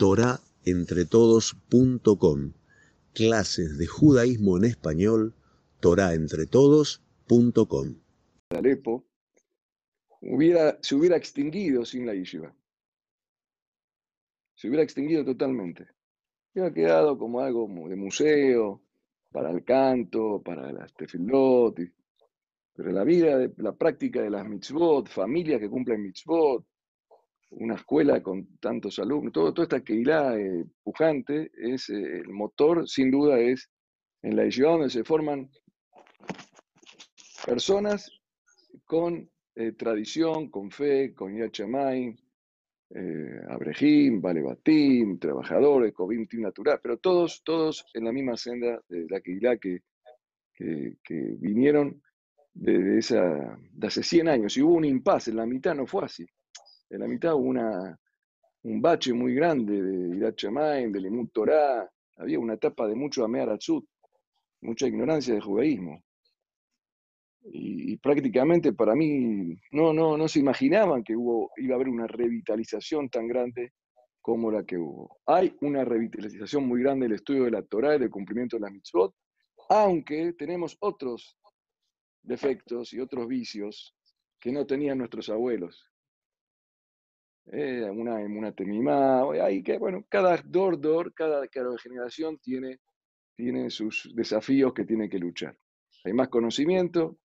torahentretodos.com. 0.00 2.52
Clases 3.12 3.76
de 3.76 3.86
judaísmo 3.86 4.56
en 4.56 4.64
español, 4.64 5.34
torahentretodos.com. 5.80 7.96
Alepo 8.48 9.04
hubiera, 10.22 10.78
se 10.80 10.94
hubiera 10.94 11.18
extinguido 11.18 11.84
sin 11.84 12.06
la 12.06 12.14
yeshiva. 12.14 12.56
Se 14.54 14.68
hubiera 14.68 14.82
extinguido 14.82 15.22
totalmente. 15.22 15.86
Hubiera 16.54 16.72
quedado 16.72 17.18
como 17.18 17.40
algo 17.40 17.68
de 17.86 17.96
museo, 17.96 18.80
para 19.30 19.50
el 19.50 19.64
canto, 19.64 20.40
para 20.42 20.72
las 20.72 20.94
tefilot. 20.94 21.78
Pero 22.74 22.90
la 22.90 23.04
vida, 23.04 23.50
la 23.58 23.76
práctica 23.76 24.22
de 24.22 24.30
las 24.30 24.48
mitzvot, 24.48 25.08
familias 25.08 25.60
que 25.60 25.68
cumplen 25.68 26.00
mitzvot, 26.02 26.64
una 27.50 27.74
escuela 27.74 28.22
con 28.22 28.58
tantos 28.58 28.98
alumnos, 28.98 29.32
todo, 29.32 29.52
toda 29.52 29.64
esta 29.64 29.84
keilá 29.84 30.38
eh, 30.38 30.64
pujante, 30.82 31.50
es, 31.54 31.88
eh, 31.90 32.18
el 32.18 32.28
motor 32.28 32.88
sin 32.88 33.10
duda 33.10 33.38
es 33.38 33.68
en 34.22 34.36
la 34.36 34.44
yeshiva 34.44 34.72
donde 34.72 34.90
se 34.90 35.04
forman 35.04 35.50
personas 37.44 38.10
con 38.84 39.28
eh, 39.56 39.72
tradición, 39.72 40.48
con 40.50 40.70
fe, 40.70 41.14
con 41.14 41.36
Yachamay, 41.36 42.14
Abrejim, 43.48 44.20
Balebatim, 44.20 45.20
trabajadores, 45.20 45.92
Covim, 45.92 46.26
Natural, 46.32 46.80
pero 46.82 46.98
todos, 46.98 47.40
todos 47.44 47.86
en 47.94 48.04
la 48.04 48.10
misma 48.10 48.36
senda 48.36 48.80
de 48.88 49.06
la 49.08 49.20
Keilá 49.20 49.58
que, 49.58 49.82
que, 50.52 50.96
vinieron 51.38 52.02
de, 52.52 52.98
esa, 52.98 53.56
de 53.72 53.86
hace 53.86 54.02
100 54.02 54.28
años. 54.28 54.56
Y 54.56 54.62
hubo 54.62 54.74
un 54.74 54.84
impasse, 54.84 55.30
en 55.30 55.36
la 55.36 55.46
mitad 55.46 55.72
no 55.76 55.86
fue 55.86 56.04
así. 56.04 56.26
En 56.90 57.00
la 57.00 57.06
mitad 57.06 57.34
hubo 57.34 57.48
una, 57.48 57.98
un 58.64 58.82
bache 58.82 59.12
muy 59.12 59.34
grande 59.34 59.80
de 59.80 60.16
Irat 60.16 60.40
de 60.42 61.00
Limut 61.00 61.32
Torah, 61.32 61.88
había 62.16 62.38
una 62.38 62.54
etapa 62.54 62.86
de 62.86 62.94
mucho 62.96 63.24
Amear 63.24 63.56
mucha 64.60 64.86
ignorancia 64.86 65.32
del 65.32 65.42
judaísmo. 65.42 66.02
Y, 67.44 67.96
prácticamente 67.98 68.72
para 68.74 68.94
mí 68.94 69.56
no, 69.72 69.92
no, 69.92 70.16
no 70.16 70.28
se 70.28 70.40
imaginaban 70.40 71.02
que 71.02 71.16
hubo, 71.16 71.50
iba 71.56 71.74
a 71.74 71.76
haber 71.76 71.88
una 71.88 72.06
revitalización 72.06 73.08
tan 73.08 73.26
grande 73.26 73.72
como 74.20 74.50
la 74.50 74.64
que 74.64 74.76
hubo. 74.76 75.18
Hay 75.26 75.56
una 75.62 75.84
revitalización 75.84 76.66
muy 76.66 76.82
grande 76.82 77.06
del 77.06 77.14
estudio 77.14 77.44
de 77.44 77.52
la 77.52 77.62
Torah 77.62 77.96
y 77.96 77.98
del 78.00 78.10
cumplimiento 78.10 78.56
de 78.56 78.60
la 78.60 78.70
mitzvot, 78.70 79.14
aunque 79.70 80.34
tenemos 80.34 80.76
otros 80.80 81.38
defectos 82.22 82.92
y 82.92 83.00
otros 83.00 83.26
vicios 83.26 83.94
que 84.38 84.52
no 84.52 84.66
tenían 84.66 84.98
nuestros 84.98 85.30
abuelos. 85.30 85.89
Eh, 87.52 87.90
una, 87.90 88.52
temimá, 88.52 89.22
hay 89.42 89.62
que, 89.62 89.76
bueno, 89.76 90.04
cada 90.08 90.40
dor, 90.44 90.80
dor, 90.80 91.12
cada 91.12 91.44
generación 91.82 92.38
tiene, 92.38 92.78
tiene 93.34 93.70
sus 93.70 94.08
desafíos 94.14 94.72
que 94.72 94.84
tiene 94.84 95.08
que 95.08 95.18
luchar. 95.18 95.56
Hay 96.04 96.12
más 96.12 96.28
conocimiento, 96.28 97.18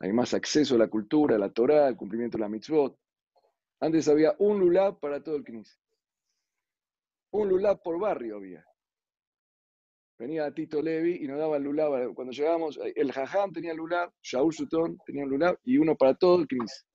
hay 0.00 0.12
más 0.14 0.32
acceso 0.32 0.76
a 0.76 0.78
la 0.78 0.88
cultura, 0.88 1.36
a 1.36 1.38
la 1.38 1.50
Torah, 1.50 1.86
al 1.86 1.96
cumplimiento 1.96 2.38
de 2.38 2.42
la 2.42 2.48
mitzvot. 2.48 2.98
Antes 3.80 4.08
había 4.08 4.34
un 4.38 4.60
lulab 4.60 4.98
para 4.98 5.22
todo 5.22 5.36
el 5.36 5.44
knis. 5.44 5.78
Un 7.32 7.50
lulab 7.50 7.82
por 7.82 8.00
barrio 8.00 8.36
había. 8.36 8.64
Venía 10.18 10.50
Tito 10.54 10.80
Levi 10.80 11.18
y 11.22 11.28
nos 11.28 11.38
daba 11.38 11.58
el 11.58 11.64
lulab. 11.64 12.14
Cuando 12.14 12.32
llegábamos, 12.32 12.80
el 12.82 13.12
Jajam 13.12 13.52
tenía 13.52 13.72
el 13.72 13.76
lulab, 13.76 14.10
Shaul 14.22 14.54
Sutton 14.54 14.96
tenía 15.04 15.24
el 15.24 15.28
lulab 15.28 15.58
y 15.64 15.76
uno 15.76 15.94
para 15.96 16.14
todo 16.14 16.40
el 16.40 16.46
knis. 16.46 16.86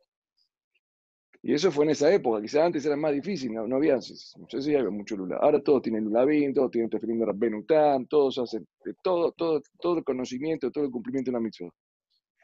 Y 1.43 1.53
eso 1.53 1.71
fue 1.71 1.85
en 1.85 1.91
esa 1.91 2.13
época, 2.13 2.39
quizás 2.39 2.61
antes 2.61 2.85
era 2.85 2.95
más 2.95 3.13
difícil, 3.13 3.51
no, 3.51 3.75
había, 3.75 3.95
no 3.95 4.01
sé 4.01 4.61
si 4.61 4.75
había 4.75 4.91
mucho 4.91 5.17
lulab. 5.17 5.43
Ahora 5.43 5.59
todos 5.59 5.81
tienen 5.81 6.03
lulabín, 6.03 6.53
todos 6.53 6.69
tienen 6.69 6.89
tefilín 6.89 7.19
Benután, 7.35 8.05
todos 8.05 8.37
hacen 8.37 8.67
todo, 9.01 9.31
todo, 9.31 9.59
todo 9.79 9.97
el 9.97 10.03
conocimiento, 10.03 10.69
todo 10.69 10.83
el 10.83 10.91
cumplimiento 10.91 11.31
de 11.31 11.33
la 11.33 11.39
mitzvot. 11.39 11.73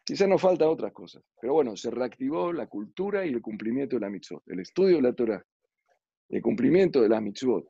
Quizá 0.04 0.26
nos 0.26 0.42
falta 0.42 0.68
otras 0.68 0.94
cosas, 0.94 1.22
pero 1.40 1.54
bueno, 1.54 1.76
se 1.76 1.92
reactivó 1.92 2.52
la 2.52 2.66
cultura 2.66 3.24
y 3.26 3.30
el 3.30 3.42
cumplimiento 3.42 3.98
de 3.98 4.00
la 4.00 4.10
mitzvot, 4.10 4.42
el 4.48 4.62
estudio 4.62 4.96
de 4.96 5.02
la 5.04 5.14
Torah, 5.14 5.46
el 6.30 6.42
cumplimiento 6.42 7.00
de 7.00 7.10
las 7.10 7.22
mitzvot, 7.22 7.68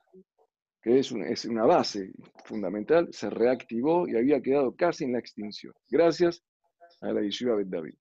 que 0.82 1.00
es, 1.00 1.12
es 1.12 1.46
una 1.46 1.66
base 1.66 2.14
fundamental, 2.46 3.10
se 3.12 3.30
reactivó 3.30 4.08
y 4.08 4.16
había 4.16 4.42
quedado 4.42 4.74
casi 4.76 5.04
en 5.04 5.14
la 5.14 5.20
extinción, 5.20 5.74
gracias 5.90 6.42
a 7.02 7.12
la 7.12 7.22
Yeshiva 7.22 7.56
Bet 7.56 7.68
David. 7.68 7.96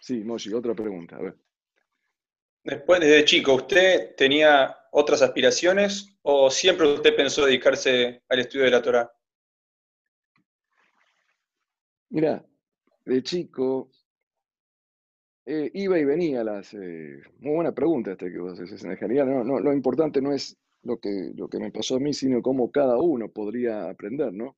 Sí, 0.00 0.22
Moshi, 0.22 0.52
otra 0.52 0.74
pregunta, 0.74 1.16
a 1.16 1.22
ver. 1.22 1.36
Después, 2.62 3.00
desde 3.00 3.24
chico, 3.24 3.54
¿usted 3.54 4.14
tenía 4.16 4.76
otras 4.92 5.22
aspiraciones 5.22 6.14
o 6.22 6.50
siempre 6.50 6.92
usted 6.92 7.16
pensó 7.16 7.46
dedicarse 7.46 8.22
al 8.28 8.40
estudio 8.40 8.66
de 8.66 8.70
la 8.70 8.82
Torah? 8.82 9.12
Mira, 12.10 12.44
de 13.04 13.22
chico, 13.22 13.90
eh, 15.46 15.70
iba 15.74 15.98
y 15.98 16.04
venía 16.04 16.44
las... 16.44 16.74
Eh, 16.74 17.22
muy 17.38 17.54
buena 17.54 17.72
pregunta 17.72 18.12
esta 18.12 18.30
que 18.30 18.38
vos 18.38 18.60
haces. 18.60 18.84
En 18.84 18.96
no, 19.16 19.44
no, 19.44 19.60
lo 19.60 19.72
importante 19.72 20.20
no 20.20 20.32
es 20.32 20.56
lo 20.82 20.98
que, 20.98 21.32
lo 21.34 21.48
que 21.48 21.58
me 21.58 21.70
pasó 21.70 21.96
a 21.96 22.00
mí, 22.00 22.12
sino 22.12 22.42
cómo 22.42 22.70
cada 22.70 22.98
uno 22.98 23.28
podría 23.30 23.88
aprender, 23.88 24.32
¿no? 24.32 24.56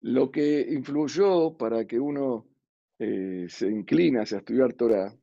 Lo 0.00 0.30
que 0.30 0.60
influyó 0.70 1.56
para 1.56 1.86
que 1.86 1.98
uno 1.98 2.46
eh, 2.98 3.46
se 3.48 3.68
incline 3.68 4.20
hacia 4.20 4.38
estudiar 4.38 4.72
Torah 4.74 5.14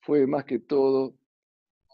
fue 0.00 0.26
más 0.26 0.44
que 0.44 0.58
todo, 0.58 1.16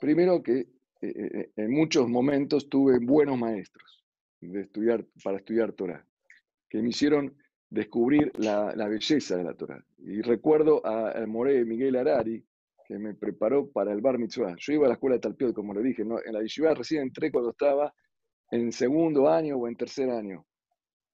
primero 0.00 0.42
que 0.42 0.66
en 1.00 1.70
muchos 1.70 2.08
momentos 2.08 2.68
tuve 2.68 2.98
buenos 2.98 3.38
maestros 3.38 4.04
de 4.40 4.62
estudiar, 4.62 5.06
para 5.22 5.36
estudiar 5.36 5.72
Torah, 5.72 6.04
que 6.68 6.82
me 6.82 6.88
hicieron 6.88 7.36
descubrir 7.68 8.32
la, 8.38 8.74
belleza 8.88 9.36
de 9.36 9.44
la 9.44 9.54
Torah. 9.54 9.84
Y 9.98 10.22
recuerdo 10.22 10.84
al 10.84 11.26
Moré 11.28 11.64
Miguel 11.64 11.96
Arari, 11.96 12.44
que 12.86 12.98
me 12.98 13.14
preparó 13.14 13.70
para 13.70 13.92
el 13.92 14.00
Bar 14.00 14.18
Mitzvah. 14.18 14.56
Yo 14.58 14.72
iba 14.72 14.86
a 14.86 14.88
la 14.88 14.94
escuela 14.94 15.16
de 15.16 15.20
Talpiot, 15.20 15.54
como 15.54 15.72
lo 15.72 15.80
dije, 15.80 16.04
¿no? 16.04 16.18
en 16.24 16.32
la 16.32 16.42
Yeshiva 16.42 16.74
recién 16.74 17.02
entré 17.02 17.30
cuando 17.30 17.50
estaba 17.50 17.94
en 18.50 18.72
segundo 18.72 19.28
año 19.28 19.56
o 19.56 19.68
en 19.68 19.76
tercer 19.76 20.10
año. 20.10 20.44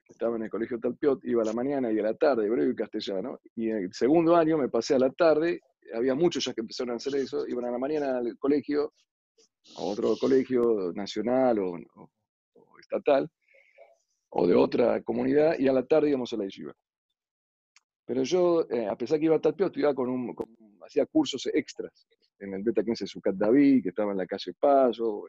Estaba 0.08 0.36
en 0.36 0.44
el 0.44 0.50
colegio 0.50 0.78
Talpiot, 0.78 1.24
iba 1.24 1.42
a 1.42 1.44
la 1.44 1.52
mañana 1.52 1.92
y 1.92 1.98
a 1.98 2.02
la 2.02 2.14
tarde, 2.14 2.46
hebreo 2.46 2.70
y 2.70 2.74
castellano. 2.74 3.40
Y 3.54 3.70
en 3.70 3.78
el 3.78 3.94
segundo 3.94 4.36
año 4.36 4.56
me 4.56 4.68
pasé 4.68 4.94
a 4.94 4.98
la 4.98 5.10
tarde, 5.10 5.60
había 5.94 6.14
muchos 6.14 6.44
ya 6.44 6.54
que 6.54 6.60
empezaron 6.60 6.94
a 6.94 6.96
hacer 6.96 7.16
eso, 7.16 7.46
iban 7.46 7.64
a 7.64 7.70
la 7.70 7.78
mañana 7.78 8.18
al 8.18 8.38
colegio, 8.38 8.94
a 9.76 9.82
otro 9.82 10.16
colegio 10.16 10.92
nacional 10.94 11.58
o 11.58 11.78
estatal 12.78 13.28
o 14.30 14.46
de 14.46 14.54
otra 14.54 15.02
comunidad 15.02 15.58
y 15.58 15.68
a 15.68 15.72
la 15.72 15.86
tarde 15.86 16.10
íbamos 16.10 16.32
a 16.32 16.36
la 16.36 16.44
yeshiva. 16.44 16.74
Pero 18.04 18.22
yo, 18.22 18.66
eh, 18.70 18.86
a 18.86 18.96
pesar 18.96 19.18
que 19.18 19.24
iba 19.24 19.36
a 19.36 19.40
Talpio, 19.40 19.66
estudiaba 19.66 19.94
con 19.94 20.08
un, 20.08 20.34
hacía 20.84 21.06
cursos 21.06 21.46
extras 21.52 22.06
en 22.38 22.54
el 22.54 22.62
Beta 22.62 22.82
de 22.82 22.94
Sucat 22.94 23.34
David, 23.34 23.82
que 23.82 23.88
estaba 23.88 24.12
en 24.12 24.18
la 24.18 24.26
calle 24.26 24.52
Paso, 24.60 25.26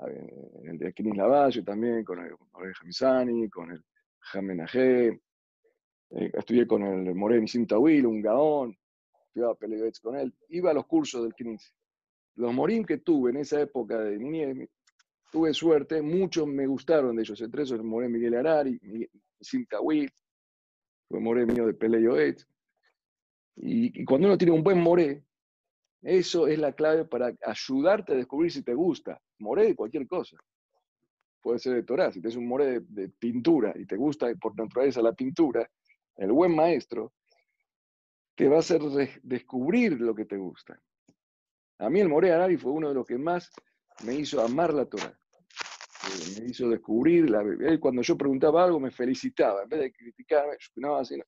en 0.00 0.68
el 0.68 0.78
de 0.78 0.92
Quinis 0.92 1.16
Lavalle 1.16 1.62
también, 1.62 2.04
con 2.04 2.18
el, 2.18 2.34
Jamisani, 2.74 3.48
con 3.48 3.70
el 3.70 3.82
Jamenajé, 4.20 5.08
eh, 6.10 6.30
estudié 6.34 6.66
con 6.66 6.82
el 6.82 7.14
Morén 7.14 7.46
Tawil, 7.66 8.06
un 8.06 8.20
gaón, 8.20 8.76
estudiaba 9.26 9.54
Pelevets 9.54 10.00
con 10.00 10.16
él, 10.16 10.34
iba 10.48 10.70
a 10.70 10.74
los 10.74 10.86
cursos 10.86 11.22
del 11.22 11.34
Quinis. 11.34 11.72
Los 12.36 12.52
morín 12.52 12.84
que 12.84 12.98
tuve 12.98 13.30
en 13.30 13.38
esa 13.38 13.60
época 13.60 13.98
de 13.98 14.18
niñez, 14.18 14.68
tuve 15.30 15.52
suerte, 15.52 16.02
muchos 16.02 16.46
me 16.46 16.66
gustaron 16.66 17.16
de 17.16 17.22
ellos, 17.22 17.40
entre 17.40 17.62
esos 17.62 17.78
el 17.78 17.84
Moré 17.84 18.08
Miguel 18.08 18.34
Arari, 18.34 18.78
Sim 19.40 19.66
Tawil, 19.66 20.10
fue 21.08 21.20
Moré 21.20 21.44
mío 21.46 21.66
de 21.66 21.74
Peleyo 21.74 22.20
Y, 22.20 22.36
y 23.56 24.04
cuando 24.04 24.28
uno 24.28 24.38
tiene 24.38 24.52
un 24.52 24.62
buen 24.62 24.80
Moré, 24.80 25.24
eso 26.02 26.46
es 26.46 26.58
la 26.58 26.72
clave 26.72 27.04
para 27.04 27.32
ayudarte 27.44 28.12
a 28.12 28.16
descubrir 28.16 28.50
si 28.50 28.62
te 28.62 28.74
gusta. 28.74 29.20
Moré 29.38 29.66
de 29.66 29.76
cualquier 29.76 30.06
cosa. 30.06 30.36
Puede 31.40 31.58
ser 31.58 31.74
de 31.74 31.82
Torah, 31.82 32.12
si 32.12 32.20
tienes 32.20 32.36
un 32.36 32.46
moré 32.46 32.80
de, 32.80 33.08
pintura 33.08 33.72
y 33.76 33.86
te 33.86 33.96
gusta 33.96 34.32
por 34.34 34.56
naturaleza 34.58 35.00
la 35.00 35.12
pintura, 35.12 35.68
el 36.16 36.32
buen 36.32 36.54
maestro 36.54 37.12
te 38.34 38.48
va 38.48 38.56
a 38.56 38.60
hacer 38.60 38.80
descubrir 39.22 40.00
lo 40.00 40.14
que 40.14 40.26
te 40.26 40.36
gusta. 40.36 40.80
A 41.78 41.88
mí 41.88 42.00
el 42.00 42.08
Moré 42.08 42.32
Arari 42.32 42.56
fue 42.56 42.72
uno 42.72 42.88
de 42.88 42.94
los 42.94 43.06
que 43.06 43.18
más 43.18 43.50
me 44.04 44.14
hizo 44.14 44.42
amar 44.42 44.72
la 44.74 44.84
Torah. 44.84 45.18
Eh, 46.04 46.40
me 46.40 46.46
hizo 46.50 46.68
descubrir, 46.68 47.30
la, 47.30 47.42
él 47.42 47.80
cuando 47.80 48.02
yo 48.02 48.16
preguntaba 48.16 48.64
algo 48.64 48.80
me 48.80 48.90
felicitaba, 48.90 49.62
en 49.62 49.68
vez 49.68 49.80
de 49.80 49.92
criticarme, 49.92 50.56
no, 50.76 50.96
así, 50.96 51.18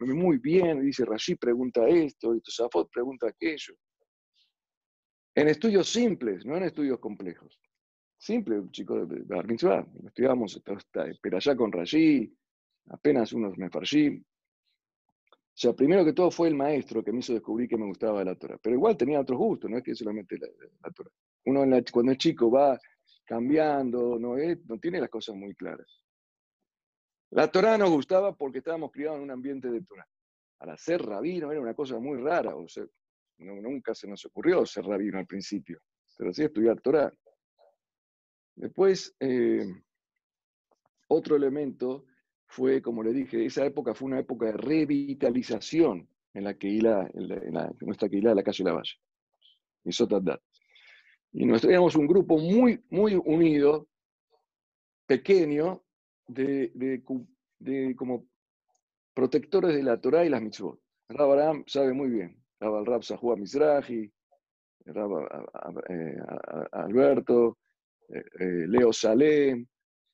muy 0.00 0.38
bien, 0.38 0.80
dice 0.80 1.04
Rashi 1.04 1.36
pregunta 1.36 1.86
esto, 1.88 2.34
y 2.34 2.40
Tosafot 2.40 2.90
pregunta 2.90 3.28
aquello. 3.28 3.74
En 5.34 5.48
estudios 5.48 5.88
simples, 5.88 6.44
no 6.44 6.56
en 6.56 6.64
estudios 6.64 6.98
complejos. 6.98 7.58
Simple, 8.18 8.64
chicos 8.72 9.08
de 9.08 9.22
Bar 9.22 9.46
Mitzvah, 9.46 9.86
estudiamos 10.04 10.60
pero 11.22 11.36
allá 11.36 11.56
con 11.56 11.70
Rashi, 11.70 12.36
apenas 12.88 13.32
unos 13.32 13.56
mefarshim. 13.56 14.22
sea, 15.54 15.72
primero 15.72 16.04
que 16.04 16.12
todo 16.12 16.30
fue 16.32 16.48
el 16.48 16.56
maestro 16.56 17.04
que 17.04 17.12
me 17.12 17.20
hizo 17.20 17.32
descubrir 17.32 17.68
que 17.68 17.76
me 17.76 17.86
gustaba 17.86 18.24
la 18.24 18.34
Torah. 18.34 18.58
Pero 18.60 18.74
igual 18.74 18.96
tenía 18.96 19.20
otros 19.20 19.38
gustos, 19.38 19.70
no 19.70 19.78
es 19.78 19.84
que 19.84 19.94
solamente 19.94 20.36
la, 20.36 20.48
la 20.82 20.90
Torah. 20.90 21.10
Uno 21.44 21.64
cuando 21.92 22.12
es 22.12 22.18
chico 22.18 22.50
va 22.50 22.78
cambiando, 23.24 24.18
no, 24.18 24.34
no 24.36 24.78
tiene 24.78 25.00
las 25.00 25.10
cosas 25.10 25.36
muy 25.36 25.54
claras. 25.54 26.02
La 27.30 27.48
Torah 27.48 27.78
nos 27.78 27.90
gustaba 27.90 28.34
porque 28.34 28.58
estábamos 28.58 28.90
criados 28.90 29.18
en 29.18 29.24
un 29.24 29.30
ambiente 29.30 29.70
de 29.70 29.82
Torah. 29.82 30.06
Al 30.60 30.76
ser 30.76 31.02
rabino 31.02 31.52
era 31.52 31.60
una 31.60 31.74
cosa 31.74 32.00
muy 32.00 32.18
rara, 32.18 32.56
o 32.56 32.66
sea, 32.66 32.84
nunca 33.38 33.94
se 33.94 34.08
nos 34.08 34.24
ocurrió 34.26 34.66
ser 34.66 34.84
rabino 34.84 35.18
al 35.18 35.26
principio, 35.26 35.80
pero 36.16 36.32
sí 36.32 36.42
estudiar 36.42 36.80
Torah. 36.80 37.12
Después, 38.58 39.14
eh, 39.20 39.66
otro 41.06 41.36
elemento 41.36 42.06
fue, 42.48 42.82
como 42.82 43.04
le 43.04 43.12
dije, 43.12 43.44
esa 43.44 43.64
época 43.64 43.94
fue 43.94 44.06
una 44.06 44.18
época 44.18 44.46
de 44.46 44.52
revitalización 44.52 46.08
en 46.34 46.44
la 46.44 46.54
que 46.54 46.76
en, 46.76 46.84
en, 46.84 47.76
nuestra 47.80 48.08
de 48.08 48.34
la 48.34 48.42
calle 48.42 48.64
La 48.64 48.72
Valle, 48.72 48.94
y 49.84 51.46
nosotros 51.46 51.70
éramos 51.70 51.94
un 51.94 52.06
grupo 52.06 52.36
muy, 52.38 52.82
muy 52.90 53.14
unido, 53.14 53.86
pequeño, 55.06 55.84
de, 56.26 56.72
de, 57.60 57.94
como 57.94 58.26
protectores 59.14 59.74
de 59.74 59.84
la 59.84 60.00
Torah 60.00 60.24
y 60.24 60.30
las 60.30 60.42
mitzvot. 60.42 60.80
Rab 61.08 61.32
Aram 61.32 61.64
sabe 61.66 61.92
muy 61.92 62.08
bien. 62.08 62.42
Rab 62.60 62.74
al 62.74 62.86
Rab 62.86 63.02
Sahua 63.02 63.36
Mizrahi, 63.36 64.12
Rab 64.86 65.10
eh, 65.88 66.16
Alberto, 66.72 67.58
Leo 68.08 68.92
Salem, 68.92 69.66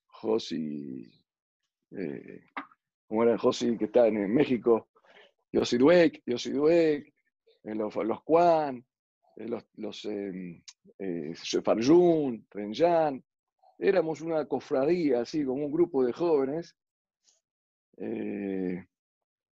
Josi, 0.07 1.11
¿cómo 3.07 3.23
era 3.23 3.39
Josi 3.39 3.77
que 3.77 3.85
está 3.87 4.09
en 4.09 4.33
México? 4.33 4.89
Yossi 5.53 5.79
Duek, 5.79 6.23
Yossi 6.27 6.51
Duek, 6.51 7.15
los, 7.63 7.95
los 7.95 8.23
Kwan, 8.25 8.85
los, 9.37 9.65
los 9.77 10.05
eh, 10.05 11.35
Farjun, 11.63 12.47
Trenjan, 12.49 13.23
éramos 13.79 14.21
una 14.21 14.47
cofradía, 14.47 15.21
así 15.21 15.45
como 15.45 15.67
un 15.67 15.73
grupo 15.73 16.05
de 16.05 16.13
jóvenes, 16.13 16.77
eh, 17.97 18.87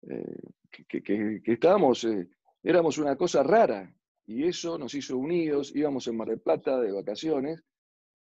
eh, 0.10 0.40
que, 0.90 1.42
estábamos, 1.46 2.04
eh, 2.04 2.28
éramos 2.64 2.98
una 2.98 3.16
cosa 3.16 3.44
rara, 3.44 3.94
y 4.26 4.44
eso 4.44 4.78
nos 4.78 4.94
hizo 4.94 5.18
unidos, 5.18 5.72
íbamos 5.76 6.08
en 6.08 6.18
Mar 6.18 6.30
del 6.30 6.40
Plata 6.40 6.80
de 6.80 6.92
vacaciones, 6.92 7.64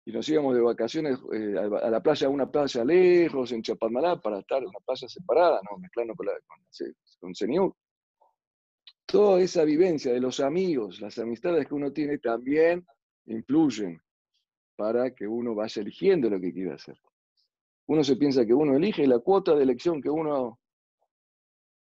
y 0.07 0.13
nos 0.13 0.29
íbamos 0.29 0.55
de 0.55 0.61
vacaciones 0.61 1.19
a 1.59 1.91
la 1.91 2.01
playa, 2.01 2.29
a 2.29 2.31
una 2.31 2.49
playa 2.49 2.85
lejos, 2.85 3.51
en 3.51 3.61
Chapadmalá, 3.61 4.21
para 4.21 4.39
estar 4.39 4.63
en 4.63 4.69
una 4.69 4.79
playa 4.79 5.09
separada, 5.09 5.61
¿no? 5.69 5.79
mezclando 5.79 6.15
con, 6.15 6.27
la, 6.27 6.33
con, 6.47 7.35
con 7.35 7.75
Toda 9.05 9.41
esa 9.41 9.65
vivencia 9.65 10.13
de 10.13 10.21
los 10.21 10.39
amigos, 10.39 11.01
las 11.01 11.19
amistades 11.19 11.67
que 11.67 11.75
uno 11.75 11.93
tiene 11.93 12.19
también 12.19 12.87
influyen 13.27 14.01
para 14.77 15.13
que 15.13 15.27
uno 15.27 15.57
vaya 15.57 15.83
eligiendo 15.83 16.31
lo 16.31 16.41
que 16.41 16.53
quiere 16.53 16.75
hacer. 16.75 16.97
Uno 17.87 18.05
se 18.05 18.15
piensa 18.15 18.47
que 18.47 18.55
uno 18.55 18.77
elige 18.77 19.09
la 19.09 19.19
cuota 19.19 19.57
de 19.57 19.65
elección 19.65 20.01
que 20.01 20.11
uno, 20.11 20.61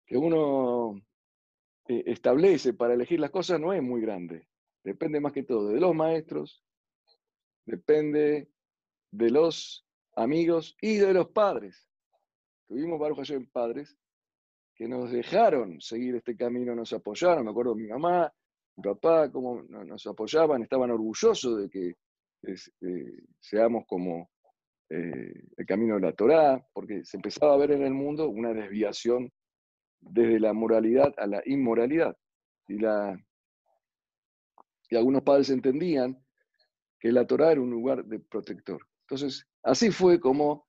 que 0.07 0.17
uno 0.17 1.03
eh, 1.89 2.05
establece 2.07 2.75
para 2.75 2.95
elegir 2.95 3.19
las 3.19 3.31
cosas 3.31 3.59
no 3.59 3.73
es 3.73 3.83
muy 3.83 4.01
grande. 4.01 4.47
Depende 4.85 5.19
más 5.19 5.33
que 5.33 5.43
todo 5.43 5.69
de 5.71 5.81
los 5.81 5.95
maestros, 5.97 6.63
depende 7.67 8.49
de 9.11 9.31
los 9.31 9.87
amigos 10.17 10.77
y 10.81 10.97
de 10.97 11.13
los 11.15 11.29
padres. 11.29 11.89
Tuvimos 12.67 12.99
varios 12.99 13.33
padres 13.53 13.97
que 14.75 14.89
nos 14.89 15.11
dejaron 15.11 15.81
seguir 15.81 16.17
este 16.17 16.37
camino, 16.37 16.75
nos 16.75 16.93
apoyaron. 16.93 17.45
Me 17.45 17.51
acuerdo 17.51 17.75
mi 17.75 17.87
mamá, 17.87 18.33
mi 18.77 18.83
papá, 18.83 19.31
cómo 19.31 19.63
nos 19.63 20.07
apoyaban, 20.07 20.63
estaban 20.63 20.91
orgullosos 20.91 21.63
de 21.63 21.71
que 21.71 21.95
eh, 22.47 23.23
seamos 23.41 23.85
como 23.87 24.31
eh, 24.91 25.33
el 25.57 25.67
camino 25.67 25.95
de 25.95 26.01
la 26.01 26.13
Torá, 26.13 26.67
porque 26.73 27.05
se 27.05 27.17
empezaba 27.17 27.55
a 27.55 27.59
ver 27.59 27.73
en 27.73 27.83
el 27.83 27.95
mundo 27.95 28.29
una 28.29 28.53
desviación 28.53 29.33
desde 30.01 30.41
la 30.41 30.53
moralidad 30.53 31.15
a 31.17 31.27
la 31.27 31.43
inmoralidad. 31.47 32.17
Y, 32.67 32.79
la, 32.79 33.19
y 34.91 34.97
algunos 34.97 35.23
padres 35.23 35.51
entendían 35.51 36.24
que 37.05 37.13
la 37.13 37.27
Torá 37.27 37.53
era 37.53 37.61
un 37.61 37.69
lugar 37.69 38.03
de 38.03 38.19
protector. 38.19 38.81
Entonces, 39.03 39.47
así 39.63 39.91
fue 39.91 40.19
como 40.19 40.67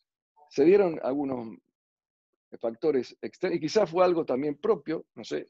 se 0.50 0.66
dieron 0.66 1.00
algunos 1.02 1.58
factores 2.60 3.18
externos, 3.22 3.56
y 3.56 3.62
quizás 3.62 3.90
fue 3.90 4.04
algo 4.04 4.26
también 4.26 4.58
propio, 4.58 5.06
no 5.16 5.24
sé, 5.24 5.48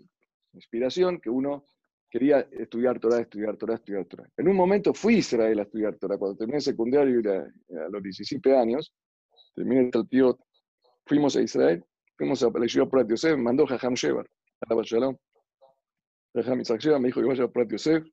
inspiración, 0.54 1.20
que 1.20 1.32
uno 1.32 1.66
quería 2.08 2.42
estudiar 2.52 3.00
Torah, 3.00 3.20
estudiar 3.20 3.58
Torah, 3.58 3.74
estudiar 3.74 4.06
Torah. 4.06 4.30
En 4.38 4.48
un 4.48 4.56
momento 4.56 4.94
fui 4.94 5.16
a 5.16 5.18
Israel 5.18 5.58
a 5.58 5.64
estudiar 5.64 5.96
Torah. 5.96 6.20
Cuando 6.20 6.38
terminé 6.38 6.58
el 6.58 6.62
secundario 6.62 7.20
a, 7.32 7.90
los 7.90 8.04
17 8.04 8.56
años, 8.56 8.94
terminé 9.56 9.86
el 9.86 9.90
talpiot, 9.90 10.40
fuimos 11.08 11.36
a 11.36 11.42
Israel, 11.42 11.84
fuimos 12.16 12.44
a 12.44 12.52
la 12.52 12.68
ciudad 12.68 12.88
Prat 12.90 13.10
Yosef, 13.10 13.36
me 13.36 13.42
mandó 13.42 13.66
Jajam 13.66 13.96
Shevar, 13.96 14.30
a 14.70 14.84
Shalom. 14.84 15.18
Jajam 16.36 16.62
Isaac 16.62 16.80
Shevar 16.80 17.02
me 17.02 17.08
dijo 17.08 17.22
que 17.22 17.28
vaya 17.28 17.46
a 17.46 17.52
Prat 17.52 17.72
Yosef. 17.72 18.06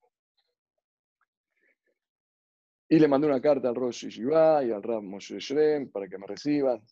Y 2.89 2.99
le 2.99 3.09
mandé 3.09 3.27
una 3.27 3.41
carta 3.41 3.69
al 3.69 3.75
Rosh 3.75 4.05
Yeshiva 4.05 4.65
y 4.65 4.71
al 4.71 4.83
Rab 4.83 5.03
Moshe 5.03 5.39
Shrem 5.39 5.91
para 5.91 6.09
que 6.09 6.19
me 6.19 6.27
reciban. 6.27 6.83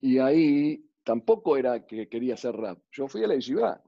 Y 0.00 0.18
ahí 0.18 0.84
tampoco 1.02 1.56
era 1.56 1.84
que 1.84 2.08
quería 2.08 2.36
ser 2.36 2.54
rap. 2.54 2.78
Yo 2.92 3.08
fui 3.08 3.24
a 3.24 3.26
la 3.26 3.34
Yeshiva, 3.34 3.82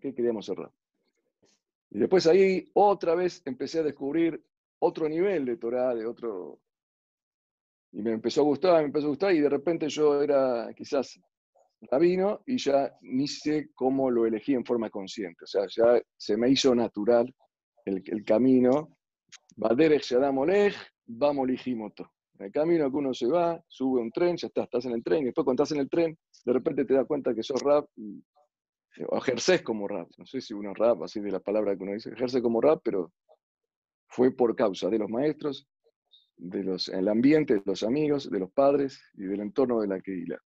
qué 0.00 0.14
queríamos 0.14 0.46
cerrar? 0.46 0.70
Y 1.90 1.98
después 1.98 2.26
ahí 2.26 2.70
otra 2.74 3.14
vez 3.14 3.42
empecé 3.44 3.80
a 3.80 3.84
descubrir 3.84 4.42
otro 4.80 5.08
nivel 5.08 5.44
de 5.44 5.56
Torah, 5.56 5.94
de 5.94 6.06
otro... 6.06 6.60
Y 7.92 8.02
me 8.02 8.12
empezó 8.12 8.40
a 8.40 8.44
gustar, 8.44 8.80
me 8.80 8.86
empezó 8.86 9.06
a 9.06 9.10
gustar 9.10 9.32
y 9.32 9.40
de 9.40 9.48
repente 9.48 9.88
yo 9.88 10.20
era 10.20 10.68
quizás 10.74 11.20
rabino 11.82 12.42
y 12.46 12.58
ya 12.58 12.92
ni 13.02 13.28
sé 13.28 13.70
cómo 13.74 14.10
lo 14.10 14.26
elegí 14.26 14.54
en 14.54 14.64
forma 14.64 14.90
consciente. 14.90 15.44
O 15.44 15.46
sea, 15.46 15.66
ya 15.68 16.02
se 16.16 16.36
me 16.36 16.50
hizo 16.50 16.74
natural 16.74 17.32
el, 17.84 18.02
el 18.04 18.24
camino. 18.24 18.93
El 22.38 22.50
camino 22.50 22.90
que 22.90 22.96
uno 22.96 23.14
se 23.14 23.26
va, 23.26 23.62
sube 23.68 24.00
un 24.00 24.10
tren, 24.10 24.36
ya 24.36 24.48
está, 24.48 24.64
estás 24.64 24.84
en 24.86 24.92
el 24.92 25.04
tren, 25.04 25.22
y 25.22 25.26
después 25.26 25.44
cuando 25.44 25.62
estás 25.62 25.76
en 25.76 25.82
el 25.82 25.88
tren, 25.88 26.18
de 26.44 26.52
repente 26.52 26.84
te 26.84 26.94
das 26.94 27.06
cuenta 27.06 27.34
que 27.34 27.42
sos 27.42 27.62
rap 27.62 27.88
y 27.96 28.22
o 29.08 29.18
ejerces 29.18 29.62
como 29.62 29.88
rap, 29.88 30.08
no 30.18 30.26
sé 30.26 30.40
si 30.40 30.54
uno 30.54 30.72
rap, 30.72 31.02
así 31.02 31.20
de 31.20 31.32
la 31.32 31.40
palabra 31.40 31.76
que 31.76 31.82
uno 31.82 31.92
dice, 31.92 32.10
ejerce 32.10 32.40
como 32.40 32.60
rap, 32.60 32.80
pero 32.84 33.12
fue 34.08 34.30
por 34.30 34.54
causa 34.54 34.88
de 34.88 34.98
los 34.98 35.10
maestros, 35.10 35.66
de 36.36 36.62
los, 36.62 36.88
el 36.88 37.08
ambiente, 37.08 37.54
de 37.54 37.62
los 37.64 37.82
amigos, 37.82 38.30
de 38.30 38.38
los 38.38 38.52
padres 38.52 39.02
y 39.14 39.24
del 39.24 39.40
entorno 39.40 39.80
de 39.80 39.88
la 39.88 40.00
Keila. 40.00 40.40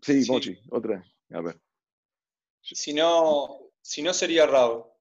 Sí, 0.00 0.24
Mochi, 0.28 0.58
otra, 0.70 1.04
a 1.30 1.40
ver. 1.40 1.60
Si 2.60 2.92
no, 2.92 3.60
si 3.80 4.02
no 4.02 4.12
sería 4.12 4.46
rap, 4.46 4.93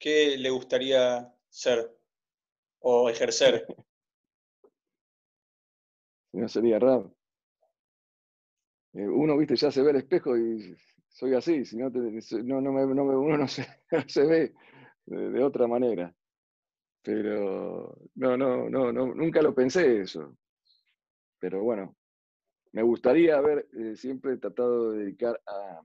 ¿qué 0.00 0.36
le 0.38 0.50
gustaría 0.50 1.32
ser 1.48 1.94
o 2.80 3.08
ejercer? 3.10 3.66
no 6.32 6.48
sería 6.48 6.78
rap. 6.78 7.06
Eh, 8.94 9.06
uno, 9.06 9.36
viste, 9.36 9.54
ya 9.54 9.70
se 9.70 9.82
ve 9.82 9.90
el 9.90 9.96
espejo 9.98 10.36
y 10.36 10.74
soy 11.08 11.34
así, 11.34 11.64
si 11.64 11.76
no, 11.76 11.90
no, 11.90 12.60
no, 12.60 12.72
me, 12.72 12.84
uno 12.84 13.36
no 13.36 13.46
se, 13.46 13.66
ve 14.26 14.52
de, 15.06 15.44
otra 15.44 15.68
manera. 15.68 16.12
Pero 17.02 17.96
no, 18.14 18.36
no, 18.36 18.68
no, 18.68 18.92
no, 18.92 19.14
nunca 19.14 19.42
lo 19.42 19.54
pensé 19.54 20.00
eso. 20.00 20.36
Pero 21.38 21.62
bueno, 21.62 21.96
me 22.72 22.82
gustaría 22.82 23.36
haber 23.36 23.68
eh, 23.72 23.96
siempre 23.96 24.36
tratado 24.38 24.92
de 24.92 25.04
dedicar 25.04 25.40
a... 25.46 25.80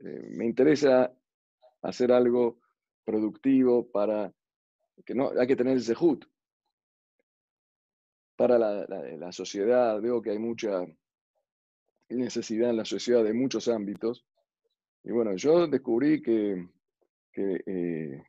Eh, 0.00 0.28
me 0.30 0.46
interesa 0.46 1.12
hacer 1.82 2.10
algo 2.10 2.63
productivo 3.04 3.86
para... 3.90 4.32
que 5.04 5.14
no, 5.14 5.30
hay 5.38 5.46
que 5.46 5.56
tener 5.56 5.76
ese 5.76 5.94
HUT. 5.98 6.24
Para 8.36 8.58
la, 8.58 8.86
la 8.86 9.32
sociedad, 9.32 10.00
veo 10.00 10.20
que 10.20 10.30
hay 10.30 10.38
mucha 10.38 10.84
necesidad 12.08 12.70
en 12.70 12.76
la 12.76 12.84
sociedad 12.84 13.22
de 13.24 13.32
muchos 13.32 13.68
ámbitos. 13.68 14.24
Y 15.04 15.12
bueno, 15.12 15.34
yo 15.36 15.66
descubrí 15.66 16.22
que, 16.22 16.66
eh, 17.36 18.22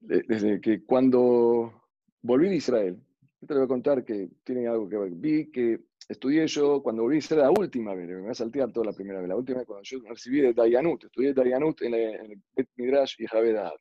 desde 0.00 0.60
que 0.60 0.84
cuando 0.84 1.88
volví 2.22 2.48
de 2.48 2.56
Israel, 2.56 3.02
te 3.46 3.54
voy 3.54 3.64
a 3.64 3.68
contar 3.68 4.04
que 4.04 4.28
tiene 4.44 4.66
algo 4.68 4.88
que 4.88 4.96
ver. 4.96 5.10
Vi 5.12 5.50
que 5.50 5.80
estudié 6.08 6.46
yo, 6.46 6.82
cuando 6.82 7.02
volví 7.02 7.16
a 7.16 7.18
Israel 7.18 7.42
la 7.42 7.50
última 7.50 7.94
vez, 7.94 8.08
me 8.08 8.20
voy 8.20 8.30
a 8.30 8.34
saltear 8.34 8.72
toda 8.72 8.86
la 8.86 8.92
primera 8.92 9.20
vez, 9.20 9.28
la 9.28 9.36
última 9.36 9.58
vez 9.58 9.66
cuando 9.66 9.82
yo 9.84 9.98
recibí 10.08 10.40
de 10.40 10.52
Dayanut, 10.52 11.04
estudié 11.04 11.32
Dayanut 11.32 11.80
en, 11.82 11.94
el 11.94 12.42
Bet 12.54 12.68
Midrash 12.76 13.14
y 13.18 13.26
Javedad. 13.26 13.72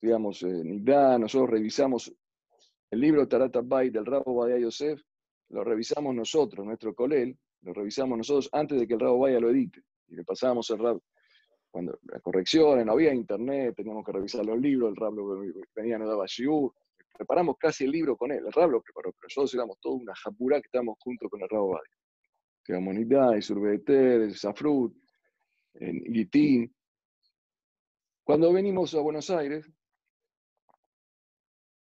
En 0.00 0.22
Nidá, 0.64 1.16
nosotros 1.16 1.50
revisamos 1.50 2.12
el 2.90 3.00
libro 3.00 3.28
Tarat 3.28 3.56
del 3.56 4.04
Rabo 4.04 4.34
Badia 4.34 4.58
Yosef, 4.58 5.00
lo 5.50 5.62
revisamos 5.62 6.14
nosotros, 6.14 6.66
nuestro 6.66 6.94
colel, 6.94 7.38
lo 7.60 7.72
revisamos 7.72 8.18
nosotros 8.18 8.48
antes 8.52 8.80
de 8.80 8.88
que 8.88 8.94
el 8.94 9.00
Rabo 9.00 9.20
Badia 9.20 9.38
lo 9.38 9.50
edite. 9.50 9.80
Y 10.08 10.16
le 10.16 10.24
pasábamos 10.24 10.68
el 10.70 10.78
Rab, 10.78 11.00
cuando 11.70 11.98
las 12.02 12.20
correcciones, 12.20 12.84
no 12.84 12.92
había 12.92 13.14
internet, 13.14 13.74
teníamos 13.76 14.04
que 14.04 14.12
revisar 14.12 14.44
los 14.44 14.60
libros, 14.60 14.90
el 14.90 14.96
Rab 14.96 15.14
venía, 15.74 15.98
nos 15.98 16.08
daba 16.08 16.26
shiur, 16.26 16.72
preparamos 17.12 17.56
casi 17.58 17.84
el 17.84 17.90
libro 17.90 18.16
con 18.16 18.32
él, 18.32 18.44
el 18.46 18.52
Rab 18.52 18.70
lo 18.70 18.82
preparó, 18.82 19.12
pero 19.12 19.26
nosotros 19.26 19.54
éramos 19.54 19.78
toda 19.80 19.96
una 19.96 20.14
japura 20.14 20.60
que 20.60 20.66
estábamos 20.66 20.96
junto 21.00 21.28
con 21.28 21.42
el 21.42 21.48
Rabo 21.48 21.70
Badia. 21.70 21.96
Teníamos 22.64 22.94
Nidai, 22.94 23.42
Surbeter, 23.42 24.34
Safrut, 24.34 24.94
en 25.74 26.02
Gitín. 26.12 26.74
Cuando 28.24 28.52
venimos 28.52 28.94
a 28.94 29.00
Buenos 29.00 29.30
Aires, 29.30 29.68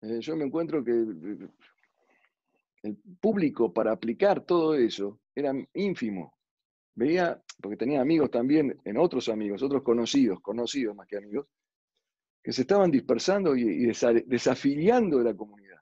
eh, 0.01 0.19
yo 0.21 0.35
me 0.35 0.45
encuentro 0.45 0.83
que 0.83 0.91
eh, 0.91 1.49
el 2.83 2.97
público 3.19 3.73
para 3.73 3.91
aplicar 3.91 4.45
todo 4.45 4.75
eso 4.75 5.19
era 5.35 5.53
ínfimo. 5.73 6.37
Veía, 6.95 7.41
porque 7.61 7.77
tenía 7.77 8.01
amigos 8.01 8.31
también, 8.31 8.79
en 8.83 8.97
otros 8.97 9.29
amigos, 9.29 9.61
otros 9.61 9.83
conocidos, 9.83 10.39
conocidos 10.41 10.95
más 10.95 11.07
que 11.07 11.17
amigos, 11.17 11.47
que 12.43 12.51
se 12.51 12.61
estaban 12.61 12.91
dispersando 12.91 13.55
y, 13.55 13.91
desafiliando 14.25 15.17
de 15.17 15.23
la 15.23 15.35
comunidad. 15.35 15.79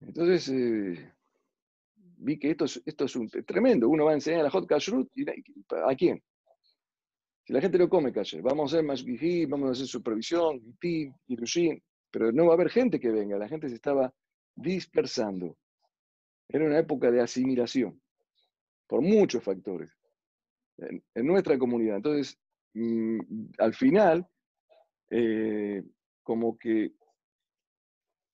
Entonces, 0.00 0.48
eh, 0.48 1.12
vi 2.18 2.38
que 2.38 2.50
esto 2.50 2.64
es, 2.64 2.82
esto 2.84 3.04
es 3.04 3.16
un, 3.16 3.28
tremendo. 3.28 3.88
Uno 3.88 4.04
va 4.04 4.12
a 4.12 4.14
enseñar 4.14 4.40
a 4.40 4.44
la 4.44 4.50
hot 4.50 4.66
kashrut, 4.66 5.10
y, 5.14 5.24
¿a 5.28 5.94
quién? 5.96 6.22
Si 7.44 7.52
la 7.52 7.60
gente 7.60 7.78
no 7.78 7.88
come 7.88 8.12
kasher, 8.12 8.42
vamos 8.42 8.72
a 8.72 8.76
hacer 8.76 8.84
más 8.84 9.04
vamos 9.48 9.68
a 9.68 9.72
hacer 9.72 9.86
supervisión, 9.86 10.60
y 10.82 11.08
irushin, 11.28 11.80
pero 12.10 12.32
no 12.32 12.46
va 12.46 12.52
a 12.52 12.54
haber 12.54 12.70
gente 12.70 12.98
que 12.98 13.10
venga, 13.10 13.38
la 13.38 13.48
gente 13.48 13.68
se 13.68 13.76
estaba 13.76 14.12
dispersando. 14.54 15.56
Era 16.48 16.64
una 16.64 16.78
época 16.78 17.10
de 17.10 17.20
asimilación, 17.20 18.00
por 18.88 19.00
muchos 19.00 19.44
factores, 19.44 19.96
en, 20.78 21.26
nuestra 21.26 21.56
comunidad. 21.56 21.96
Entonces, 21.96 22.36
mm, 22.74 23.20
al 23.58 23.74
final, 23.74 24.26
eh, 25.10 25.82
como 26.22 26.58
que 26.58 26.92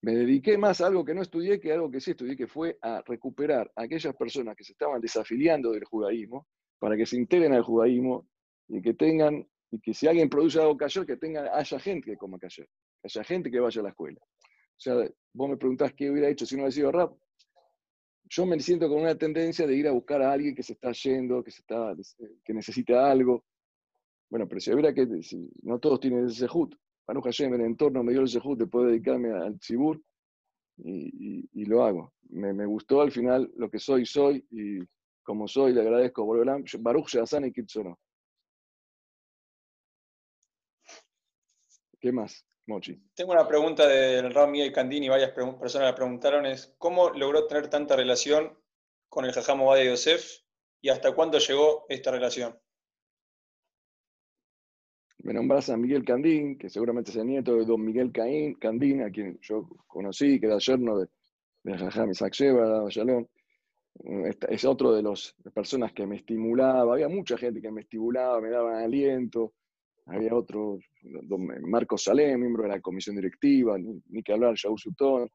me 0.02 0.14
dediqué 0.14 0.59
más 0.59 0.81
a 0.81 0.88
algo 0.88 1.05
que 1.05 1.14
no 1.14 1.23
estudié 1.23 1.61
que 1.61 1.71
a 1.71 1.75
algo 1.75 1.91
que 1.91 2.00
sí 2.00 2.11
estudié, 2.11 2.37
que 2.37 2.49
fue 2.49 2.76
a 2.83 3.02
recuperar 3.07 3.71
a 3.76 3.83
aquellas 3.83 4.14
personas 4.17 4.57
que 4.57 4.64
se 4.64 4.73
estaban 4.73 5.00
desafiliando 5.00 5.73
del 5.73 5.85
judaísmo 5.85 6.49
para 6.79 6.97
que 6.97 7.07
se 7.07 7.17
integren 7.17 7.52
al 7.52 7.62
judaísmo 7.62 8.26
y 8.69 8.83
que 8.83 8.95
tengan, 8.95 9.47
y 9.71 9.81
que 9.81 9.95
si 9.95 10.09
alguien 10.09 10.29
produce 10.29 10.59
algo 10.59 10.76
cayer, 10.76 11.07
que 11.07 11.17
tenga, 11.17 11.57
haya 11.57 11.79
gente 11.79 12.11
que 12.11 12.17
coma 12.17 12.38
cayer, 12.38 12.69
que 13.00 13.07
haya 13.07 13.23
gente 13.23 13.50
que 13.50 13.61
vaya 13.61 13.81
a 13.81 13.85
la 13.85 13.91
escuela. 13.91 14.19
O 14.21 14.81
sea, 14.81 14.95
vos 15.33 15.49
me 15.49 15.57
preguntás 15.57 15.93
qué 15.95 16.11
hubiera 16.11 16.29
hecho 16.29 16.45
si 16.45 16.57
no 16.57 16.62
hubiera 16.62 16.73
sido 16.73 16.91
rap. 16.91 17.12
Yo 18.25 18.47
me 18.47 18.59
siento 18.59 18.88
con 18.88 19.02
una 19.02 19.14
tendencia 19.14 19.67
de 19.67 19.76
ir 19.76 19.87
a 19.87 19.93
buscar 19.93 20.23
a 20.23 20.33
alguien 20.33 20.57
que 20.57 20.62
se 20.64 20.73
está 20.73 20.91
yendo, 20.91 21.45
que, 21.45 21.52
se 21.52 21.61
está, 21.61 21.95
que 22.45 22.52
necesita 22.52 23.09
algo. 23.09 23.45
Bueno, 24.33 24.49
pero 24.49 24.62
si 24.62 24.73
hubiera 24.73 24.95
que, 24.95 25.23
si 25.23 25.47
no 25.61 25.79
todos 25.79 26.01
tienen 26.01 26.27
ese 26.27 26.49
jut, 26.49 26.75
Baruch 27.07 27.25
Hashem, 27.25 27.53
el 27.53 27.61
entorno 27.61 28.03
me 28.03 28.12
dio 28.12 28.23
el 28.23 28.29
sehut 28.29 28.59
de 28.59 28.67
poder 28.67 28.93
dedicarme 28.93 29.31
al 29.31 29.59
Tzibur 29.59 30.01
y, 30.79 31.67
lo 31.67 31.85
hago. 31.85 32.15
Me, 32.31 32.65
gustó 32.65 33.03
al 33.03 33.12
final 33.12 33.53
lo 33.57 33.69
que 33.69 33.79
soy, 33.79 34.07
soy 34.07 34.43
y 34.51 34.79
como 35.23 35.47
soy 35.47 35.75
le 35.75 35.83
agradezco. 35.83 36.27
Baruch 36.79 37.09
Sheazan 37.09 37.45
y 37.45 37.53
Kitsono. 37.53 37.99
¿Qué 42.01 42.11
más, 42.11 42.47
Mochi? 42.65 42.99
Tengo 43.15 43.33
una 43.33 43.47
pregunta 43.47 43.87
del 43.87 44.33
Ram 44.33 44.51
Miguel 44.51 44.73
Candini, 44.73 45.11
varias 45.11 45.33
personas 45.33 45.91
la 45.91 45.95
preguntaron, 45.95 46.47
es 46.47 46.75
¿cómo 46.79 47.11
logró 47.11 47.47
tener 47.47 47.69
tanta 47.69 47.97
relación 47.97 48.59
con 49.11 49.27
el 49.27 49.33
Jajam 49.33 49.59
de 49.75 49.89
Yosef 49.89 50.39
y 50.81 50.89
hasta 50.89 51.15
cuándo 51.15 51.37
llegó 51.37 51.85
esta 51.91 52.11
relación? 52.11 52.62
Me 55.23 55.33
nombras 55.33 55.71
a 55.71 55.76
Miguel 55.76 56.05
Candín, 56.05 56.59
que 56.59 56.69
seguramente 56.69 57.11
es 57.11 57.17
el 57.17 57.26
nieto 57.26 57.57
de 57.57 57.64
don 57.64 57.85
Miguel 57.85 58.11
Caín, 58.11 58.55
Candín, 58.55 59.02
a 59.02 59.11
quien 59.11 59.38
yo 59.41 59.69
conocí, 59.87 60.41
que 60.41 60.47
era 60.47 60.59
yerno 60.59 60.99
de, 60.99 61.09
de 61.62 61.79
Jajam 61.79 62.11
Isaac 62.11 62.33
Sheba, 62.33 62.88
Es 64.49 64.64
otro 64.64 64.93
de 64.93 65.02
las 65.02 65.35
personas 65.55 65.93
que 65.93 66.07
me 66.07 66.17
estimulaba. 66.17 66.95
Había 66.95 67.09
mucha 67.09 67.37
gente 67.38 67.61
que 67.61 67.71
me 67.71 67.83
estimulaba, 67.83 68.41
me 68.41 68.50
daban 68.50 68.83
aliento. 68.83 69.55
Había 70.07 70.35
otro, 70.35 70.81
don 71.02 71.47
Marcos 71.71 72.02
Salem, 72.02 72.41
miembro 72.41 72.64
de 72.64 72.71
la 72.71 72.81
comisión 72.81 73.14
directiva, 73.14 73.79
ni, 73.79 74.23
que 74.25 74.33
hablar, 74.33 74.55
Shaul 74.57 74.79
Sutton. 74.79 75.31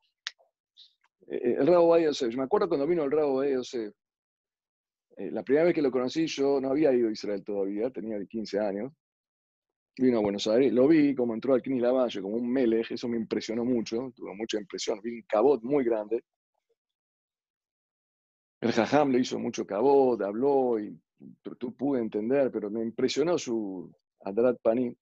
Eh, 1.28 1.36
eh, 1.36 1.56
el 1.60 1.68
Rabo 1.68 1.90
Bayo 1.90 2.12
yo 2.12 2.38
me 2.38 2.44
acuerdo 2.44 2.68
cuando 2.68 2.86
vino 2.86 3.04
el 3.04 3.12
Rabo 3.12 3.36
Bayo 3.36 3.62
eh, 3.74 5.32
la 5.32 5.44
primera 5.44 5.66
vez 5.66 5.74
que 5.74 5.82
lo 5.82 5.92
conocí 5.92 6.28
yo 6.28 6.62
no 6.62 6.70
había 6.70 6.94
ido 6.94 7.10
a 7.10 7.12
Israel 7.12 7.44
todavía, 7.44 7.90
tenía 7.90 8.18
15 8.24 8.60
años 8.60 8.94
vino 9.98 10.20
a 10.20 10.22
Buenos 10.22 10.48
Aires, 10.48 10.72
lo 10.72 10.88
vi 10.88 11.16
como 11.16 11.34
entró 11.34 11.54
al 11.54 11.62
Kini 11.62 11.80
Lavalle, 11.80 12.22
como 12.22 12.36
un 12.36 12.52
melej, 12.52 12.92
eso 12.92 13.08
me 13.08 13.18
impresionó 13.18 13.66
mucho, 13.66 14.12
tuvo 14.16 14.36
mucha 14.36 14.58
impresión, 14.60 15.00
vi 15.02 15.12
un 15.12 15.22
cabot 15.24 15.62
muy 15.64 15.84
grande. 15.84 16.24
El 18.62 18.72
jajam 18.72 19.12
le 19.12 19.20
hizo 19.20 19.40
mucho 19.40 19.66
cabot, 19.66 20.22
habló 20.22 20.80
y 20.80 21.00
tú 21.60 21.76
pude 21.76 22.02
entender, 22.02 22.52
pero 22.52 22.70
me 22.70 22.82
impresionó 22.82 23.38
su 23.38 23.92
Adrat 24.22 24.58
Panim. 24.62 24.96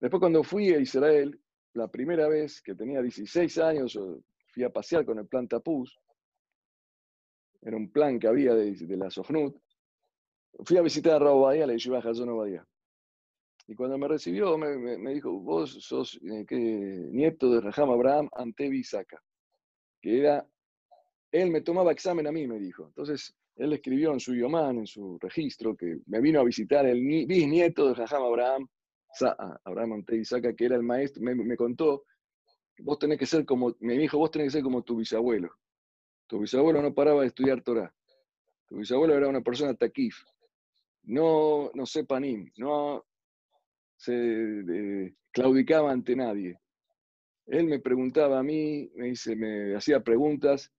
Después 0.00 0.20
cuando 0.20 0.42
fui 0.42 0.72
a 0.72 0.78
Israel, 0.78 1.40
la 1.74 1.88
primera 1.88 2.28
vez 2.28 2.62
que 2.62 2.74
tenía 2.74 3.00
16 3.00 3.58
años, 3.58 3.98
fui 4.48 4.64
a 4.64 4.70
pasear 4.70 5.04
con 5.04 5.18
el 5.18 5.26
plan 5.26 5.48
Tapuz, 5.48 5.96
era 7.62 7.76
un 7.76 7.90
plan 7.90 8.18
que 8.18 8.26
había 8.26 8.54
de, 8.54 8.96
la 8.96 9.10
Sojnut, 9.10 9.56
fui 10.64 10.76
a 10.76 10.82
visitar 10.82 11.14
a 11.14 11.18
Rabo 11.18 11.42
Bahía, 11.42 11.66
le 11.66 11.74
dije 11.74 11.94
a 11.94 11.98
Hazón 11.98 12.36
Bahía. 12.36 12.66
Y 13.66 13.74
cuando 13.74 13.96
me 13.96 14.08
recibió, 14.08 14.58
me, 14.58 15.14
dijo, 15.14 15.32
vos 15.40 15.70
sos 15.80 16.20
eh, 16.22 17.08
nieto 17.10 17.50
de 17.50 17.60
Raham 17.62 17.90
Abraham 17.90 18.28
Antevi 18.32 18.84
Saca, 18.84 19.22
que 20.02 20.20
era, 20.20 20.46
él 21.32 21.50
me 21.50 21.62
tomaba 21.62 21.92
examen 21.92 22.26
a 22.26 22.32
mí, 22.32 22.46
me 22.46 22.58
dijo. 22.58 22.86
Entonces, 22.88 23.34
él 23.56 23.72
escribió 23.72 24.12
en 24.12 24.20
su 24.20 24.34
Yomán, 24.34 24.78
en 24.78 24.86
su 24.86 25.18
registro, 25.18 25.76
que 25.76 25.98
me 26.06 26.20
vino 26.20 26.40
a 26.40 26.44
visitar 26.44 26.84
el 26.84 27.00
bisnieto 27.26 27.88
de 27.88 27.94
Raham 27.94 28.22
Abraham, 28.24 28.68
ah, 29.22 29.58
Abraham 29.64 29.94
Antevi 29.94 30.24
Saca, 30.26 30.54
que 30.54 30.66
era 30.66 30.76
el 30.76 30.82
maestro, 30.82 31.22
me, 31.22 31.56
contó, 31.56 32.04
vos 32.80 32.98
tenés 32.98 33.18
que 33.18 33.26
ser 33.26 33.46
como, 33.46 33.74
me 33.80 33.94
dijo, 33.94 34.18
vos 34.18 34.30
tenés 34.30 34.48
que 34.48 34.58
ser 34.58 34.62
como 34.62 34.82
tu 34.82 34.96
bisabuelo. 34.96 35.50
Tu 36.26 36.38
bisabuelo 36.38 36.82
no 36.82 36.92
paraba 36.92 37.22
de 37.22 37.28
estudiar 37.28 37.62
Torah. 37.62 37.94
Tu 38.66 38.76
bisabuelo 38.76 39.14
era 39.14 39.28
una 39.28 39.40
persona 39.40 39.74
taquif. 39.74 40.16
No, 41.04 41.70
no 41.74 41.86
sepa 41.86 42.18
ni, 42.18 42.46
no, 42.56 43.04
se 44.04 45.14
claudicaba 45.32 45.90
ante 45.92 46.14
nadie. 46.14 46.58
Él 47.46 47.66
me 47.66 47.78
preguntaba 47.78 48.38
a 48.38 48.42
mí, 48.42 48.90
me, 48.94 49.06
dice, 49.06 49.36
me 49.36 49.74
hacía 49.74 50.00
preguntas 50.00 50.70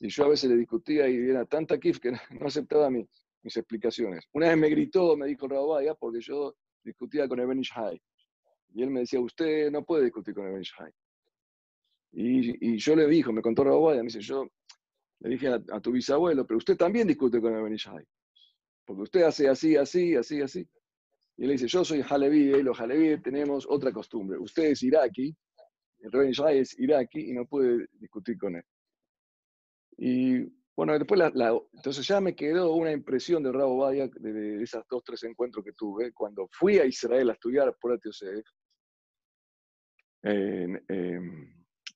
y 0.00 0.08
yo 0.08 0.24
a 0.24 0.28
veces 0.28 0.50
le 0.50 0.56
discutía 0.56 1.08
y 1.08 1.16
era 1.16 1.44
tanta 1.44 1.78
kif 1.78 1.98
que 1.98 2.12
no 2.40 2.46
aceptaba 2.46 2.90
mis 2.90 3.08
explicaciones. 3.56 4.24
Una 4.32 4.48
vez 4.48 4.58
me 4.58 4.68
gritó, 4.68 5.16
me 5.16 5.26
dijo 5.26 5.48
Rabaya, 5.48 5.94
porque 5.94 6.20
yo 6.20 6.54
discutía 6.82 7.28
con 7.28 7.40
Ebenish 7.40 7.72
High. 7.72 8.00
Y 8.74 8.82
él 8.82 8.90
me 8.90 9.00
decía, 9.00 9.20
usted 9.20 9.70
no 9.70 9.84
puede 9.84 10.04
discutir 10.04 10.34
con 10.34 10.46
Ebenish 10.46 10.72
High. 10.76 10.92
Y, 12.12 12.76
yo 12.76 12.94
le 12.94 13.06
dijo, 13.08 13.32
me 13.32 13.42
contó 13.42 13.64
Rabaya, 13.64 13.98
me 13.98 14.06
dice, 14.06 14.20
yo 14.20 14.46
le 15.20 15.30
dije 15.30 15.48
a, 15.48 15.80
tu 15.80 15.92
bisabuelo, 15.92 16.46
pero 16.46 16.58
usted 16.58 16.76
también 16.76 17.06
discute 17.06 17.40
con 17.40 17.54
Ebenish 17.54 17.88
High. 17.88 18.06
Porque 18.84 19.02
usted 19.02 19.22
hace 19.22 19.48
así, 19.48 19.76
así, 19.76 20.14
así, 20.14 20.40
así. 20.40 20.68
Y 21.36 21.44
él 21.44 21.50
dice, 21.50 21.66
yo 21.66 21.84
soy 21.84 22.04
Halevi, 22.08 22.54
y 22.54 22.62
los 22.62 22.78
Halevi 22.80 23.20
tenemos 23.20 23.66
otra 23.68 23.92
costumbre. 23.92 24.38
Usted 24.38 24.64
es 24.64 24.82
iraquí, 24.82 25.34
el 26.00 26.12
rey 26.12 26.30
Israel 26.30 26.58
es 26.58 26.78
iraquí 26.78 27.30
y 27.30 27.32
no 27.32 27.46
puede 27.46 27.86
discutir 27.92 28.38
con 28.38 28.56
él. 28.56 28.64
Y 29.96 30.44
bueno, 30.76 30.98
después 30.98 31.20
la, 31.34 31.60
entonces 31.72 32.06
ya 32.06 32.20
me 32.20 32.34
quedó 32.34 32.74
una 32.74 32.92
impresión 32.92 33.42
de 33.42 33.52
Rabo 33.52 33.78
Badia 33.78 34.08
de, 34.08 34.32
de, 34.32 34.62
esos 34.62 34.84
dos, 34.90 35.02
tres 35.04 35.22
encuentros 35.24 35.64
que 35.64 35.72
tuve. 35.72 36.12
Cuando 36.12 36.48
fui 36.50 36.78
a 36.78 36.84
Israel 36.84 37.30
a 37.30 37.34
estudiar 37.34 37.74
por 37.80 37.92
ATOCF, 37.92 38.46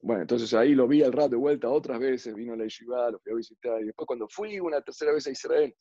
bueno, 0.00 0.23
entonces 0.23 0.54
ahí 0.54 0.75
lo 0.75 0.87
vi 0.87 1.02
al 1.02 1.12
rato 1.12 1.30
de 1.30 1.37
vuelta 1.37 1.68
otras 1.68 1.99
veces, 1.99 2.35
vino 2.35 2.52
a 2.52 2.57
la 2.57 2.64
Yeshiva, 2.64 3.11
lo 3.11 3.18
fui 3.18 3.33
a 3.33 3.37
visitar. 3.37 3.80
Y 3.80 3.87
después 3.87 4.07
cuando 4.07 4.28
fui 4.28 4.61
una 4.61 4.80
tercera 4.80 5.12
vez 5.12 5.26
a 5.26 5.30
Israel 5.30 5.75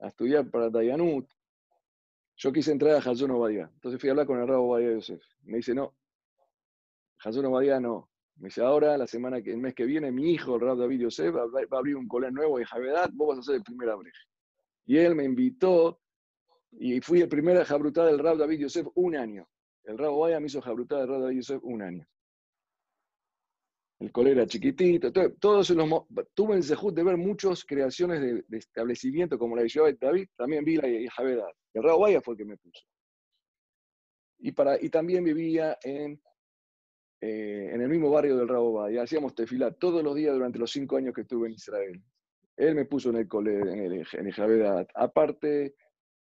a 0.00 0.08
estudiar 0.08 0.50
para 0.50 0.68
Dayanut, 0.68 1.28
yo 2.36 2.52
quise 2.52 2.72
entrar 2.72 2.94
a 2.94 2.98
Hazón 2.98 3.30
Obadía. 3.30 3.70
Entonces 3.74 4.00
fui 4.00 4.08
a 4.08 4.12
hablar 4.12 4.26
con 4.26 4.40
el 4.40 4.48
Rabo 4.48 4.68
Obadía 4.68 4.92
Yosef. 4.92 5.22
Me 5.42 5.58
dice, 5.58 5.74
no, 5.74 5.94
Hazón 7.24 7.46
Obadía 7.46 7.80
no. 7.80 8.10
Me 8.36 8.48
dice, 8.48 8.62
ahora, 8.62 8.96
la 8.96 9.06
semana 9.06 9.42
que, 9.42 9.52
el 9.52 9.58
mes 9.58 9.74
que 9.74 9.84
viene, 9.84 10.10
mi 10.10 10.32
hijo, 10.32 10.56
el 10.56 10.62
Rab 10.62 10.78
David 10.78 11.02
Yosef, 11.02 11.34
va, 11.34 11.42
a 11.42 11.78
abrir 11.78 11.96
un 11.96 12.08
colén 12.08 12.34
nuevo 12.34 12.58
en 12.58 12.64
Javedad, 12.64 13.10
vos 13.12 13.28
vas 13.28 13.38
a 13.38 13.42
ser 13.42 13.56
el 13.56 13.62
primer 13.62 13.90
abreje. 13.90 14.18
Y 14.86 14.96
él 14.96 15.14
me 15.14 15.24
invitó 15.24 16.00
y 16.72 17.00
fui 17.00 17.20
el 17.20 17.28
primer 17.28 17.58
a 17.58 17.64
Jabrutá 17.64 18.04
del 18.04 18.18
Rab 18.18 18.38
David 18.38 18.60
Yosef 18.60 18.88
un 18.94 19.16
año. 19.16 19.48
El 19.84 19.98
Rabo 19.98 20.18
Obadía 20.18 20.40
me 20.40 20.46
hizo 20.46 20.60
Jabrutá 20.60 20.98
del 20.98 21.08
Rab 21.08 21.22
David 21.22 21.36
Yosef 21.36 21.62
un 21.62 21.82
año. 21.82 22.06
El 24.02 24.10
cole 24.10 24.32
era 24.32 24.46
chiquitito, 24.46 25.12
todos 25.12 25.70
los, 25.70 25.88
tuve 26.34 26.56
el 26.56 26.62
sejud 26.64 26.92
de 26.92 27.04
ver 27.04 27.16
muchas 27.16 27.64
creaciones 27.64 28.20
de, 28.20 28.58
establecimiento 28.58 29.38
como 29.38 29.54
la 29.54 29.62
de 29.62 29.96
David, 30.00 30.28
también 30.36 30.64
vi 30.64 30.76
la 30.76 30.88
de 30.88 31.08
Javedad. 31.08 31.48
El 31.72 31.84
Rao 31.84 32.00
Vaya 32.00 32.20
fue 32.20 32.34
el 32.34 32.38
que 32.38 32.44
me 32.44 32.56
puso. 32.56 32.84
Y, 34.40 34.50
para, 34.50 34.82
y 34.82 34.88
también 34.88 35.22
vivía 35.22 35.78
en, 35.84 36.20
eh, 37.20 37.70
en 37.72 37.80
el 37.80 37.88
mismo 37.88 38.10
barrio 38.10 38.36
del 38.36 38.48
Rabo 38.48 38.72
Vaya. 38.72 39.04
Hacíamos 39.04 39.36
tefilá 39.36 39.70
todos 39.70 40.02
los 40.02 40.16
días 40.16 40.34
durante 40.34 40.58
los 40.58 40.72
cinco 40.72 40.96
años 40.96 41.14
que 41.14 41.20
estuve 41.20 41.46
en 41.46 41.54
Israel. 41.54 42.02
Él 42.56 42.74
me 42.74 42.84
puso 42.84 43.10
en 43.10 43.16
el 43.16 43.28
cole, 43.28 43.60
en 43.60 43.78
el, 43.78 44.06
en. 44.12 44.86
Aparte, 44.96 45.76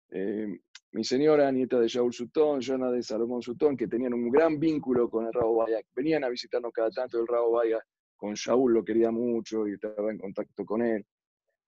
eh, 0.10 0.60
mi 0.91 1.03
señora, 1.03 1.51
nieta 1.51 1.79
de 1.79 1.88
Shaul 1.88 2.13
Sutón, 2.13 2.62
Jonah 2.62 2.91
de 2.91 3.03
Salomón 3.03 3.41
Sutón, 3.41 3.75
que 3.75 3.88
tenían 3.88 4.13
un 4.13 4.29
gran 4.29 4.60
vínculo 4.60 5.10
con 5.10 5.25
el 5.25 5.34
Rabo 5.34 5.58
Bahía, 5.58 5.82
venían 5.94 6.24
a 6.24 6.29
visitarnos 6.29 6.72
cada 6.72 6.89
tanto 6.89 7.20
el 7.20 7.27
Rabo 7.27 7.51
Bahía, 7.51 7.79
con 8.15 8.34
Shaul 8.34 8.74
lo 8.74 8.84
quería 8.84 9.12
mucho 9.12 9.67
y 9.67 9.74
estaba 9.74 10.12
en 10.12 10.17
contacto 10.17 10.65
con 10.65 10.82
él. 10.82 11.06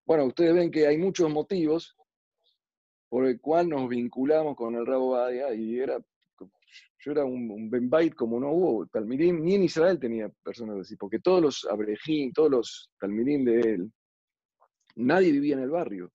Bueno, 0.05 0.25
ustedes 0.25 0.53
ven 0.55 0.71
que 0.71 0.87
hay 0.87 0.97
muchos 0.97 1.29
motivos 1.31 1.95
por 3.09 3.25
el 3.25 3.39
cual 3.41 3.69
nos 3.69 3.89
vinculamos 3.89 4.55
con 4.55 4.75
el 4.75 4.85
Rabo 4.85 5.11
Bahía 5.11 5.53
y 5.53 5.79
era, 5.79 5.99
yo 6.99 7.11
era 7.11 7.25
un, 7.25 7.51
un 7.51 7.69
Ben 7.69 8.09
como 8.11 8.39
no 8.39 8.51
hubo, 8.51 8.87
Talmidim, 8.87 9.43
ni 9.43 9.55
en 9.55 9.63
Israel 9.63 9.99
tenía 9.99 10.29
personas 10.43 10.79
así, 10.79 10.95
porque 10.95 11.19
todos 11.19 11.41
los 11.41 11.67
Abrejín, 11.69 12.31
todos 12.31 12.51
los 12.51 12.89
Talmidim 12.99 13.43
de 13.43 13.59
él, 13.59 13.91
nadie 14.95 15.31
vivía 15.31 15.55
en 15.55 15.63
el 15.63 15.69
barrio. 15.69 16.11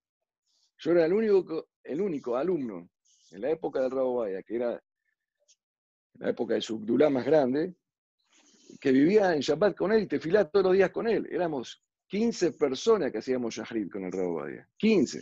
Yo 0.78 0.92
era 0.92 1.06
el 1.06 1.12
único, 1.12 1.68
el 1.84 2.00
único 2.00 2.36
alumno 2.36 2.88
en 3.34 3.40
la 3.40 3.50
época 3.50 3.80
del 3.80 3.90
Rabo 3.90 4.16
Baya, 4.16 4.42
que 4.42 4.56
era 4.56 4.80
la 6.14 6.30
época 6.30 6.54
de 6.54 6.60
su 6.60 6.76
Abdullah 6.76 7.10
más 7.10 7.26
grande, 7.26 7.74
que 8.80 8.92
vivía 8.92 9.34
en 9.34 9.40
Shabbat 9.40 9.76
con 9.76 9.92
él 9.92 10.04
y 10.04 10.06
tefilá 10.06 10.48
todos 10.48 10.66
los 10.66 10.74
días 10.74 10.90
con 10.90 11.08
él. 11.08 11.26
Éramos 11.30 11.82
15 12.06 12.52
personas 12.52 13.10
que 13.10 13.18
hacíamos 13.18 13.54
Shahrid 13.54 13.90
con 13.90 14.04
el 14.04 14.12
Rabo 14.12 14.34
Baya. 14.34 14.68
15. 14.76 15.20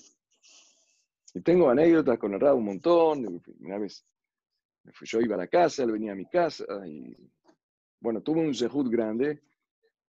Y 1.34 1.40
tengo 1.40 1.70
anécdotas 1.70 2.18
con 2.18 2.34
el 2.34 2.40
Rabo 2.40 2.58
un 2.58 2.66
montón. 2.66 3.42
Una 3.60 3.78
vez 3.78 4.04
yo 5.02 5.20
iba 5.20 5.34
a 5.34 5.38
la 5.38 5.46
casa, 5.46 5.84
él 5.84 5.92
venía 5.92 6.12
a 6.12 6.16
mi 6.16 6.26
casa 6.26 6.64
y 6.86 7.16
bueno, 8.00 8.20
tuve 8.20 8.40
un 8.40 8.54
sehut 8.54 8.88
grande 8.88 9.40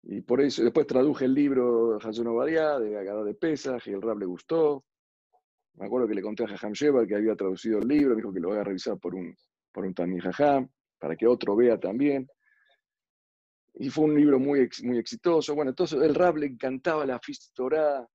y 0.02 0.20
por 0.22 0.42
eso 0.42 0.62
después 0.62 0.88
traduje 0.88 1.26
el 1.26 1.34
libro 1.34 1.98
Hasan 2.02 2.28
Obadiah 2.28 2.80
de 2.80 2.98
Agadá 2.98 3.24
de 3.24 3.36
Pesach 3.36 3.88
y 3.88 3.92
el 3.92 4.02
Rab 4.02 4.18
le 4.18 4.26
gustó. 4.26 4.84
Me 5.76 5.86
acuerdo 5.86 6.08
que 6.08 6.14
le 6.14 6.22
conté 6.22 6.44
a 6.44 6.48
Jajam 6.48 6.74
Sheba 6.74 7.06
que 7.06 7.16
había 7.16 7.36
traducido 7.36 7.80
el 7.80 7.88
libro, 7.88 8.12
me 8.12 8.22
dijo 8.22 8.34
que 8.34 8.40
lo 8.40 8.50
voy 8.50 8.58
a 8.58 8.64
revisar 8.64 8.98
por 9.00 9.16
un, 9.16 9.36
por 9.72 9.86
un 9.86 9.94
Tamil 9.94 10.22
Jajam, 10.22 10.70
para 11.00 11.16
que 11.16 11.28
otro 11.28 11.56
vea 11.56 11.80
también. 11.80 12.28
Y 13.76 13.90
fue 13.90 14.06
un 14.06 14.16
libro 14.16 14.40
muy, 14.40 14.70
muy 14.84 14.98
exitoso. 15.00 15.56
Bueno, 15.56 15.72
entonces 15.72 16.00
el 16.02 16.14
rap 16.14 16.38
le 16.38 16.46
encantaba 16.46 17.06
la 17.06 17.20
Fistorá. 17.20 18.08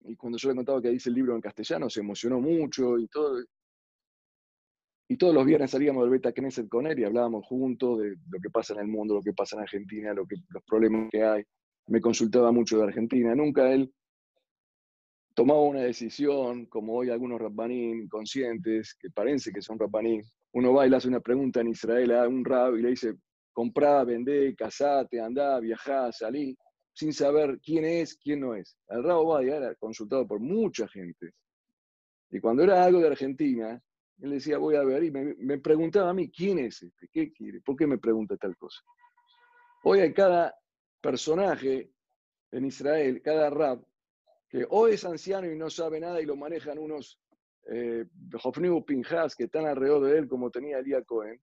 Y 0.00 0.16
cuando 0.16 0.36
yo 0.36 0.50
le 0.50 0.56
contaba 0.56 0.82
que 0.82 0.90
dice 0.90 1.08
el 1.08 1.14
libro 1.14 1.34
en 1.34 1.40
castellano, 1.40 1.88
se 1.88 2.00
emocionó 2.00 2.40
mucho 2.40 2.98
y 2.98 3.08
todo. 3.08 3.42
Y 5.08 5.16
todos 5.16 5.34
los 5.34 5.46
viernes 5.46 5.70
salíamos 5.70 6.02
del 6.02 6.10
Beta 6.10 6.32
Knesset 6.32 6.68
con 6.68 6.86
él 6.86 6.98
y 6.98 7.04
hablábamos 7.04 7.46
juntos 7.46 8.00
de 8.00 8.16
lo 8.28 8.40
que 8.40 8.50
pasa 8.50 8.74
en 8.74 8.80
el 8.80 8.88
mundo, 8.88 9.14
lo 9.14 9.22
que 9.22 9.32
pasa 9.32 9.56
en 9.56 9.62
Argentina, 9.62 10.12
lo 10.12 10.26
que, 10.26 10.36
los 10.48 10.62
problemas 10.64 11.08
que 11.10 11.22
hay. 11.22 11.42
Me 11.86 12.00
consultaba 12.00 12.52
mucho 12.52 12.78
de 12.78 12.84
Argentina. 12.84 13.34
Nunca 13.34 13.72
él 13.72 13.92
tomaba 15.34 15.60
una 15.62 15.80
decisión, 15.80 16.66
como 16.66 16.94
hoy 16.94 17.10
algunos 17.10 17.40
rabbanim 17.40 18.08
conscientes, 18.08 18.94
que 18.94 19.10
parece 19.10 19.52
que 19.52 19.60
son 19.60 19.78
rabbanim, 19.78 20.22
uno 20.52 20.72
va 20.72 20.86
y 20.86 20.90
le 20.90 20.96
hace 20.96 21.08
una 21.08 21.20
pregunta 21.20 21.60
en 21.60 21.68
Israel 21.68 22.12
a 22.12 22.28
un 22.28 22.44
rab 22.44 22.76
y 22.76 22.82
le 22.82 22.90
dice, 22.90 23.14
comprá, 23.52 24.04
vendé, 24.04 24.54
casate, 24.54 25.20
andá, 25.20 25.58
viajá, 25.58 26.12
salí, 26.12 26.56
sin 26.92 27.12
saber 27.12 27.58
quién 27.60 27.84
es, 27.84 28.16
quién 28.16 28.40
no 28.40 28.54
es. 28.54 28.76
El 28.88 29.02
rabo 29.02 29.26
Badia 29.26 29.56
era 29.56 29.74
consultado 29.74 30.26
por 30.26 30.38
mucha 30.38 30.86
gente. 30.86 31.32
Y 32.30 32.40
cuando 32.40 32.62
era 32.62 32.84
algo 32.84 33.00
de 33.00 33.08
Argentina, 33.08 33.80
él 34.20 34.30
decía, 34.30 34.58
voy 34.58 34.76
a 34.76 34.84
ver, 34.84 35.02
y 35.02 35.10
me, 35.10 35.34
me 35.34 35.58
preguntaba 35.58 36.10
a 36.10 36.14
mí, 36.14 36.30
¿quién 36.30 36.60
es 36.60 36.82
este? 36.84 37.08
¿Qué 37.12 37.32
quiere? 37.32 37.60
¿Por 37.60 37.76
qué 37.76 37.86
me 37.86 37.98
pregunta 37.98 38.36
tal 38.36 38.56
cosa? 38.56 38.80
Hoy 39.82 40.00
hay 40.00 40.14
cada 40.14 40.54
personaje 41.00 41.90
en 42.52 42.64
Israel, 42.64 43.20
cada 43.22 43.50
rab, 43.50 43.84
o 44.68 44.86
es 44.86 45.04
anciano 45.04 45.50
y 45.50 45.56
no 45.56 45.68
sabe 45.68 45.98
nada 45.98 46.20
y 46.20 46.26
lo 46.26 46.36
manejan 46.36 46.78
unos 46.78 47.18
eh, 47.66 48.06
Pinjas 48.86 49.34
que 49.34 49.44
están 49.44 49.66
alrededor 49.66 50.04
de 50.04 50.18
él, 50.18 50.28
como 50.28 50.50
tenía 50.50 50.78
Elia 50.78 51.02
Cohen, 51.02 51.40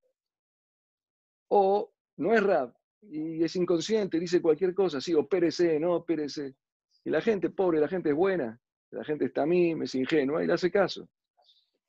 o 1.49 1.91
no 2.17 2.33
es 2.33 2.43
rap 2.43 2.75
y 3.01 3.43
es 3.43 3.55
inconsciente, 3.55 4.19
dice 4.19 4.41
cualquier 4.41 4.73
cosa, 4.73 5.01
sí, 5.01 5.13
o 5.13 5.27
pérese, 5.27 5.79
no, 5.79 6.05
pérese. 6.05 6.55
Y 7.03 7.09
la 7.09 7.21
gente 7.21 7.49
pobre, 7.49 7.79
la 7.79 7.87
gente 7.87 8.09
es 8.09 8.15
buena, 8.15 8.59
la 8.91 9.03
gente 9.03 9.25
está 9.25 9.43
a 9.43 9.47
mí, 9.47 9.73
me 9.75 9.85
es 9.85 9.95
ingenua 9.95 10.43
y 10.43 10.47
le 10.47 10.53
hace 10.53 10.69
caso. 10.69 11.09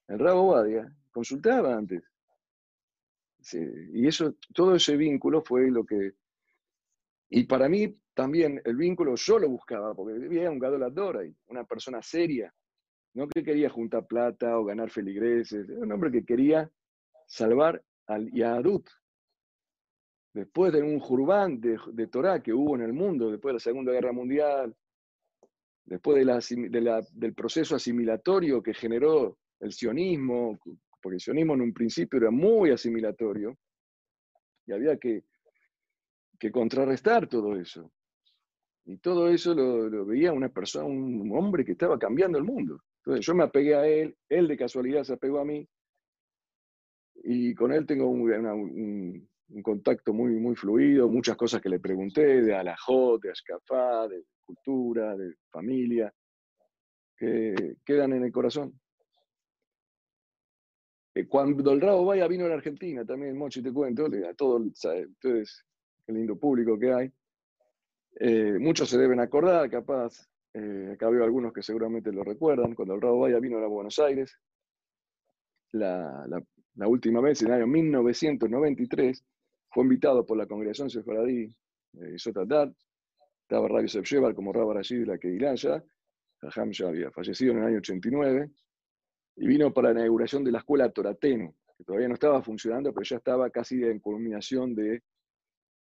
El 0.09 0.19
rabo 0.19 0.53
Badia 0.53 0.91
consultaba 1.11 1.77
antes. 1.77 2.03
y 3.53 4.07
eso, 4.07 4.35
todo 4.55 4.75
ese 4.75 4.97
vínculo 4.97 5.43
fue 5.43 5.71
lo 5.71 5.85
que. 5.85 6.13
Y 7.29 7.45
para 7.45 7.69
mí, 7.69 7.95
también 8.15 8.61
el 8.65 8.77
vínculo 8.77 9.15
yo 9.17 9.39
lo 9.39 9.49
buscaba, 9.49 9.95
porque 9.95 10.19
vivía 10.19 10.51
un 10.51 10.59
gadolador 10.59 11.19
ahí, 11.19 11.35
una 11.49 11.65
persona 11.65 12.03
seria, 12.03 12.53
no 13.15 13.29
que 13.29 13.43
quería 13.43 13.69
juntar 13.69 14.07
plata 14.07 14.59
o 14.59 14.65
ganar 14.65 14.91
feligreses, 14.91 15.69
era 15.69 15.81
un 15.81 15.93
hombre 15.93 16.11
que 16.11 16.25
quería 16.25 16.71
salvar 17.27 17.83
al 18.07 18.31
Yadut. 18.33 18.89
Después 20.35 20.73
de 20.73 20.83
un 20.83 20.99
jurbán 20.99 21.61
de, 21.61 21.79
de 21.93 22.07
Torah 22.07 22.43
que 22.43 22.55
hubo 22.55 22.75
en 22.75 22.83
el 22.83 22.93
mundo, 22.93 23.31
después 23.31 23.51
de 23.51 23.55
la 23.55 23.61
Segunda 23.61 23.93
Guerra 23.93 24.13
Mundial, 24.13 24.75
después 25.85 26.25
de 26.25 27.05
del 27.13 27.35
proceso 27.35 27.77
asimilatorio 27.77 28.63
que 28.63 28.73
generó 28.73 29.39
el 29.61 29.73
sionismo, 29.73 30.59
porque 31.03 31.17
el 31.17 31.21
sionismo 31.21 31.55
en 31.55 31.63
un 31.63 31.75
principio 31.75 32.19
era 32.19 32.31
muy 32.31 32.71
asimilatorio, 32.71 33.59
y 34.67 34.73
había 34.73 34.97
que, 34.97 35.25
que 36.39 36.51
contrarrestar 36.51 37.29
todo 37.29 37.57
eso. 37.57 37.93
Y 38.85 38.99
todo 38.99 39.29
eso 39.29 39.55
lo, 39.55 40.05
veía 40.05 40.33
una 40.33 40.49
persona, 40.49 40.87
un 40.87 41.31
hombre 41.37 41.65
que 41.65 41.73
estaba 41.73 41.99
cambiando 41.99 42.39
el 42.39 42.45
mundo. 42.45 42.81
Entonces 42.99 43.27
yo 43.27 43.35
me 43.35 43.45
apegué 43.45 43.75
a 43.75 43.87
él, 43.87 44.17
él 44.29 44.49
de 44.49 44.57
casualidad 44.57 45.05
se 45.05 45.15
apegó 45.15 45.41
a 45.41 45.45
mí, 45.45 45.69
y 47.25 47.55
con 47.55 47.73
él 47.73 47.87
tengo 47.87 48.09
un, 48.09 49.29
contacto 49.63 50.13
muy, 50.13 50.35
muy 50.37 50.57
fluido, 50.57 51.09
muchas 51.09 51.37
cosas 51.37 51.61
que 51.61 51.69
le 51.69 51.79
pregunté, 51.79 52.43
de 52.43 52.55
Alajot, 52.55 53.23
de 53.23 53.31
Ashkafá, 53.31 54.09
de 54.09 54.25
cultura, 54.45 55.17
de 55.17 55.35
familia, 55.51 56.13
que 57.17 57.77
quedan 57.85 58.15
en 58.15 58.25
el 58.25 58.33
corazón. 58.33 58.81
Eh, 61.15 61.27
cuando 61.29 61.73
el 61.73 61.81
Rabo 61.81 62.07
Vaya 62.07 62.27
vino 62.27 62.47
a 62.47 62.49
la 62.49 62.55
Argentina, 62.55 63.05
también, 63.05 63.37
Mochi, 63.37 63.63
te 63.63 63.73
cuento, 63.73 64.07
a 64.07 64.35
todo, 64.35 64.57
ustedes, 64.57 65.65
qué 66.07 66.13
lindo 66.13 66.37
público 66.37 66.79
que 66.79 66.93
hay. 66.93 67.13
Eh, 68.17 68.59
muchos 68.59 68.91
se 68.91 68.99
deben 68.99 69.21
acordar, 69.21 69.71
capaz, 69.71 70.29
eh, 70.55 70.91
acá 70.95 71.09
veo 71.09 71.25
algunos 71.25 71.53
que 71.53 71.63
seguramente 71.63 72.13
lo 72.13 72.23
recuerdan, 72.23 72.75
cuando 72.75 72.95
el 72.95 73.01
Rabo 73.01 73.21
Vaya 73.21 73.39
vino 73.39 73.59
a 73.59 73.67
Buenos 73.67 73.99
Aires, 73.99 74.39
la, 75.73 76.27
última 76.87 77.21
vez, 77.21 77.41
en 77.43 77.49
el 77.49 77.55
año 77.55 77.67
1993, 77.67 79.25
fue 79.71 79.85
invitado 79.85 80.27
por 80.27 80.37
la 80.37 80.47
congregación 80.47 80.91
Sefaradí 80.91 81.49
eh, 81.95 82.19
Sotatat, 82.19 82.75
estaba 83.43 83.69
Rabbi 83.69 83.89
Sebsheval 83.89 84.35
como 84.35 84.53
Rabbi 84.53 84.75
Rashid 84.75 85.01
de 85.01 85.07
la 85.07 85.19
Keilaya, 85.19 85.83
Jajam 86.43 86.73
ya 86.73 86.89
había 86.89 87.11
fallecido 87.11 87.53
en 87.53 87.59
el 87.59 87.65
año 87.65 87.79
89, 87.79 88.51
y 89.37 89.47
vino 89.47 89.73
para 89.73 89.95
la 89.95 90.01
inauguración 90.01 90.45
de 90.45 90.53
la 90.53 90.59
escuela 90.59 90.91
Torateno, 90.91 91.55
que 91.79 91.85
todavía 91.85 92.09
no 92.09 92.15
estaba 92.15 92.43
funcionando, 92.43 92.93
pero 92.93 93.05
ya 93.05 93.17
estaba 93.17 93.49
casi 93.49 93.83
en 93.83 94.01
culminación 94.01 94.75
de, 94.75 95.03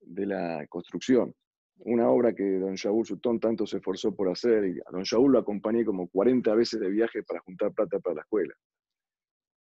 de 0.02 0.26
la 0.26 0.68
construcción 0.68 1.34
una 1.80 2.10
obra 2.10 2.34
que 2.34 2.44
don 2.60 2.76
Shaul 2.76 3.06
Sutón 3.06 3.40
tanto 3.40 3.66
se 3.66 3.78
esforzó 3.78 4.16
por 4.16 4.30
hacer, 4.30 4.66
y 4.66 4.80
a 4.80 4.92
don 4.92 5.04
Shaul 5.04 5.32
lo 5.32 5.40
acompañé 5.40 5.86
como 5.86 6.08
40 6.08 6.54
veces 6.56 6.80
de 6.80 6.90
viaje 6.90 7.24
para 7.24 7.40
juntar 7.42 7.72
plata 7.74 8.00
para 8.00 8.16
la 8.16 8.22
escuela, 8.22 8.54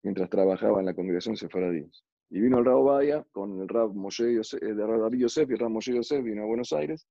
mientras 0.04 0.30
trabajaba 0.30 0.80
en 0.80 0.86
la 0.88 0.94
congregación 0.94 1.36
sefaradí. 1.36 1.90
Y 2.30 2.40
vino 2.40 2.60
el 2.60 2.66
Rabo 2.66 2.86
Baya 2.86 3.26
con 3.32 3.60
el 3.60 3.68
Rab 3.68 3.94
Moshe 3.94 4.34
Yosef, 4.34 4.62
eh, 4.64 4.74
de 4.74 4.88
David 4.88 5.20
Yosef 5.20 5.50
y 5.50 5.54
el 5.54 5.60
Rab 5.60 5.72
Moshe 5.72 5.94
Yosef 5.94 6.24
vino 6.24 6.44
a 6.44 6.46
Buenos 6.46 6.72
Aires. 6.72 7.06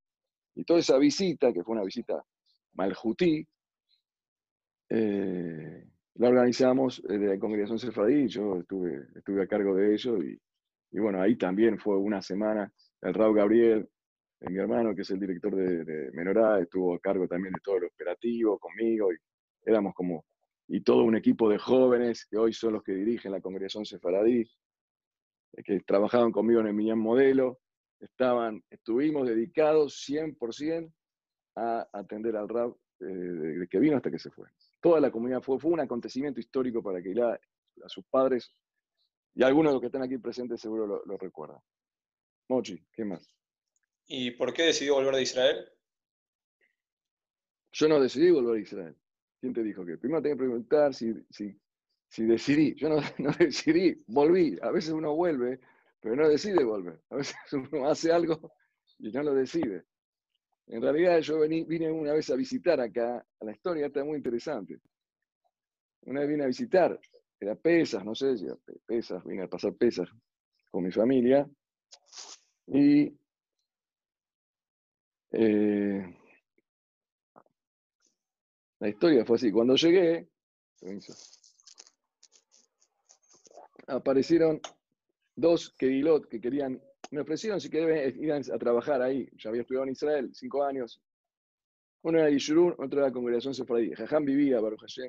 Y 0.55 0.65
toda 0.65 0.81
esa 0.81 0.97
visita, 0.99 1.53
que 1.53 1.63
fue 1.63 1.75
una 1.75 1.85
visita 1.85 2.23
maljutí, 2.75 3.47
eh, 4.89 5.87
la 6.15 6.29
organizamos 6.29 7.03
eh, 7.09 7.19
de 7.19 7.29
la 7.29 7.39
congregación 7.39 7.79
sefaradí, 7.79 8.29
yo 8.29 8.61
estuve, 8.61 9.09
estuve 9.15 9.43
a 9.43 9.47
cargo 9.47 9.75
de 9.75 9.95
ello 9.95 10.23
y, 10.23 10.41
y 10.91 10.99
bueno, 10.99 11.21
ahí 11.21 11.37
también 11.37 11.79
fue 11.79 11.97
una 11.97 12.21
semana 12.23 12.73
el 13.03 13.15
Rab 13.15 13.35
Gabriel, 13.35 13.89
mi 14.49 14.59
hermano, 14.59 14.95
que 14.95 15.03
es 15.03 15.11
el 15.11 15.21
director 15.21 15.55
de, 15.55 16.11
Menorá, 16.13 16.61
estuvo 16.61 16.95
a 16.95 16.99
cargo 16.99 17.29
también 17.29 17.53
de 17.53 17.61
todo 17.61 17.77
el 17.77 17.85
operativo 17.85 18.59
conmigo, 18.59 19.13
y 19.13 19.17
éramos 19.65 19.95
como, 19.95 20.25
y 20.69 20.81
todo 20.81 21.05
un 21.05 21.17
equipo 21.17 21.49
de 21.51 21.59
jóvenes 21.59 22.27
que 22.27 22.39
hoy 22.39 22.53
son 22.53 22.75
los 22.75 22.83
que 22.83 22.93
dirigen 22.93 23.33
la 23.33 23.41
congregación 23.41 23.85
sefaradí, 23.85 24.51
eh, 25.53 25.63
que 25.63 25.81
trabajaban 25.81 26.33
conmigo 26.33 26.61
en 26.61 26.69
el 26.69 26.75
Millán 26.75 26.99
Modelo, 26.99 27.61
estaban, 28.01 28.63
estuvimos 28.71 29.29
dedicados 29.29 30.03
100% 30.09 30.91
a 31.57 31.89
atender 31.93 32.37
al 32.37 32.49
rap 32.49 32.75
eh, 33.01 33.67
que 33.69 33.79
vino 33.79 33.97
hasta 33.97 34.11
que 34.11 34.19
se 34.19 34.31
fue. 34.31 34.49
Toda 34.81 35.01
la 35.01 35.11
comunidad 35.11 35.43
fue, 35.43 35.59
fue 35.59 35.73
un 35.73 35.81
acontecimiento 35.81 36.41
histórico 36.41 36.83
para 36.83 37.03
que 37.03 37.13
a 37.21 37.89
sus 37.89 38.05
padres, 38.07 38.55
y 39.35 39.43
algunos 39.43 39.71
de 39.71 39.75
los 39.75 39.81
que 39.81 39.87
están 39.87 40.03
aquí 40.03 40.17
presentes 40.17 40.63
seguro 40.63 40.87
lo, 40.87 41.05
lo 41.05 41.19
recuerdan. 41.19 41.59
Mochi, 42.49 42.83
¿qué 42.93 43.05
más? 43.05 43.40
¿Y 44.13 44.33
por 44.33 44.53
qué 44.53 44.65
decidió 44.65 44.95
volver 44.95 45.15
de 45.15 45.23
Israel? 45.23 45.69
Yo 47.71 47.89
no 47.89 48.01
decidí 48.01 48.33
volver 48.33 48.57
a 48.57 48.61
Israel. 48.61 48.97
¿Quién 49.41 49.55
te 49.55 49.63
dijo 49.63 49.87
que? 49.87 49.99
Primero 49.99 50.21
tengo 50.21 50.35
que 50.35 50.41
preguntar 50.41 50.93
si, 50.93 51.15
si, 51.31 51.57
si 52.09 52.25
decidí. 52.25 52.75
Yo 52.75 52.89
no, 52.89 52.97
no, 53.19 53.31
decidí, 53.39 54.03
volví. 54.09 54.59
A 54.63 54.73
veces 54.73 54.91
uno 54.91 55.15
vuelve, 55.15 55.61
pero 56.01 56.17
no 56.17 56.29
decide 56.29 56.65
volver. 56.65 57.01
A 57.09 57.17
veces 57.19 57.37
uno 57.73 57.89
hace 57.89 58.11
algo 58.11 58.53
y 58.99 59.13
no 59.13 59.23
lo 59.23 59.33
decide. 59.33 59.85
En 60.67 60.83
realidad 60.83 61.21
yo 61.21 61.39
vine 61.43 61.93
una 61.93 62.13
vez 62.13 62.31
a 62.31 62.35
visitar 62.35 62.81
acá, 62.81 63.25
a 63.41 63.45
la 63.45 63.53
historia 63.53 63.87
está 63.87 64.03
muy 64.03 64.17
interesante. 64.17 64.81
Una 66.03 66.21
vez 66.21 66.31
vine 66.31 66.43
a 66.43 66.49
visitar, 66.49 66.99
era 67.39 67.55
Pesas, 67.55 68.05
no 68.05 68.17
sé 68.17 68.37
si 68.37 68.47
Pesas, 68.87 69.25
vine 69.25 69.45
a 69.45 69.49
pasar 69.49 69.73
Pesas 69.75 70.09
con 70.69 70.83
mi 70.83 70.91
familia. 70.91 71.49
Y 72.67 73.20
eh, 75.33 76.17
la 78.79 78.89
historia 78.89 79.25
fue 79.25 79.37
así. 79.37 79.53
Cuando 79.53 79.77
llegué, 79.77 80.29
aparecieron 83.87 84.61
dos 85.37 85.75
Kedilot 85.79 86.29
que 86.29 86.41
querían 86.41 86.81
me 87.11 87.21
ofrecieron 87.21 87.61
si 87.61 87.71
querían 87.71 88.15
ir 88.23 88.33
a 88.33 88.59
trabajar 88.59 89.03
ahí. 89.03 89.29
Ya 89.33 89.51
había 89.51 89.63
estudiado 89.63 89.85
en 89.85 89.93
Israel 89.93 90.31
cinco 90.33 90.65
años. 90.65 91.03
Uno 92.03 92.19
era 92.19 92.31
Yishurun, 92.31 92.75
otro 92.79 93.01
era 93.01 93.09
la 93.09 93.13
congregación 93.13 93.53
Sefardí. 93.53 93.93
Jajam 93.93 94.25
vivía, 94.25 94.61
Baruch 94.61 94.81
Hashem, 94.81 95.09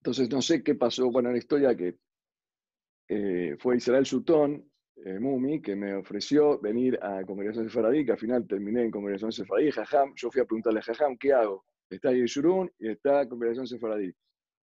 Entonces 0.00 0.28
no 0.28 0.42
sé 0.42 0.62
qué 0.62 0.74
pasó. 0.74 1.10
Bueno, 1.10 1.28
en 1.28 1.34
la 1.34 1.38
historia 1.38 1.76
que 1.76 1.98
eh, 3.08 3.56
fue 3.58 3.76
Israel 3.76 4.04
Sutón, 4.04 4.70
eh, 5.04 5.18
Mumi, 5.18 5.60
que 5.60 5.76
me 5.76 5.94
ofreció 5.94 6.58
venir 6.60 6.98
a 7.02 7.24
Congregación 7.24 7.64
Sefaradí, 7.64 8.04
que 8.04 8.12
al 8.12 8.18
final 8.18 8.46
terminé 8.46 8.84
en 8.84 8.90
Congregación 8.90 9.32
Sefaradí, 9.32 9.70
Jajam, 9.70 10.14
yo 10.14 10.30
fui 10.30 10.40
a 10.40 10.44
preguntarle 10.44 10.80
a 10.80 10.82
Jajam, 10.82 11.16
¿qué 11.16 11.32
hago? 11.32 11.64
Está 11.88 12.12
Yeshurun 12.12 12.70
y 12.78 12.90
está 12.90 13.28
Congregación 13.28 13.66
Sefaradí. 13.66 14.12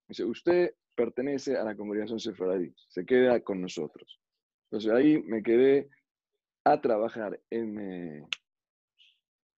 Dice, 0.08 0.24
usted 0.24 0.74
pertenece 0.96 1.58
a 1.58 1.64
la 1.64 1.76
Congregación 1.76 2.20
Sefaradí, 2.20 2.74
se 2.88 3.06
queda 3.06 3.40
con 3.42 3.62
nosotros. 3.62 4.20
Entonces 4.70 4.92
ahí 4.92 5.22
me 5.24 5.42
quedé 5.42 5.90
a 6.66 6.82
trabajar 6.82 7.40
en, 7.50 7.80
eh, 7.80 8.28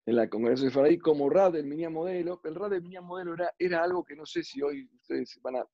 en 0.06 0.16
la 0.16 0.30
Congregación 0.30 0.70
de 0.70 0.74
Faraday 0.74 0.98
como 0.98 1.30
RAD 1.30 1.54
del 1.54 1.66
Minia 1.66 1.90
Modelo. 1.90 2.40
El 2.44 2.56
RAD 2.56 2.72
del 2.72 2.82
Minia 2.82 3.02
Modelo 3.02 3.34
era, 3.34 3.54
era 3.58 3.84
algo 3.84 4.04
que 4.04 4.16
no 4.16 4.26
sé 4.26 4.44
si 4.44 4.62
hoy 4.62 4.90
ustedes 5.02 5.40
van 5.42 5.58
a... 5.58 5.66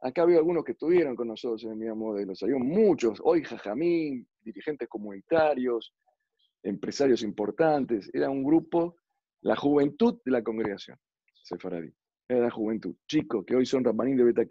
Acá 0.00 0.22
había 0.22 0.38
algunos 0.38 0.64
que 0.64 0.72
estuvieron 0.72 1.14
con 1.14 1.28
nosotros 1.28 1.62
en 1.64 1.70
el 1.70 1.76
Minia 1.76 1.94
Modelo, 1.94 2.34
salieron 2.34 2.66
muchos, 2.66 3.20
hoy 3.22 3.44
Jajamín, 3.44 4.26
dirigentes 4.42 4.88
comunitarios, 4.88 5.94
empresarios 6.62 7.22
importantes. 7.22 8.10
Era 8.12 8.30
un 8.30 8.44
grupo, 8.44 8.96
la 9.42 9.56
juventud 9.56 10.20
de 10.24 10.30
la 10.30 10.42
congregación 10.42 10.98
sefaradí. 11.42 11.92
Era 12.28 12.40
la 12.40 12.50
juventud, 12.50 12.94
chicos 13.06 13.44
que 13.44 13.56
hoy 13.56 13.66
son 13.66 13.84
Ramanín 13.84 14.16
de 14.16 14.24
Beta 14.24 14.42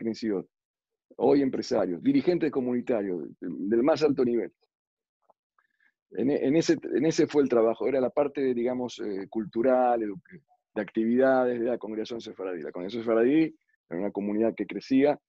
hoy 1.17 1.41
empresarios, 1.41 2.01
dirigentes 2.01 2.51
comunitarios 2.51 3.27
del 3.39 3.83
más 3.83 4.03
alto 4.03 4.23
nivel. 4.23 4.51
En, 6.11 6.55
ese, 6.57 6.77
en 6.93 7.05
ese 7.05 7.25
fue 7.25 7.41
el 7.41 7.49
trabajo, 7.49 7.87
era 7.87 8.01
la 8.01 8.09
parte, 8.09 8.53
digamos, 8.53 8.99
eh, 8.99 9.27
cultural, 9.29 10.01
de 10.73 10.81
actividades 10.81 11.59
de 11.59 11.67
la 11.67 11.77
congregación 11.77 12.19
sefaradí. 12.19 12.61
La 12.61 12.71
congregación 12.71 13.03
sefaradí 13.03 13.55
era 13.89 13.99
una 13.99 14.11
comunidad 14.11 14.53
que 14.55 14.65
crecía. 14.65 15.19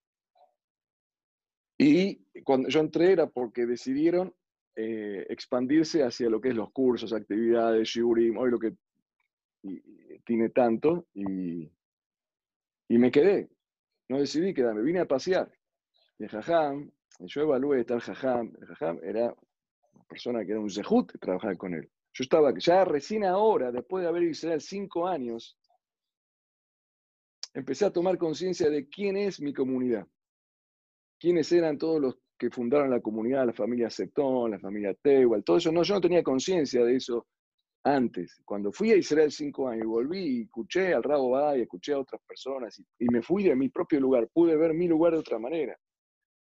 Y 1.79 2.25
cuando 2.42 2.68
yo 2.68 2.81
entré 2.81 3.12
era 3.12 3.29
porque 3.29 3.66
decidieron 3.66 4.35
eh, 4.76 5.26
expandirse 5.28 6.02
hacia 6.02 6.30
lo 6.30 6.40
que 6.40 6.50
es 6.50 6.54
los 6.54 6.70
cursos, 6.72 7.12
actividades, 7.12 7.88
shiurim, 7.88 8.37
hoy 8.38 8.50
lo 8.50 8.58
que 8.58 8.74
tiene 10.24 10.48
tanto, 10.50 11.06
y, 11.14 11.70
y 12.88 12.98
me 12.98 13.11
quedé. 13.11 13.48
No 14.08 14.18
decidí 14.18 14.52
quedarme, 14.52 14.82
vine 14.82 15.00
a 15.00 15.06
pasear. 15.06 15.50
Y 16.18 16.24
el 16.24 16.30
Jajam, 16.30 16.90
yo 17.20 17.42
evalué 17.42 17.80
estar 17.80 18.00
Jajam, 18.00 18.52
Jajam 18.66 18.98
era 19.02 19.35
una 19.92 20.04
persona 20.04 20.44
que 20.44 20.52
era 20.52 20.61
un 20.61 20.70
zehut 20.70 21.12
trabajar 21.20 21.56
con 21.56 21.74
él. 21.74 21.90
Yo 22.14 22.22
estaba 22.22 22.52
ya 22.58 22.85
recién 22.85 23.24
ahora, 23.24 23.72
después 23.72 24.02
de 24.02 24.08
haber 24.08 24.22
vivido 24.22 24.61
cinco 24.61 25.06
años, 25.06 25.56
empecé 27.54 27.87
a 27.87 27.92
tomar 27.92 28.18
conciencia 28.18 28.68
de 28.68 28.88
quién 28.88 29.16
es 29.16 29.40
mi 29.40 29.54
comunidad, 29.54 30.06
quiénes 31.18 31.50
eran 31.52 31.78
todos 31.78 32.00
los 32.00 32.21
que 32.42 32.50
fundaron 32.50 32.90
la 32.90 33.00
comunidad, 33.00 33.46
la 33.46 33.52
familia 33.52 33.88
Setón, 33.88 34.50
la 34.50 34.59
familia 34.59 34.92
Tehual, 34.94 35.44
todo 35.44 35.59
eso. 35.59 35.70
No, 35.70 35.85
yo 35.85 35.94
no 35.94 36.00
tenía 36.00 36.24
conciencia 36.24 36.85
de 36.85 36.96
eso 36.96 37.28
antes. 37.85 38.42
Cuando 38.44 38.72
fui 38.72 38.90
a 38.90 38.96
Israel 38.96 39.31
cinco 39.31 39.68
años, 39.68 39.87
volví 39.87 40.18
y 40.18 40.42
escuché 40.42 40.92
al 40.92 41.05
Rabo 41.05 41.57
y 41.57 41.61
escuché 41.61 41.92
a 41.92 42.00
otras 42.00 42.20
personas 42.26 42.83
y, 42.98 43.07
me 43.12 43.22
fui 43.22 43.44
de 43.44 43.55
mi 43.55 43.68
propio 43.68 44.00
lugar, 44.00 44.28
pude 44.33 44.57
ver 44.57 44.74
mi 44.74 44.88
lugar 44.88 45.12
de 45.12 45.20
otra 45.20 45.38
manera 45.38 45.78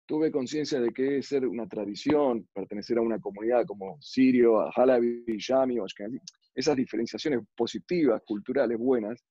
tuve 0.05 0.31
conciencia 0.31 0.79
de 0.79 0.89
que 0.89 1.19
es 1.19 1.27
ser 1.27 1.45
una 1.45 1.67
tradición, 1.67 2.47
pertenecer 2.51 2.97
a 2.97 3.01
una 3.01 3.19
comunidad 3.19 3.63
como 3.67 3.95
Sirio, 4.01 4.67
Halabi, 4.75 5.23
Yami 5.37 5.77
o 5.77 5.85
esas 6.55 6.75
diferenciaciones 6.75 7.41
positivas, 7.55 8.19
culturales, 8.25 8.79
buenas, 8.79 9.23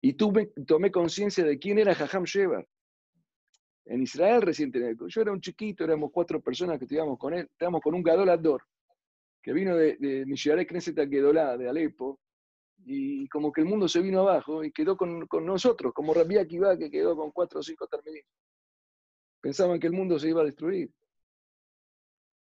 y 0.00 0.12
tuve, 0.12 0.52
tomé 0.68 0.92
conciencia 0.92 1.42
de 1.42 1.58
quién 1.58 1.80
era 1.80 1.96
Jajam 1.96 2.22
Shebar. 2.22 2.64
En 3.86 4.02
Israel 4.02 4.42
recientemente, 4.42 5.04
yo 5.08 5.20
era 5.20 5.32
un 5.32 5.40
chiquito, 5.40 5.84
éramos 5.84 6.10
cuatro 6.12 6.40
personas 6.40 6.78
que 6.78 6.84
estudiamos 6.84 7.18
con 7.18 7.34
él, 7.34 7.48
estábamos 7.50 7.80
con 7.80 7.94
un 7.94 8.02
Gadol 8.02 8.28
Ador, 8.28 8.62
que 9.42 9.52
vino 9.52 9.76
de, 9.76 9.96
de 9.96 10.26
Mishiare 10.26 10.66
Knesset 10.66 11.08
Gedolá, 11.08 11.56
de 11.56 11.68
Alepo, 11.68 12.20
y 12.84 13.28
como 13.28 13.52
que 13.52 13.62
el 13.62 13.66
mundo 13.66 13.88
se 13.88 14.00
vino 14.00 14.20
abajo 14.20 14.62
y 14.64 14.72
quedó 14.72 14.96
con, 14.96 15.26
con 15.26 15.46
nosotros, 15.46 15.92
como 15.94 16.12
Rabbi 16.12 16.36
Akiva, 16.36 16.76
que 16.76 16.90
quedó 16.90 17.16
con 17.16 17.30
cuatro 17.30 17.60
o 17.60 17.62
cinco 17.62 17.86
terministas 17.86 18.36
pensaban 19.46 19.78
que 19.78 19.86
el 19.86 19.92
mundo 19.92 20.18
se 20.18 20.28
iba 20.28 20.42
a 20.42 20.44
destruir. 20.44 20.90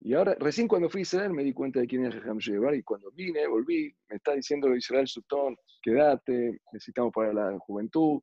Y 0.02 0.12
ahora, 0.12 0.34
recién 0.38 0.68
cuando 0.68 0.90
fui 0.90 1.00
a 1.00 1.02
Israel 1.02 1.32
me 1.32 1.42
di 1.42 1.54
cuenta 1.54 1.80
de 1.80 1.86
quién 1.86 2.04
era 2.04 2.20
Jajam 2.20 2.36
Shevar 2.36 2.74
y 2.74 2.82
cuando 2.82 3.10
vine, 3.12 3.46
volví, 3.46 3.90
me 4.08 4.16
está 4.16 4.34
diciendo 4.34 4.74
Israel 4.76 5.06
Sutton, 5.06 5.56
quédate, 5.82 6.60
necesitamos 6.72 7.10
para 7.14 7.32
la 7.32 7.58
juventud. 7.58 8.20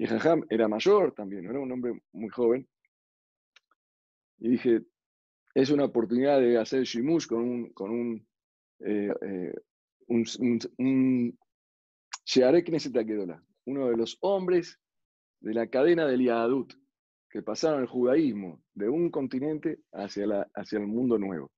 Y 0.00 0.06
Jajam 0.06 0.46
era 0.48 0.68
mayor 0.68 1.12
también, 1.12 1.44
era 1.46 1.58
un 1.58 1.72
hombre 1.72 2.00
muy 2.12 2.28
joven. 2.28 2.68
Y 4.38 4.50
dije, 4.50 4.82
es 5.54 5.70
una 5.70 5.86
oportunidad 5.86 6.38
de 6.40 6.56
hacer 6.56 6.84
shimush 6.84 7.26
con 7.26 7.40
un, 7.40 7.72
con 7.72 7.90
un, 7.90 8.28
eh, 8.78 9.12
eh, 9.22 9.54
un, 10.06 10.24
un, 10.78 11.38
uno 13.64 13.88
de 13.88 13.96
los 13.96 14.16
hombres 14.20 14.78
de 15.40 15.54
la 15.54 15.66
cadena 15.66 16.06
del 16.06 16.22
Yahadut, 16.22 16.74
que 17.28 17.42
pasaron 17.42 17.80
el 17.80 17.88
judaísmo 17.88 18.62
de 18.74 18.88
un 18.88 19.10
continente 19.10 19.80
hacia, 19.92 20.46
el 20.54 20.86
mundo 20.86 21.18
nuevo. 21.18 21.50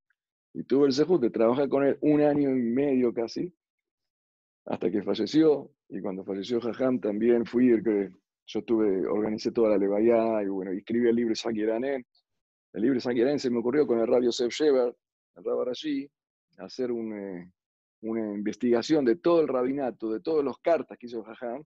Y 0.54 0.64
tuve 0.64 0.86
el 0.86 0.94
sejud 0.94 1.20
de 1.20 1.28
trabajar 1.28 1.68
con 1.68 1.84
él 1.84 1.98
un 2.00 2.22
año 2.22 2.48
y 2.56 2.62
medio 2.62 3.12
casi, 3.12 3.54
hasta 4.64 4.90
que 4.90 5.02
falleció. 5.02 5.70
Y 5.90 6.00
cuando 6.00 6.24
falleció 6.24 6.58
Jajam 6.58 7.00
también 7.00 7.44
fui 7.44 7.68
el 7.68 7.84
que 7.84 8.19
yo 8.52 8.64
tuve, 8.64 9.06
organicé 9.06 9.52
toda 9.52 9.70
la 9.70 9.78
levaya 9.78 10.42
y 10.42 10.48
bueno, 10.48 10.72
escribí 10.72 11.08
el 11.08 11.14
libro 11.14 11.34
Sanguiranen. 11.36 12.04
El 12.72 12.82
libro 12.82 12.98
Sanguiranen 12.98 13.38
se 13.38 13.48
me 13.48 13.58
ocurrió 13.58 13.86
con 13.86 14.00
el 14.00 14.08
rabio 14.08 14.32
Sef 14.32 14.52
Sheber, 14.52 14.94
el 15.36 15.44
Rabarashi, 15.44 16.10
hacer 16.58 16.90
eh, 16.90 17.50
una 18.00 18.34
investigación 18.34 19.04
de 19.04 19.16
todo 19.16 19.40
el 19.40 19.48
rabinato, 19.48 20.10
de 20.10 20.20
todas 20.20 20.44
las 20.44 20.58
cartas 20.58 20.98
que 20.98 21.06
hizo 21.06 21.22
Jajam, 21.22 21.62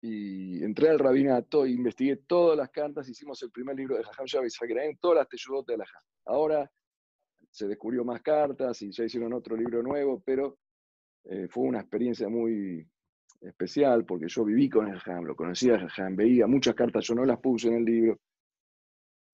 y 0.00 0.62
entré 0.62 0.90
al 0.90 1.00
rabinato 1.00 1.66
investigué 1.66 2.16
todas 2.16 2.56
las 2.56 2.70
cartas, 2.70 3.08
hicimos 3.08 3.42
el 3.42 3.50
primer 3.50 3.74
libro 3.74 3.96
de 3.96 4.04
Jajam 4.04 4.26
Shabbos 4.26 4.56
en 4.62 4.96
todas 4.98 5.18
las 5.18 5.28
teyudot 5.28 5.66
de 5.66 5.76
la 5.76 5.86
Ahora 6.26 6.70
se 7.50 7.66
descubrió 7.66 8.04
más 8.04 8.22
cartas 8.22 8.80
y 8.82 8.92
ya 8.92 9.04
hicieron 9.04 9.32
otro 9.32 9.56
libro 9.56 9.82
nuevo, 9.82 10.22
pero 10.24 10.56
eh, 11.24 11.48
fue 11.48 11.64
una 11.64 11.80
experiencia 11.80 12.28
muy 12.28 12.88
especial 13.40 14.04
porque 14.04 14.26
yo 14.28 14.44
viví 14.44 14.68
con 14.68 14.88
el 14.88 14.98
Jajam, 14.98 15.24
lo 15.24 15.36
conocía 15.36 15.74
el 15.74 15.88
Jajam, 15.88 16.16
veía 16.16 16.46
muchas 16.46 16.74
cartas, 16.74 17.06
yo 17.06 17.14
no 17.14 17.24
las 17.24 17.38
puse 17.38 17.68
en 17.68 17.74
el 17.74 17.84
libro 17.84 18.20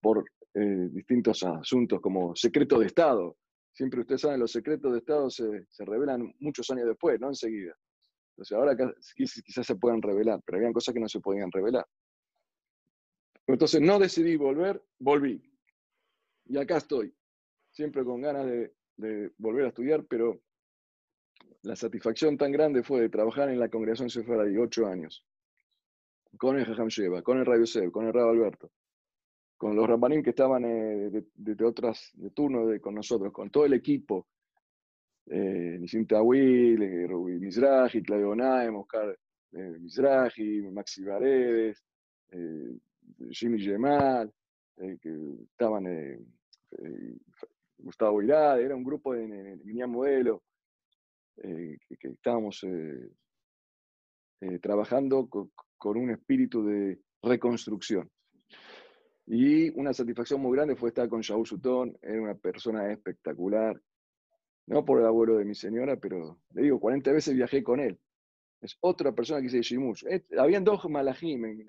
por 0.01 0.25
eh, 0.55 0.89
distintos 0.91 1.43
asuntos 1.43 2.01
como 2.01 2.37
secreto 2.37 2.79
de 2.79 2.87
Estado. 2.87 3.37
Siempre 3.73 4.01
ustedes 4.01 4.21
saben, 4.21 4.41
los 4.41 4.53
secretos 4.53 4.93
de 4.93 4.99
Estado 4.99 5.31
se, 5.31 5.67
se 5.69 5.85
revelan 5.85 6.33
muchos 6.39 6.71
años 6.71 6.87
después, 6.87 7.19
no 7.19 7.29
enseguida. 7.29 7.75
Entonces 8.37 8.57
ahora 8.57 8.77
quizás 9.17 9.67
se 9.67 9.77
puedan 9.77 10.03
revelar, 10.03 10.41
pero 10.45 10.59
habían 10.59 10.73
cosas 10.73 10.93
que 10.93 11.01
no 11.01 11.09
se 11.09 11.21
podían 11.21 11.51
revelar. 11.53 11.87
Entonces 13.47 13.81
no 13.81 13.99
decidí 13.99 14.37
volver, 14.37 14.83
volví. 14.99 15.43
Y 16.47 16.59
acá 16.59 16.79
estoy, 16.79 17.15
siempre 17.71 18.05
con 18.05 18.21
ganas 18.21 18.47
de, 18.47 19.33
volver 19.39 19.67
a 19.67 19.69
estudiar, 19.69 20.05
pero 20.07 20.41
la 21.65 21.77
satisfacción 21.77 22.37
tan 22.37 22.53
grande 22.53 22.83
fue 22.83 23.01
de 23.01 23.09
trabajar 23.09 23.49
en 23.49 23.59
la 23.59 23.69
congregación 23.69 24.11
Sefaradí 24.11 24.57
ocho 24.57 24.87
años, 24.87 25.25
con 26.37 26.59
el 26.59 26.65
Jajam 26.65 26.89
Sheba, 26.89 27.23
con 27.23 27.39
el 27.39 27.47
Radio 27.47 27.67
Seb, 27.67 27.91
con 27.91 28.07
el 28.07 28.13
Radio 28.13 28.31
Alberto, 28.31 28.71
con 29.57 29.75
los 29.75 29.89
Rabanim 29.89 30.23
que 30.23 30.31
estaban 30.31 30.65
eh, 30.65 31.11
de, 31.35 31.65
otras, 31.65 32.11
de 32.15 32.31
turno 32.31 32.67
de, 32.67 32.81
con 32.81 32.95
nosotros, 32.95 33.33
con 33.33 33.51
todo 33.51 33.65
el 33.65 33.73
equipo, 33.73 34.27
eh, 35.27 35.79
Nisim 35.81 36.07
Tawil, 36.07 36.83
eh, 36.83 37.07
Rubi 37.07 37.39
Mizrahi, 37.39 38.03
Claudio 38.03 38.35
Naem, 38.35 38.77
Oscar 38.77 39.17
eh, 39.53 39.79
Mizrahi, 39.81 40.63
Maxi 40.71 41.03
Varedes, 41.03 41.83
eh, 42.31 42.77
Jimmy 43.31 43.61
Gemal, 43.61 44.31
eh, 44.77 44.99
que 45.01 45.17
estaban 45.51 45.87
Gustavo 47.79 48.21
Irade, 48.21 48.65
era 48.65 48.75
un 48.75 48.83
grupo 48.83 49.15
de, 49.15 49.27
de, 49.57 49.87
Modelo, 49.87 50.43
que, 51.37 52.09
estábamos 52.09 52.65
trabajando 54.61 55.29
con, 55.29 55.51
con, 55.77 55.97
un 55.97 56.11
espíritu 56.11 56.65
de 56.65 57.01
reconstrucción. 57.23 58.11
Y 59.27 59.71
una 59.79 59.95
satisfacción 59.95 60.41
muy 60.41 60.55
grande 60.57 60.77
fue 60.77 60.91
estar 60.91 61.09
con 61.09 61.23
Shaul 61.23 61.47
Sutton, 61.47 61.97
era 62.03 62.21
una 62.21 62.35
persona 62.35 62.93
espectacular, 62.93 63.81
no 64.67 64.85
por 64.85 65.01
el 65.01 65.07
abuelo 65.07 65.37
de 65.37 65.45
mi 65.45 65.55
señora, 65.55 65.97
pero 65.97 66.41
le 66.53 66.63
digo, 66.63 66.81
40 66.81 67.13
veces 67.13 67.35
viajé 67.35 67.63
con 67.63 67.81
él. 67.81 67.99
Es 68.61 68.77
otra 68.81 69.13
persona 69.13 69.41
que 69.41 69.45
dice 69.45 69.63
Shimush. 69.63 70.05
habían 70.39 70.65
dos 70.65 70.89
malajim 70.89 71.45
en, 71.45 71.61
el 71.61 71.69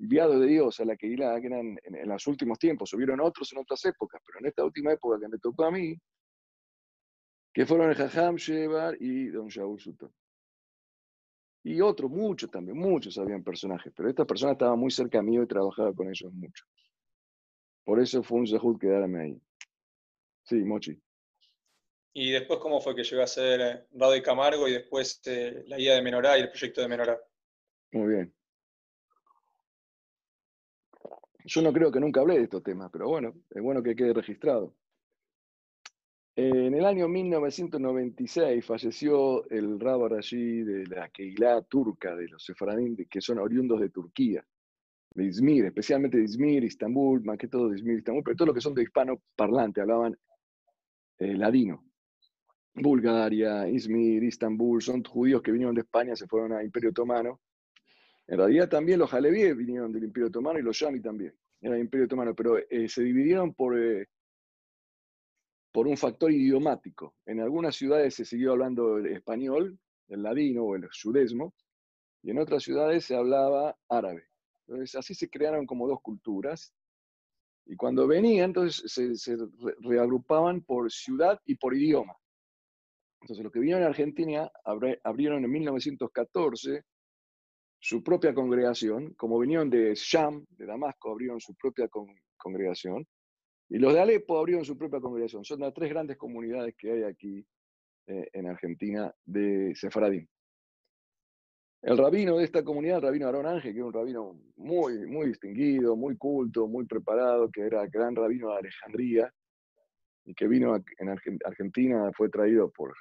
enviados 0.00 0.40
de 0.40 0.46
Dios 0.46 0.80
a 0.80 0.84
la 0.84 0.96
que 0.96 1.12
eran 1.12 1.44
en, 1.44 1.78
en, 1.84 2.08
los 2.08 2.26
últimos 2.26 2.58
tiempos. 2.58 2.92
Hubieron 2.92 3.20
otros 3.20 3.52
en 3.52 3.58
otras 3.58 3.84
épocas, 3.84 4.20
pero 4.26 4.40
en 4.40 4.46
esta 4.46 4.64
última 4.64 4.92
época 4.92 5.18
que 5.20 5.28
me 5.28 5.38
tocó 5.38 5.64
a 5.64 5.70
mí, 5.70 5.96
que 7.54 7.64
fueron 7.64 7.88
el 7.88 7.94
Jajam 7.94 8.34
Shebar 8.34 8.96
y 9.00 9.28
Don 9.28 9.46
Shaul 9.46 9.80
Sutton. 9.80 10.12
Y 11.62 11.80
otros, 11.80 12.10
muchos 12.10 12.50
también, 12.50 12.76
muchos 12.76 13.16
habían 13.16 13.42
personajes, 13.42 13.92
pero 13.96 14.10
esta 14.10 14.26
persona 14.26 14.52
estaba 14.52 14.74
muy 14.74 14.90
cerca 14.90 15.22
mío 15.22 15.42
y 15.42 15.46
trabajaba 15.46 15.94
con 15.94 16.08
ellos 16.08 16.30
mucho. 16.32 16.66
Por 17.84 18.00
eso 18.00 18.22
fue 18.22 18.40
un 18.40 18.46
zahud 18.46 18.78
quedarme 18.78 19.22
ahí. 19.22 19.42
Sí, 20.42 20.56
Mochi. 20.56 21.00
¿Y 22.12 22.32
después 22.32 22.58
cómo 22.58 22.80
fue 22.80 22.94
que 22.94 23.04
llegó 23.04 23.22
a 23.22 23.26
ser 23.26 23.60
eh, 23.60 23.86
Radio 23.92 24.22
Camargo 24.22 24.68
y 24.68 24.72
después 24.72 25.22
eh, 25.26 25.64
la 25.66 25.76
guía 25.76 25.94
de 25.94 26.02
Menorá 26.02 26.36
y 26.36 26.42
el 26.42 26.50
proyecto 26.50 26.80
de 26.80 26.88
Menorá? 26.88 27.20
Muy 27.92 28.14
bien. 28.14 28.34
Yo 31.44 31.62
no 31.62 31.72
creo 31.72 31.92
que 31.92 32.00
nunca 32.00 32.20
hablé 32.20 32.38
de 32.38 32.44
estos 32.44 32.62
temas, 32.62 32.90
pero 32.92 33.08
bueno, 33.08 33.34
es 33.50 33.62
bueno 33.62 33.82
que 33.82 33.94
quede 33.94 34.12
registrado. 34.12 34.74
En 36.36 36.74
el 36.74 36.84
año 36.84 37.06
1996 37.06 38.64
falleció 38.66 39.48
el 39.50 39.78
Rab 39.78 40.12
allí 40.14 40.64
de 40.64 40.84
la 40.88 41.08
Keilah 41.08 41.62
turca, 41.62 42.16
de 42.16 42.26
los 42.26 42.44
sefaradín, 42.44 42.96
que 43.08 43.20
son 43.20 43.38
oriundos 43.38 43.80
de 43.80 43.90
Turquía, 43.90 44.44
de 45.14 45.24
Izmir, 45.26 45.66
especialmente 45.66 46.18
de 46.18 46.24
Izmir, 46.24 46.64
Istambul, 46.64 47.22
más 47.22 47.38
que 47.38 47.46
todo 47.46 47.68
de 47.68 47.76
Izmir, 47.76 47.98
Istambul, 47.98 48.24
pero 48.24 48.36
todo 48.36 48.46
lo 48.46 48.54
que 48.54 48.60
son 48.60 48.74
de 48.74 48.82
hispano 48.82 49.22
parlante, 49.36 49.80
hablaban 49.80 50.18
eh, 51.18 51.34
ladino. 51.34 51.84
Bulgaria, 52.74 53.68
Izmir, 53.68 54.24
Istambul, 54.24 54.82
son 54.82 55.04
judíos 55.04 55.40
que 55.40 55.52
vinieron 55.52 55.76
de 55.76 55.82
España, 55.82 56.16
se 56.16 56.26
fueron 56.26 56.52
al 56.52 56.64
Imperio 56.64 56.90
Otomano. 56.90 57.42
En 58.26 58.38
realidad 58.38 58.68
también 58.68 58.98
los 58.98 59.14
Alevíes 59.14 59.56
vinieron 59.56 59.92
del 59.92 60.02
Imperio 60.02 60.26
Otomano 60.26 60.58
y 60.58 60.62
los 60.62 60.80
Yami 60.80 61.00
también, 61.00 61.32
era 61.60 61.76
el 61.76 61.82
Imperio 61.82 62.06
Otomano, 62.06 62.34
pero 62.34 62.58
eh, 62.58 62.88
se 62.88 63.04
dividieron 63.04 63.54
por, 63.54 63.78
eh, 63.78 64.08
por 65.74 65.88
un 65.88 65.96
factor 65.96 66.30
idiomático. 66.30 67.16
En 67.26 67.40
algunas 67.40 67.74
ciudades 67.74 68.14
se 68.14 68.24
siguió 68.24 68.52
hablando 68.52 68.98
el 68.98 69.06
español, 69.06 69.76
el 70.06 70.22
ladino 70.22 70.62
o 70.62 70.76
el 70.76 70.88
judesmo, 71.02 71.52
y 72.22 72.30
en 72.30 72.38
otras 72.38 72.62
ciudades 72.62 73.04
se 73.04 73.16
hablaba 73.16 73.76
árabe. 73.88 74.22
Entonces 74.60 74.94
así 74.94 75.16
se 75.16 75.28
crearon 75.28 75.66
como 75.66 75.88
dos 75.88 76.00
culturas, 76.00 76.72
y 77.66 77.74
cuando 77.74 78.06
venían, 78.06 78.50
entonces 78.50 78.84
se, 78.92 79.16
se 79.16 79.36
reagrupaban 79.80 80.62
por 80.62 80.92
ciudad 80.92 81.40
y 81.44 81.56
por 81.56 81.74
idioma. 81.74 82.14
Entonces, 83.22 83.42
los 83.42 83.52
que 83.52 83.58
vinieron 83.58 83.82
a 83.82 83.86
Argentina 83.86 84.52
abrieron 85.02 85.44
en 85.44 85.50
1914 85.50 86.84
su 87.80 88.00
propia 88.04 88.32
congregación, 88.32 89.14
como 89.14 89.40
vinieron 89.40 89.70
de 89.70 89.94
Sham, 89.96 90.46
de 90.50 90.66
Damasco, 90.66 91.10
abrieron 91.10 91.40
su 91.40 91.54
propia 91.56 91.88
congregación, 92.36 93.04
y 93.68 93.78
los 93.78 93.92
de 93.92 94.00
Alepo 94.00 94.38
abrieron 94.38 94.64
su 94.64 94.76
propia 94.76 95.00
congregación. 95.00 95.44
Son 95.44 95.60
las 95.60 95.72
tres 95.72 95.90
grandes 95.90 96.16
comunidades 96.16 96.74
que 96.76 96.92
hay 96.92 97.02
aquí 97.02 97.46
eh, 98.06 98.28
en 98.32 98.46
Argentina 98.46 99.12
de 99.24 99.74
Sefaradín. 99.74 100.28
El 101.82 101.98
rabino 101.98 102.38
de 102.38 102.44
esta 102.44 102.64
comunidad, 102.64 102.96
el 102.96 103.02
rabino 103.02 103.26
Aarón 103.26 103.46
Ángel, 103.46 103.72
que 103.72 103.78
era 103.78 103.86
un 103.86 103.92
rabino 103.92 104.40
muy, 104.56 105.06
muy 105.06 105.28
distinguido, 105.28 105.96
muy 105.96 106.16
culto, 106.16 106.66
muy 106.66 106.86
preparado, 106.86 107.50
que 107.50 107.62
era 107.62 107.86
gran 107.86 108.16
rabino 108.16 108.50
de 108.50 108.58
Alejandría, 108.58 109.34
y 110.24 110.34
que 110.34 110.48
vino 110.48 110.82
en 110.98 111.08
Argentina, 111.44 112.10
fue 112.16 112.30
traído 112.30 112.70
por 112.70 112.94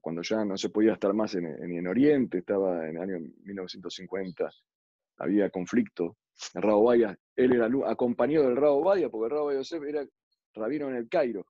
cuando 0.00 0.22
ya 0.22 0.44
no 0.44 0.56
se 0.56 0.70
podía 0.70 0.94
estar 0.94 1.12
más 1.14 1.34
en, 1.34 1.46
en, 1.46 1.86
Oriente, 1.86 2.38
estaba 2.38 2.88
en 2.88 2.96
el 2.96 3.02
año 3.02 3.18
1950, 3.44 4.50
había 5.18 5.50
conflicto. 5.50 6.16
El 6.54 6.62
Rabo 6.62 6.92
él 6.92 7.16
era 7.36 7.68
acompañado 7.86 8.46
del 8.46 8.56
Rabo 8.56 8.82
Badia, 8.82 9.08
porque 9.08 9.26
el 9.26 9.30
Rabo 9.30 9.52
Yosef 9.52 9.82
era 9.82 10.06
rabino 10.54 10.88
en 10.88 10.96
el 10.96 11.08
Cairo. 11.08 11.46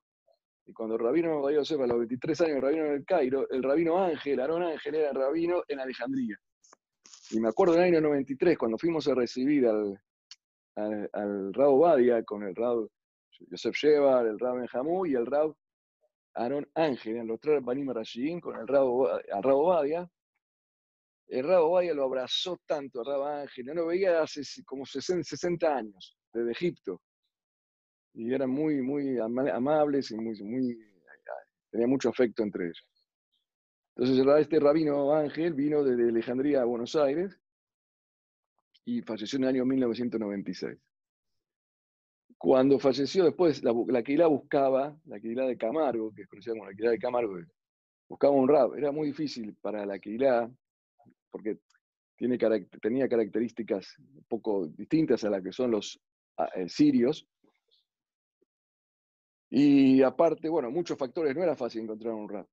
Y 0.65 0.73
cuando 0.73 0.97
rabino 0.97 1.41
Badia 1.41 1.59
a 1.59 1.87
los 1.87 1.97
23 1.97 2.41
años, 2.41 2.61
rabino 2.61 2.85
en 2.85 2.93
el 2.93 3.05
Cairo, 3.05 3.47
el 3.49 3.61
rabino 3.61 4.03
Ángel, 4.03 4.39
Aarón 4.39 4.63
Ángel, 4.63 4.95
era 4.95 5.13
rabino 5.13 5.63
en 5.67 5.79
Alejandría. 5.79 6.37
Y 7.31 7.39
me 7.39 7.49
acuerdo 7.49 7.75
en 7.75 7.81
el 7.81 7.95
año 7.95 8.01
93, 8.01 8.57
cuando 8.57 8.77
fuimos 8.77 9.07
a 9.07 9.13
recibir 9.13 9.67
al, 9.67 9.99
al, 10.75 11.53
Rabo 11.53 11.79
Badia 11.79 12.23
con 12.23 12.43
el 12.43 12.55
Rabo 12.55 12.89
Yosef 13.51 13.75
Shevar, 13.75 14.25
el 14.25 14.39
Rabo 14.39 14.57
Benjamú 14.57 15.05
y 15.05 15.15
el 15.15 15.25
Rabo 15.25 15.55
Aaron 16.35 16.67
Ángel, 16.73 17.25
los 17.25 17.39
tres 17.39 17.63
Banim 17.63 17.89
Rashidin 17.91 18.39
con 18.39 18.57
el 18.57 18.67
Rabo, 18.67 19.07
al 19.07 19.43
Rabo 19.43 19.67
Badia. 19.67 20.09
El 21.27 21.47
Rabo 21.47 21.71
Badia 21.71 21.93
lo 21.93 22.03
abrazó 22.03 22.59
tanto 22.65 23.01
a 23.01 23.03
Rabo 23.03 23.25
Ángel, 23.25 23.65
no 23.65 23.73
lo 23.73 23.87
veía 23.87 24.21
hace 24.21 24.41
como 24.63 24.85
60, 24.85 25.75
años, 25.75 26.17
desde 26.31 26.51
Egipto. 26.51 27.01
Y 28.13 28.33
eran 28.33 28.49
muy, 28.49 28.81
muy 28.81 29.17
amables 29.19 30.11
y 30.11 30.15
muy, 30.15 30.41
muy, 30.43 30.77
tenía 31.71 31.87
mucho 31.87 32.09
afecto 32.09 32.43
entre 32.43 32.65
ellos. 32.65 32.87
Entonces 33.95 34.25
este 34.41 34.59
rabino 34.59 35.13
Ángel 35.13 35.53
vino 35.53 35.83
desde 35.83 36.09
Alejandría 36.09 36.61
a 36.61 36.65
Buenos 36.65 36.95
Aires 36.95 37.39
y 38.83 39.01
falleció 39.01 39.37
en 39.37 39.43
el 39.43 39.49
año 39.49 39.65
1996. 39.65 40.77
Cuando 42.37 42.77
falleció 42.77 43.23
después, 43.23 43.63
la, 43.63 43.73
la 43.73 44.27
buscaba, 44.27 44.95
la 45.05 45.19
Quilá 45.19 45.45
de 45.47 45.57
Camargo, 45.57 46.13
que 46.13 46.23
es 46.23 46.27
conocida 46.27 46.53
como 46.53 46.69
la 46.69 46.75
Quilá 46.75 46.91
de 46.91 46.99
Camargo, 46.99 47.39
buscaba 48.07 48.33
un 48.33 48.47
rap. 48.47 48.75
Era 48.75 48.91
muy 48.91 49.07
difícil 49.07 49.55
para 49.61 49.85
la 49.85 49.97
Quilá, 49.97 50.51
porque 51.35 51.57
tenía 52.17 53.09
características 53.09 53.99
un 53.99 54.23
poco 54.29 54.67
distintas 54.67 55.21
a 55.25 55.29
las 55.29 55.43
que 55.43 55.51
son 55.51 55.71
los 55.71 55.99
eh, 56.55 56.69
sirios. 56.69 57.27
Y 59.49 60.01
aparte, 60.01 60.47
bueno, 60.47 60.71
muchos 60.71 60.97
factores, 60.97 61.35
no 61.35 61.43
era 61.43 61.57
fácil 61.57 61.81
encontrar 61.81 62.13
un 62.13 62.29
rap. 62.29 62.47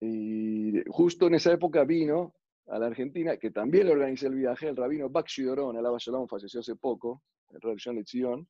Y 0.00 0.80
justo 0.88 1.26
en 1.26 1.34
esa 1.34 1.52
época 1.52 1.82
vino 1.82 2.32
a 2.68 2.78
la 2.78 2.86
Argentina, 2.86 3.36
que 3.38 3.50
también 3.50 3.86
le 3.86 3.92
organizé 3.92 4.28
el 4.28 4.36
viaje, 4.36 4.68
el 4.68 4.76
rabino 4.76 5.10
Bakshi 5.10 5.42
Dorón, 5.42 5.76
Alaba 5.76 5.98
Shalom, 5.98 6.28
falleció 6.28 6.60
hace 6.60 6.76
poco, 6.76 7.24
el 7.50 7.60
religión 7.60 7.96
de 7.96 8.04
Sion, 8.04 8.48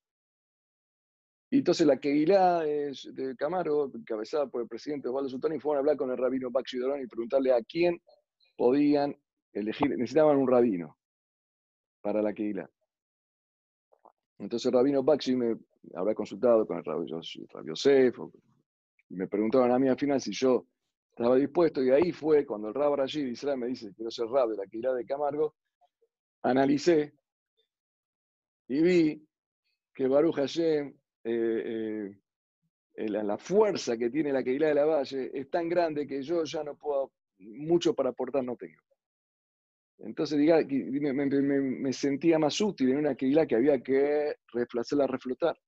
y 1.49 1.59
entonces 1.59 1.87
la 1.87 1.97
Keilah 1.97 2.61
de 2.61 3.35
Camargo, 3.39 3.91
encabezada 3.95 4.47
por 4.49 4.61
el 4.61 4.69
presidente 4.69 5.09
Osvaldo 5.09 5.31
Sutoni, 5.31 5.59
fueron 5.59 5.79
a 5.79 5.81
hablar 5.81 5.97
con 5.97 6.11
el 6.11 6.19
rabino 6.19 6.51
Baxi 6.51 6.77
Dorón 6.77 7.03
y 7.03 7.07
preguntarle 7.07 7.53
a 7.53 7.63
quién 7.63 8.01
podían 8.55 9.17
necesitaban 9.53 10.37
un 10.37 10.49
rabino 10.49 10.97
para 12.01 12.23
la 12.23 12.33
Keilah. 12.33 12.69
Entonces 14.39 14.67
el 14.67 14.73
rabino 14.73 15.03
Baxi 15.03 15.37
me 15.37 15.57
habrá 15.95 16.15
consultado 16.15 16.67
con 16.67 16.79
el 16.79 16.85
rabino 16.85 17.21
Yosef, 17.65 18.19
y 19.11 19.15
me 19.15 19.27
preguntaron 19.27 19.73
a 19.73 19.79
mí 19.79 19.89
al 19.89 19.99
final 19.99 20.21
si 20.21 20.33
yo 20.33 20.67
estaba 21.11 21.37
dispuesto, 21.37 21.83
y 21.83 21.91
ahí 21.91 22.13
fue 22.13 22.47
cuando 22.47 22.69
el 22.69 22.75
rab 22.75 22.95
Rashid 22.95 23.27
Israel 23.27 23.59
me 23.59 23.67
dice, 23.67 23.93
quiero 23.95 24.11
ser 24.11 24.27
rab 24.27 24.49
de 24.51 24.57
la 24.57 24.67
Keilah 24.67 24.95
de 24.95 25.05
Camargo, 25.05 25.55
analicé 26.43 27.13
y 28.69 28.81
vi 28.81 29.29
que 29.93 30.07
Baruch 30.07 30.37
Hashem 30.37 30.95
eh, 31.25 32.17
eh, 32.95 33.09
la, 33.09 33.37
fuerza 33.37 33.97
que 33.97 34.11
tiene 34.11 34.33
la 34.33 34.43
Keilah 34.43 34.69
de 34.69 34.75
la 34.75 34.85
Valle 34.85 35.31
es 35.35 35.51
tan 35.51 35.69
grande 35.69 36.07
que 36.07 36.23
yo 36.23 36.45
ya 36.45 36.63
no 36.63 36.77
puedo, 36.77 37.13
mucho 37.39 37.95
para 37.95 38.11
aportar 38.11 38.45
no 38.45 38.57
tengo. 38.57 38.81
Entonces 40.03 40.39
diga, 40.39 40.61
me, 40.67 41.13
me, 41.23 41.93
sentía 41.93 42.39
más 42.39 42.61
útil 42.61 42.91
en 42.91 42.99
una 42.99 43.15
Keilah 43.15 43.47
que 43.47 43.57
había 43.57 43.81
que 43.83 44.35
hacerla 44.79 45.07
reflotar. 45.07 45.59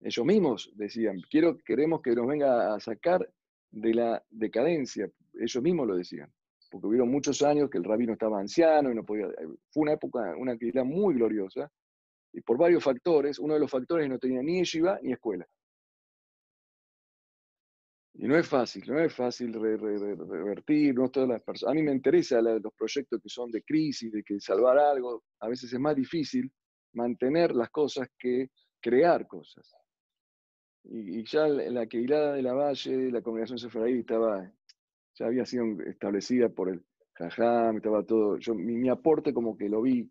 Ellos 0.00 0.24
mismos 0.24 0.72
decían, 0.76 1.20
quiero, 1.28 1.58
queremos 1.58 2.00
que 2.02 2.14
nos 2.14 2.26
venga 2.26 2.74
a 2.74 2.80
sacar 2.80 3.28
de 3.70 3.94
la 3.94 4.24
decadencia. 4.30 5.10
Ellos 5.34 5.62
mismos 5.62 5.88
lo 5.88 5.96
decían, 5.96 6.32
porque 6.70 6.86
hubieron 6.86 7.10
muchos 7.10 7.42
años 7.42 7.68
que 7.68 7.78
el 7.78 7.84
rabino 7.84 8.12
estaba 8.12 8.40
anciano 8.40 8.90
y 8.90 8.94
no 8.94 9.04
podía. 9.04 9.26
Fue 9.70 9.82
una 9.82 9.92
época, 9.92 10.34
una 10.38 10.52
actividad 10.52 10.84
muy 10.84 11.14
gloriosa, 11.14 11.70
y 12.32 12.40
por 12.40 12.58
varios 12.58 12.84
factores, 12.84 13.38
uno 13.38 13.54
de 13.54 13.60
los 13.60 13.70
factores 13.70 14.08
no 14.08 14.18
tenía 14.18 14.42
ni 14.42 14.58
yeshiva 14.58 15.00
ni 15.02 15.12
escuela. 15.12 15.46
Y 18.14 18.26
no 18.26 18.36
es 18.36 18.46
fácil, 18.46 18.84
no 18.86 18.98
es 18.98 19.14
fácil 19.14 19.52
revertir, 19.52 20.94
no 20.94 21.10
todas 21.10 21.28
las 21.28 21.42
personas. 21.42 21.72
A 21.72 21.74
mí 21.74 21.82
me 21.82 21.92
interesa 21.92 22.42
los 22.42 22.72
proyectos 22.74 23.20
que 23.22 23.28
son 23.28 23.50
de 23.50 23.62
crisis, 23.62 24.12
de 24.12 24.22
que 24.22 24.40
salvar 24.40 24.78
algo. 24.78 25.22
A 25.40 25.48
veces 25.48 25.72
es 25.72 25.78
más 25.78 25.94
difícil 25.94 26.50
mantener 26.92 27.54
las 27.54 27.70
cosas 27.70 28.08
que 28.18 28.50
crear 28.80 29.26
cosas. 29.26 29.72
Y, 30.84 31.24
ya 31.24 31.46
la 31.46 31.86
Queilada 31.86 32.34
de 32.34 32.42
la 32.42 32.54
Valle, 32.54 33.12
la 33.12 33.22
congregación 33.22 33.58
Seferadí 33.58 34.00
estaba, 34.00 34.50
ya 35.14 35.26
había 35.26 35.46
sido 35.46 35.64
establecida 35.86 36.48
por 36.48 36.70
el 36.70 36.82
Jajam, 37.14 37.76
estaba 37.76 38.02
todo. 38.04 38.38
Yo, 38.38 38.54
mi, 38.54 38.88
aporte 38.88 39.32
como 39.32 39.56
que 39.56 39.68
lo 39.68 39.82
vi 39.82 40.10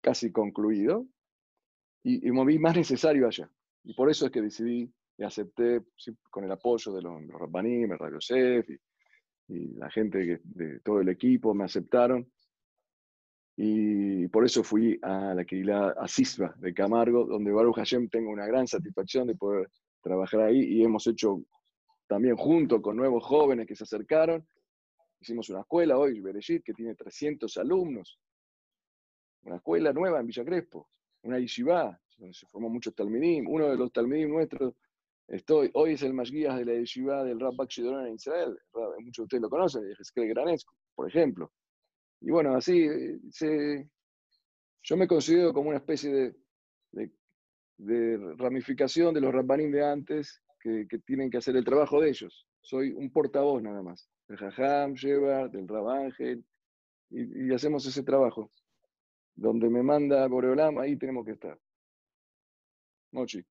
casi 0.00 0.32
concluido 0.32 1.06
y, 2.02 2.26
y 2.26 2.32
me 2.32 2.44
vi 2.46 2.58
más 2.58 2.76
necesario 2.76 3.26
allá. 3.26 3.50
Y 3.84 3.94
por 3.94 4.10
eso 4.10 4.26
es 4.26 4.32
que 4.32 4.42
decidí 4.42 4.92
y 5.20 5.24
acepté 5.24 5.82
con 6.30 6.44
el 6.44 6.50
apoyo 6.50 6.92
de 6.92 7.02
los, 7.02 7.22
los 7.24 7.38
Rabbanim, 7.38 7.92
el 7.92 7.98
Radio 7.98 8.20
Sef 8.20 8.70
y, 8.70 8.78
la 9.74 9.90
gente 9.90 10.40
de 10.44 10.80
todo 10.80 11.00
el 11.00 11.08
equipo 11.08 11.52
me 11.52 11.64
aceptaron. 11.64 12.30
Y 13.56 14.28
por 14.28 14.44
eso 14.44 14.62
fui 14.62 14.96
a 15.02 15.34
la 15.34 15.44
Keilah, 15.44 15.96
a 15.98 16.06
Sisba 16.06 16.54
de 16.56 16.72
Camargo, 16.72 17.26
donde 17.26 17.50
Baruch 17.50 17.74
Hashem 17.74 18.08
tengo 18.08 18.30
una 18.30 18.46
gran 18.46 18.68
satisfacción 18.68 19.26
de 19.26 19.34
poder 19.34 19.68
trabajar 20.00 20.42
ahí 20.42 20.60
y 20.60 20.84
hemos 20.84 21.04
hecho 21.08 21.42
también 22.06 22.36
junto 22.36 22.80
con 22.80 22.96
nuevos 22.96 23.24
jóvenes 23.24 23.66
que 23.66 23.74
se 23.74 23.84
acercaron. 23.84 24.46
Hicimos 25.20 25.50
una 25.50 25.60
escuela 25.60 25.98
hoy, 25.98 26.20
Bereshit, 26.20 26.62
que 26.62 26.72
tiene 26.72 26.94
300 26.94 27.54
alumnos. 27.56 28.20
Una 29.42 29.56
escuela 29.56 29.92
nueva 29.92 30.20
en 30.20 30.28
Villa 30.28 30.44
Crespo, 30.44 30.88
una 31.22 31.40
yeshiva, 31.40 32.00
donde 32.16 32.34
se 32.34 32.46
formó 32.46 32.70
muchos 32.70 32.94
talmidim. 32.94 33.48
Uno 33.48 33.68
de 33.68 33.76
los 33.76 33.92
talmidim 33.92 34.30
nuestros 34.30 34.74
Hoy 35.74 35.92
es 35.92 36.02
el 36.02 36.12
Mashgiach 36.12 36.58
de 36.58 36.64
la 36.64 36.74
yeshiva 36.74 37.22
del 37.22 37.38
Rabbak 37.38 37.68
Shidron 37.68 38.06
en 38.06 38.14
Israel. 38.14 38.58
Muchos 38.98 39.16
de 39.16 39.22
ustedes 39.22 39.42
lo 39.42 39.50
conocen, 39.50 39.84
el 39.84 40.28
Granesco, 40.28 40.74
por 40.96 41.08
ejemplo. 41.08 41.52
Y 42.20 42.30
bueno, 42.32 42.56
así, 42.56 42.88
se, 43.30 43.88
yo 44.82 44.96
me 44.96 45.06
considero 45.06 45.52
como 45.52 45.68
una 45.68 45.78
especie 45.78 46.34
de, 46.90 47.12
de, 47.78 48.34
ramificación 48.38 49.14
de 49.14 49.20
los 49.20 49.32
Rabbanim 49.32 49.70
de 49.70 49.84
antes 49.84 50.42
que, 50.60 50.86
que, 50.88 50.98
tienen 50.98 51.30
que 51.30 51.38
hacer 51.38 51.56
el 51.56 51.64
trabajo 51.64 52.00
de 52.00 52.08
ellos. 52.08 52.46
Soy 52.60 52.90
un 52.90 53.10
portavoz 53.12 53.62
nada 53.62 53.82
más, 53.82 54.10
del 54.26 54.36
Jajam, 54.36 54.94
Shebar, 54.94 55.50
del 55.50 55.68
Rabángel, 55.68 56.44
y, 57.08 57.46
y 57.46 57.54
hacemos 57.54 57.86
ese 57.86 58.02
trabajo. 58.02 58.50
Donde 59.36 59.70
me 59.70 59.82
manda 59.82 60.26
Boreolam, 60.26 60.78
ahí 60.78 60.96
tenemos 60.96 61.24
que 61.24 61.32
estar. 61.32 61.58
Mochi. 63.12 63.44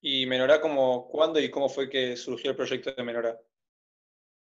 ¿Y 0.00 0.26
Menorá, 0.26 0.60
cómo, 0.60 1.08
cuándo 1.08 1.40
y 1.40 1.50
cómo 1.50 1.68
fue 1.68 1.88
que 1.88 2.16
surgió 2.16 2.50
el 2.50 2.56
proyecto 2.56 2.92
de 2.92 3.02
Menorá? 3.02 3.38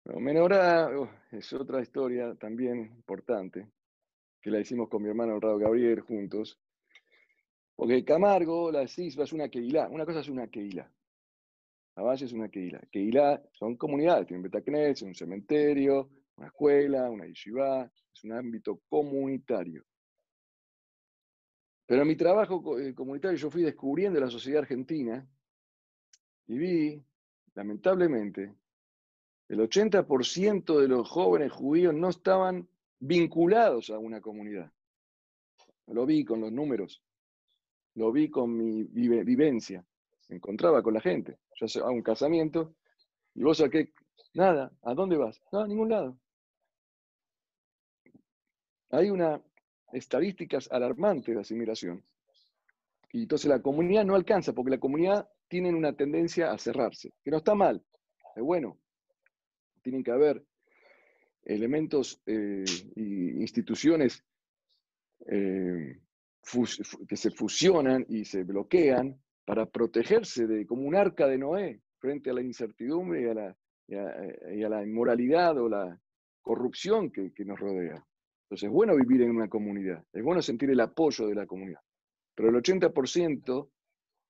Menorá 0.04 0.90
es 1.30 1.52
otra 1.52 1.80
historia 1.80 2.34
también 2.34 2.78
importante, 2.80 3.68
que 4.42 4.50
la 4.50 4.58
hicimos 4.58 4.88
con 4.88 5.02
mi 5.02 5.08
hermano 5.08 5.38
Rado 5.38 5.58
Gabriel 5.58 6.00
juntos. 6.00 6.58
Porque 7.76 8.04
Camargo, 8.04 8.70
la 8.70 8.86
CISBA 8.86 9.24
es 9.24 9.32
una 9.32 9.48
queilá. 9.48 9.88
Una 9.88 10.04
cosa 10.04 10.20
es 10.20 10.28
una 10.28 10.48
queilá. 10.48 10.92
La 11.96 12.02
Valle 12.02 12.24
es 12.24 12.32
una 12.32 12.48
queilá. 12.48 12.80
Queilá 12.90 13.42
son 13.52 13.76
comunidades, 13.76 14.26
tienen 14.26 14.42
Betacnes, 14.42 15.02
un 15.02 15.14
cementerio, 15.14 16.10
una 16.36 16.48
escuela, 16.48 17.10
una 17.10 17.26
yeshiva. 17.26 17.90
Es 18.12 18.24
un 18.24 18.32
ámbito 18.32 18.80
comunitario. 18.88 19.84
Pero 21.86 22.02
en 22.02 22.08
mi 22.08 22.16
trabajo 22.16 22.78
eh, 22.78 22.94
comunitario 22.94 23.38
yo 23.38 23.50
fui 23.50 23.62
descubriendo 23.62 24.18
la 24.18 24.30
sociedad 24.30 24.62
argentina 24.62 25.26
y 26.46 26.58
vi, 26.58 27.04
lamentablemente, 27.54 28.54
el 29.48 29.60
80% 29.60 30.80
de 30.80 30.88
los 30.88 31.08
jóvenes 31.08 31.52
judíos 31.52 31.94
no 31.94 32.08
estaban 32.08 32.68
vinculados 32.98 33.90
a 33.90 33.98
una 33.98 34.20
comunidad. 34.20 34.70
Lo 35.86 36.06
vi 36.06 36.24
con 36.24 36.40
los 36.40 36.50
números, 36.50 37.02
lo 37.94 38.10
vi 38.10 38.30
con 38.30 38.56
mi 38.56 38.84
vivencia. 38.84 39.84
Me 40.28 40.36
encontraba 40.36 40.82
con 40.82 40.94
la 40.94 41.00
gente. 41.00 41.38
Yo 41.56 41.66
hacía 41.66 41.84
un 41.84 42.02
casamiento 42.02 42.74
y 43.34 43.42
vos 43.42 43.58
saqué, 43.58 43.92
nada, 44.32 44.72
¿a 44.82 44.94
dónde 44.94 45.16
vas? 45.16 45.40
No, 45.52 45.60
a 45.60 45.68
ningún 45.68 45.90
lado. 45.90 46.18
Hay 48.90 49.10
una 49.10 49.42
estadísticas 49.92 50.70
alarmantes 50.70 51.34
de 51.34 51.40
asimilación. 51.40 52.04
Y 53.12 53.22
entonces 53.22 53.48
la 53.48 53.62
comunidad 53.62 54.04
no 54.04 54.14
alcanza, 54.14 54.52
porque 54.52 54.72
la 54.72 54.80
comunidad 54.80 55.28
tienen 55.54 55.76
una 55.76 55.92
tendencia 55.92 56.50
a 56.50 56.58
cerrarse, 56.58 57.12
que 57.22 57.30
no 57.30 57.36
está 57.36 57.54
mal, 57.54 57.80
es 58.34 58.42
bueno. 58.42 58.80
Tienen 59.82 60.02
que 60.02 60.10
haber 60.10 60.42
elementos 61.44 62.20
e 62.26 62.64
instituciones 62.96 64.24
eh, 65.28 66.00
que 67.08 67.16
se 67.16 67.30
fusionan 67.30 68.04
y 68.08 68.24
se 68.24 68.42
bloquean 68.42 69.16
para 69.44 69.66
protegerse 69.66 70.48
de, 70.48 70.66
como 70.66 70.88
un 70.88 70.96
arca 70.96 71.28
de 71.28 71.38
Noé 71.38 71.82
frente 71.98 72.30
a 72.30 72.32
la 72.32 72.42
incertidumbre 72.42 73.22
y 73.22 73.26
a 73.26 73.34
la, 73.34 73.56
y 73.86 74.64
a, 74.64 74.68
la 74.68 74.82
inmoralidad 74.82 75.56
o 75.58 75.68
la 75.68 75.96
corrupción 76.42 77.12
que, 77.12 77.32
que 77.32 77.44
nos 77.44 77.60
rodea. 77.60 78.04
Entonces 78.46 78.66
es 78.66 78.72
bueno 78.72 78.96
vivir 78.96 79.22
en 79.22 79.30
una 79.30 79.46
comunidad, 79.46 80.04
es 80.12 80.24
bueno 80.24 80.42
sentir 80.42 80.70
el 80.70 80.80
apoyo 80.80 81.28
de 81.28 81.36
la 81.36 81.46
comunidad. 81.46 81.80
Pero 82.34 82.48
el 82.48 82.56
80% 82.56 83.70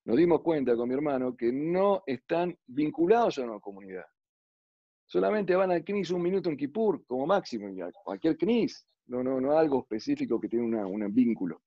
nos 0.05 0.17
dimos 0.17 0.43
cuenta 0.43 0.77
con 0.77 0.89
mi 0.89 0.95
hermano 0.95 1.37
que 1.37 1.51
no 1.51 2.03
están 2.07 2.57
vinculados 2.67 3.39
a 3.39 3.43
una 3.45 3.59
comunidad. 3.61 4.05
Solamente 5.07 5.55
van 5.55 5.71
al 5.71 5.85
CNIS 5.85 6.11
un 6.11 6.23
minuto 6.23 6.51
en 6.51 6.57
Kipur, 6.57 7.05
como 7.07 7.27
máximo, 7.27 7.69
y 7.69 7.81
a 7.81 7.91
cualquier 7.93 8.37
CNIS, 8.37 8.87
no, 9.07 9.23
no, 9.23 9.41
no 9.41 9.57
algo 9.57 9.81
específico 9.81 10.41
que 10.41 10.49
tiene 10.49 10.65
un 10.85 11.15
vínculo. 11.15 11.63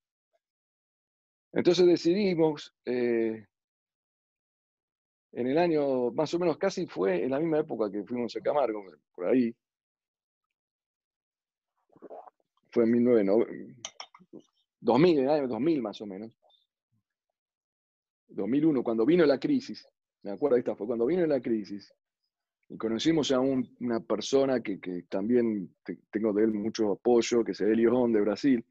Entonces 1.52 1.86
decidimos, 1.86 2.74
eh, 2.84 3.46
en 5.32 5.46
el 5.46 5.58
año, 5.58 6.10
más 6.12 6.32
o 6.34 6.38
menos 6.38 6.58
casi 6.58 6.86
fue 6.86 7.24
en 7.24 7.30
la 7.30 7.40
misma 7.40 7.60
época 7.60 7.90
que 7.90 8.04
fuimos 8.04 8.36
a 8.36 8.40
Camargo, 8.40 8.84
por 9.14 9.26
ahí, 9.26 9.54
fue 12.70 12.84
en 12.84 12.90
1990, 12.92 13.90
2000, 14.80 15.18
en 15.18 15.24
el 15.24 15.30
año 15.30 15.48
2000 15.48 15.82
más 15.82 16.00
o 16.00 16.06
menos, 16.06 16.32
2001, 18.28 18.82
cuando 18.82 19.04
vino 19.06 19.24
la 19.24 19.38
crisis, 19.38 19.86
me 20.22 20.30
acuerdo, 20.30 20.56
esta 20.56 20.74
fue 20.74 20.86
cuando 20.86 21.06
vino 21.06 21.26
la 21.26 21.40
crisis, 21.40 21.92
y 22.70 22.76
conocimos 22.76 23.32
a 23.32 23.40
una 23.40 24.00
persona 24.00 24.60
que, 24.60 24.78
también 25.08 25.74
tengo 26.10 26.32
de 26.34 26.44
él 26.44 26.52
mucho 26.52 26.92
apoyo, 26.92 27.42
que 27.42 27.52
es 27.52 27.60
Elio 27.62 28.06
de 28.08 28.20
Brasil. 28.20 28.64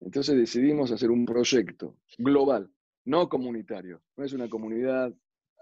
Entonces 0.00 0.36
decidimos 0.36 0.90
hacer 0.90 1.10
un 1.10 1.26
proyecto 1.26 1.98
global, 2.16 2.70
no 3.04 3.28
comunitario. 3.28 4.00
No 4.16 4.24
es 4.24 4.32
una 4.32 4.48
comunidad, 4.48 5.14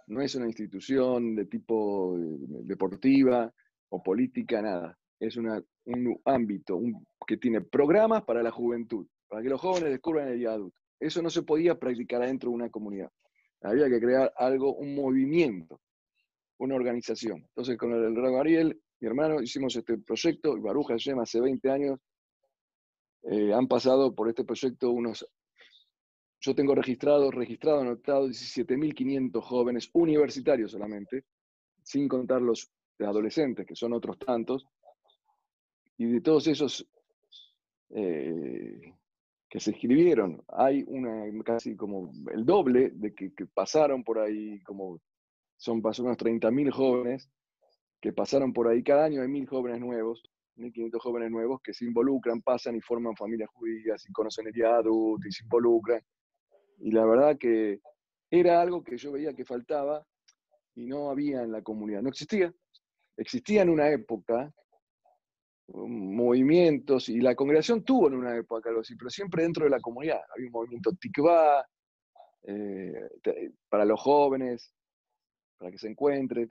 no 0.07 0.21
es 0.21 0.35
una 0.37 0.47
institución 0.47 1.35
de 1.35 1.47
tipo 1.47 2.17
eh, 2.17 2.39
deportiva 2.63 3.53
o 3.89 4.03
política, 4.03 4.63
nada. 4.63 4.97
Es 5.19 5.37
una, 5.37 5.61
un 5.87 6.21
ámbito 6.25 6.81
que 7.27 7.39
tiene 7.39 7.61
programas 7.61 8.23
para 8.23 8.43
la 8.43 8.53
juventud, 8.53 9.07
para 9.29 9.43
que 9.43 9.49
los 9.49 9.61
jóvenes 9.61 9.91
descubran 9.91 10.29
el 10.29 10.39
día 10.39 10.53
adulto. 10.53 10.79
Eso 11.01 11.23
no 11.23 11.31
se 11.31 11.43
podía 11.43 11.79
practicar 11.79 12.23
adentro 12.23 12.51
de 12.51 12.57
una 12.57 12.71
comunidad. 12.71 13.11
Había 13.65 13.89
que 13.89 13.99
crear 13.99 14.33
algo, 14.37 14.75
un 14.75 14.95
movimiento, 14.95 15.81
una 16.59 16.75
organización. 16.75 17.39
Entonces, 17.49 17.79
con 17.79 17.93
el 17.93 18.15
Rago 18.15 18.39
Ariel, 18.39 18.79
mi 19.01 19.09
hermano, 19.09 19.41
hicimos 19.41 19.75
este 19.75 19.97
proyecto, 19.99 20.57
y 20.57 20.63
Hashem 20.63 21.19
hace 21.19 21.41
20 21.41 21.71
años, 21.71 21.99
eh, 23.23 23.55
han 23.55 23.67
pasado 23.67 24.15
por 24.15 24.29
este 24.29 24.45
proyecto 24.45 24.91
unos, 24.91 25.27
yo 26.41 26.55
tengo 26.55 26.75
registrado, 26.75 27.31
registrado, 27.31 27.81
anotado 27.81 28.29
17.500 28.29 29.43
jóvenes 29.43 29.89
universitarios 29.95 30.73
solamente, 30.73 31.25
sin 31.83 32.07
contar 32.07 32.43
los 32.43 32.71
adolescentes, 32.99 33.67
que 33.67 33.75
son 33.75 33.95
otros 33.95 34.19
tantos, 34.19 34.67
y 35.97 36.05
de 36.05 36.21
todos 36.21 36.47
esos 36.49 36.87
eh, 37.91 38.95
que 39.55 39.61
se 39.61 39.71
escribieron. 39.71 40.43
Hay 40.49 40.85
una 40.89 41.27
casi 41.45 41.77
como 41.77 42.11
el 42.33 42.45
doble 42.45 42.91
de 42.91 43.15
que, 43.15 43.31
pasaron 43.55 44.03
por 44.03 44.19
ahí, 44.19 44.61
como 44.65 45.01
son 45.57 45.81
pasó 45.81 46.03
unos 46.03 46.17
30.000 46.17 46.73
jóvenes 46.73 47.31
que 48.01 48.13
pasaron 48.13 48.53
por 48.53 48.67
ahí. 48.67 48.83
Cada 48.83 49.05
año 49.05 49.23
hay 49.23 49.29
mil 49.29 49.47
jóvenes 49.47 49.81
nuevos, 49.81 50.25
1.500 50.57 50.99
jóvenes 50.99 51.31
nuevos 51.31 51.61
que 51.63 51.73
se 51.73 51.85
involucran, 51.85 52.43
pasan 52.43 52.75
y 52.75 52.81
forman 52.81 53.15
familias 53.15 53.49
judías 53.51 54.05
y 54.09 54.13
conocen 54.13 54.49
el 54.49 54.55
Yadut 54.55 55.25
y 55.25 55.31
se 55.31 55.45
involucran. 55.45 56.01
Y 56.81 56.91
la 56.91 57.07
verdad 57.07 57.39
que 57.39 57.79
era 58.33 58.61
algo 58.61 58.83
que 58.83 58.97
yo 58.97 59.13
veía 59.13 59.35
que 59.35 59.45
faltaba 59.45 60.05
y 60.75 60.85
no 60.85 61.11
había 61.11 61.43
en 61.43 61.53
la 61.53 61.63
comunidad. 61.63 62.03
No 62.03 62.09
existía. 62.09 62.53
Existía 63.17 63.63
en 63.63 63.69
una 63.69 63.89
época 63.89 64.53
movimientos 65.69 67.09
y 67.09 67.21
la 67.21 67.35
congregación 67.35 67.83
tuvo 67.85 68.09
en 68.09 68.15
una 68.15 68.37
época 68.37 68.69
algo 68.69 68.83
pero 68.99 69.11
siempre 69.11 69.43
dentro 69.43 69.65
de 69.65 69.71
la 69.71 69.81
comunidad. 69.81 70.21
Había 70.35 70.47
un 70.47 70.53
movimiento 70.53 70.93
tikva 70.93 71.67
eh, 72.43 73.09
para 73.69 73.85
los 73.85 74.01
jóvenes, 74.01 74.73
para 75.59 75.71
que 75.71 75.79
se 75.79 75.89
encuentren. 75.89 76.51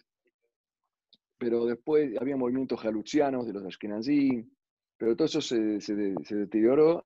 Pero 1.38 1.66
después 1.66 2.16
había 2.20 2.38
movimientos 2.38 2.80
jaluchianos 2.80 3.45
de 3.45 3.53
los 3.53 3.66
ashkenazim, 3.66 4.49
pero 4.97 5.16
todo 5.16 5.26
eso 5.26 5.41
se, 5.41 5.80
deterioró 6.36 7.05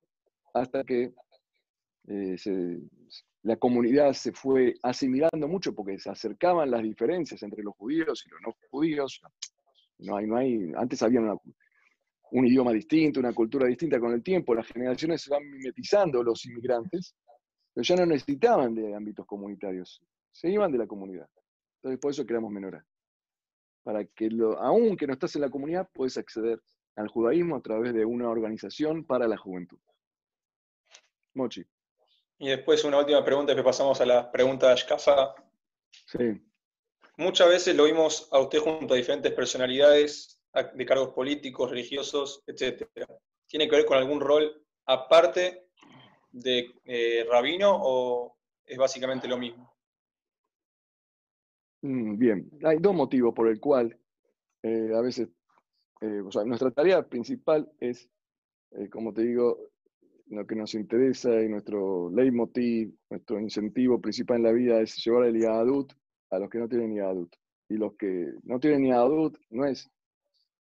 hasta 0.54 0.84
que 0.84 1.12
eh, 2.06 2.36
la 3.42 3.56
comunidad 3.56 4.12
se 4.12 4.32
fue 4.32 4.74
asimilando 4.82 5.48
mucho 5.48 5.74
porque 5.74 5.98
se 5.98 6.10
acercaban 6.10 6.70
las 6.70 6.82
diferencias 6.82 7.42
entre 7.42 7.62
los 7.62 7.74
judíos 7.76 8.24
y 8.26 8.30
los 8.30 8.40
no 8.42 8.56
judíos. 8.70 9.20
No 9.98 10.16
hay, 10.16 10.26
no 10.26 10.36
hay, 10.36 10.72
antes 10.76 11.02
había 11.02 11.20
un 12.32 12.46
idioma 12.46 12.72
distinto, 12.72 13.20
una 13.20 13.32
cultura 13.32 13.66
distinta 13.66 13.98
con 13.98 14.12
el 14.12 14.22
tiempo, 14.22 14.54
las 14.54 14.66
generaciones 14.66 15.22
se 15.22 15.30
van 15.30 15.48
mimetizando 15.48 16.22
los 16.22 16.44
inmigrantes, 16.46 17.14
pero 17.72 17.84
ya 17.84 17.96
no 17.96 18.06
necesitaban 18.06 18.74
de 18.74 18.94
ámbitos 18.94 19.26
comunitarios, 19.26 20.00
se 20.32 20.50
iban 20.50 20.72
de 20.72 20.78
la 20.78 20.86
comunidad. 20.86 21.28
Entonces 21.76 22.00
por 22.00 22.10
eso 22.10 22.26
creamos 22.26 22.50
Menorá. 22.50 22.84
Para 23.82 24.04
que, 24.04 24.30
lo, 24.30 24.58
aunque 24.60 25.06
no 25.06 25.14
estás 25.14 25.34
en 25.36 25.42
la 25.42 25.50
comunidad, 25.50 25.88
puedes 25.94 26.18
acceder 26.18 26.60
al 26.96 27.08
judaísmo 27.08 27.56
a 27.56 27.62
través 27.62 27.94
de 27.94 28.04
una 28.04 28.28
organización 28.28 29.04
para 29.04 29.28
la 29.28 29.36
juventud. 29.36 29.78
Mochi. 31.34 31.64
Y 32.38 32.48
después 32.48 32.84
una 32.84 32.98
última 32.98 33.24
pregunta, 33.24 33.54
que 33.54 33.62
pasamos 33.62 34.00
a 34.00 34.06
la 34.06 34.30
pregunta 34.30 34.66
de 34.66 34.72
Ashkafa. 34.74 35.34
Sí. 36.06 36.40
Muchas 37.16 37.48
veces 37.48 37.76
lo 37.76 37.84
vimos 37.84 38.28
a 38.30 38.40
usted 38.40 38.58
junto 38.58 38.94
a 38.94 38.96
diferentes 38.96 39.32
personalidades 39.32 40.37
de 40.52 40.86
cargos 40.86 41.10
políticos, 41.10 41.70
religiosos, 41.70 42.42
etc. 42.46 42.88
¿Tiene 43.46 43.68
que 43.68 43.76
ver 43.76 43.86
con 43.86 43.98
algún 43.98 44.20
rol 44.20 44.64
aparte 44.86 45.68
de 46.30 46.70
eh, 46.84 47.26
rabino 47.30 47.70
o 47.72 48.36
es 48.64 48.76
básicamente 48.76 49.28
lo 49.28 49.38
mismo? 49.38 49.74
Mm, 51.82 52.18
bien, 52.18 52.50
hay 52.64 52.78
dos 52.78 52.94
motivos 52.94 53.34
por 53.34 53.48
el 53.48 53.60
cual 53.60 53.96
eh, 54.62 54.90
a 54.94 55.00
veces, 55.00 55.28
eh, 56.00 56.22
nuestra 56.44 56.70
tarea 56.70 57.06
principal 57.06 57.70
es, 57.80 58.08
como 58.90 59.12
te 59.12 59.22
digo, 59.22 59.70
lo 60.30 60.46
que 60.46 60.56
nos 60.56 60.74
interesa 60.74 61.40
y 61.40 61.48
nuestro 61.48 62.10
leitmotiv, 62.10 62.94
nuestro 63.08 63.40
incentivo 63.40 64.00
principal 64.00 64.38
en 64.38 64.42
la 64.42 64.52
vida 64.52 64.80
es 64.80 64.96
llevar 65.02 65.24
el 65.24 65.40
Yadut 65.40 65.92
a 66.30 66.38
los 66.38 66.50
que 66.50 66.58
no 66.58 66.68
tienen 66.68 66.94
Yadut. 66.94 67.34
Y 67.68 67.76
los 67.76 67.94
que 67.94 68.34
no 68.42 68.60
tienen 68.60 68.86
Yadut 68.86 69.38
no 69.50 69.64
es, 69.64 69.90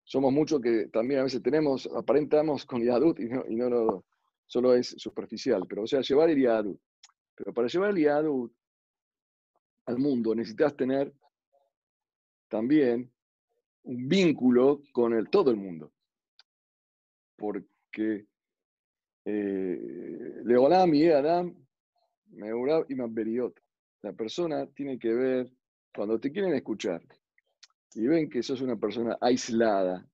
somos 0.08 0.32
muchos 0.32 0.62
que 0.62 0.88
también 0.88 1.20
a 1.20 1.24
veces 1.24 1.44
tenemos, 1.44 1.86
aparentamos 1.94 2.66
con 2.66 2.82
Yadut 2.84 3.20
y 3.20 3.26
no, 3.26 3.44
y 3.48 3.56
no 3.56 3.70
lo, 3.70 4.06
solo 4.46 4.74
es 4.74 4.88
superficial, 4.98 5.66
pero 5.68 5.84
o 5.84 5.88
sea, 5.88 6.02
llevar 6.02 6.30
el 6.30 6.42
Yadut. 6.42 6.80
Pero 7.36 7.54
para 7.54 7.68
llevar 7.68 7.92
el 7.92 7.98
Yadut 7.98 8.52
al 9.86 9.98
mundo, 9.98 10.34
necesitas 10.34 10.76
tener 10.76 11.14
también 12.48 13.12
un 13.84 14.08
vínculo 14.08 14.82
con 14.94 15.14
el, 15.14 15.30
todo 15.30 15.52
el 15.52 15.58
mundo. 15.58 15.92
Porque 17.36 18.26
eh, 19.26 20.42
Leolam 20.46 20.94
y 20.96 21.10
Adam, 21.10 21.54
Meurab 22.30 22.86
y 22.90 22.96
Maberiot, 22.96 23.60
la 24.04 24.14
persona 24.14 24.66
tiene 24.68 24.98
que 24.98 25.14
ver, 25.14 25.52
cuando 25.94 26.18
te 26.18 26.32
quieren 26.32 26.54
escuchar 26.54 27.02
y 27.98 28.08
ven 28.08 28.30
que 28.30 28.44
sos 28.44 28.62
una 28.62 28.76
persona 28.76 29.18
aislada, 29.20 30.08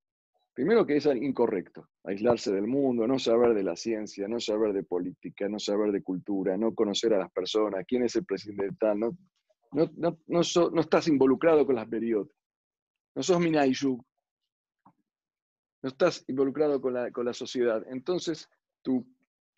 primero 0.54 0.86
que 0.86 0.96
es 0.96 1.06
incorrecto, 1.06 1.90
aislarse 2.06 2.54
del 2.54 2.66
mundo, 2.66 3.06
no 3.06 3.20
saber 3.20 3.54
de 3.54 3.64
la 3.64 3.76
ciencia, 3.76 4.28
no 4.28 4.40
saber 4.40 4.72
de 4.72 4.84
política, 4.84 5.50
no 5.50 5.60
saber 5.60 5.92
de 5.92 6.02
cultura, 6.02 6.58
no 6.58 6.74
conocer 6.74 7.14
a 7.14 7.20
las 7.20 7.32
personas, 7.32 7.84
quién 7.86 8.04
es 8.04 8.16
el 8.16 8.26
presidente 8.26 8.70
tal, 8.80 9.00
no, 9.00 9.18
no, 9.74 9.92
no, 9.98 10.18
no, 10.28 10.82
estás 10.82 11.08
involucrado 11.08 11.66
con 11.66 11.76
las 11.76 11.90
Beriot. 11.90 12.32
No 13.16 13.24
sos 13.24 13.40
Minayshuk. 13.40 14.02
No 15.82 15.90
estás 15.90 16.24
involucrado 16.28 16.80
con 16.80 16.94
la, 16.94 17.12
con 17.12 17.26
la 17.26 17.34
sociedad. 17.34 17.84
Entonces, 17.90 18.48
tu, 18.82 19.06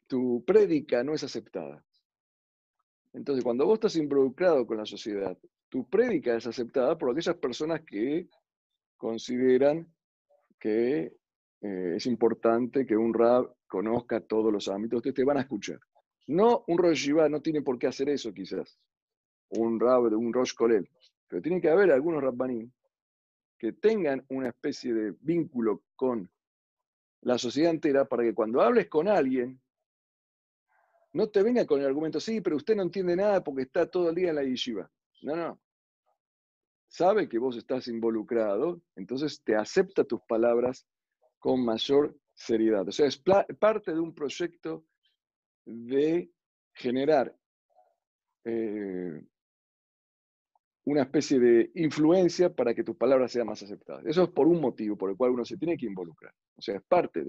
tu 0.07 0.43
prédica 0.45 1.03
no 1.03 1.13
es 1.13 1.23
aceptada. 1.23 1.85
Entonces, 3.13 3.43
cuando 3.43 3.65
vos 3.65 3.75
estás 3.75 3.95
involucrado 3.97 4.65
con 4.65 4.77
la 4.77 4.85
sociedad, 4.85 5.37
tu 5.75 5.89
prédica 5.89 6.37
es 6.37 6.47
aceptada 6.47 6.97
por 6.97 7.11
aquellas 7.11 7.35
personas 7.35 7.81
que 7.81 8.29
consideran 8.95 9.85
que 10.57 11.17
eh, 11.59 11.93
es 11.97 12.05
importante 12.05 12.85
que 12.85 12.95
un 12.95 13.13
rab 13.13 13.53
conozca 13.67 14.21
todos 14.21 14.53
los 14.53 14.69
ámbitos, 14.69 14.99
ustedes 14.99 15.15
te 15.15 15.25
van 15.25 15.35
a 15.35 15.41
escuchar. 15.41 15.77
No, 16.27 16.63
un 16.67 16.77
Rosh 16.77 17.11
no 17.29 17.41
tiene 17.41 17.61
por 17.61 17.77
qué 17.77 17.87
hacer 17.87 18.07
eso 18.07 18.33
quizás 18.33 18.79
un 19.49 19.77
rab, 19.77 20.03
un 20.13 20.31
Rosh 20.31 20.53
Kolel. 20.53 20.89
Pero 21.27 21.41
tiene 21.41 21.59
que 21.59 21.69
haber 21.69 21.91
algunos 21.91 22.23
rabbanim 22.23 22.71
que 23.59 23.73
tengan 23.73 24.25
una 24.29 24.47
especie 24.47 24.93
de 24.93 25.13
vínculo 25.19 25.83
con 25.97 26.31
la 27.23 27.37
sociedad 27.37 27.71
entera 27.71 28.05
para 28.05 28.23
que 28.23 28.33
cuando 28.33 28.61
hables 28.61 28.87
con 28.87 29.09
alguien, 29.09 29.61
no 31.11 31.27
te 31.27 31.43
venga 31.43 31.65
con 31.65 31.81
el 31.81 31.85
argumento, 31.85 32.21
sí, 32.21 32.39
pero 32.39 32.55
usted 32.55 32.77
no 32.77 32.83
entiende 32.83 33.17
nada 33.17 33.43
porque 33.43 33.63
está 33.63 33.85
todo 33.85 34.11
el 34.11 34.15
día 34.15 34.29
en 34.29 34.35
la 34.35 34.43
yeshiva. 34.43 34.89
No, 35.23 35.35
no. 35.35 35.64
Sabe 36.95 37.27
que 37.27 37.39
vos 37.39 37.57
estás 37.57 37.89
involucrado, 37.89 38.81
entonces 38.95 39.43
te 39.43 39.53
acepta 39.53 40.05
tus 40.05 40.21
palabras 40.21 40.87
con 41.39 41.65
mayor 41.65 42.17
seriedad. 42.33 42.87
O 42.87 42.91
sea, 42.93 43.05
es 43.05 43.17
parte 43.17 43.93
de 43.93 43.99
un 43.99 44.15
proyecto 44.15 44.85
de 45.65 46.31
generar 46.73 47.35
eh, 48.45 49.21
una 50.85 51.01
especie 51.01 51.37
de 51.37 51.69
influencia 51.75 52.55
para 52.55 52.73
que 52.73 52.85
tus 52.85 52.95
palabras 52.95 53.29
sean 53.29 53.47
más 53.47 53.61
aceptadas. 53.61 54.05
Eso 54.05 54.23
es 54.23 54.29
por 54.29 54.47
un 54.47 54.61
motivo 54.61 54.95
por 54.95 55.09
el 55.09 55.17
cual 55.17 55.31
uno 55.31 55.43
se 55.43 55.57
tiene 55.57 55.75
que 55.75 55.87
involucrar. 55.87 56.33
O 56.55 56.61
sea, 56.61 56.77
es 56.77 56.83
parte 56.83 57.25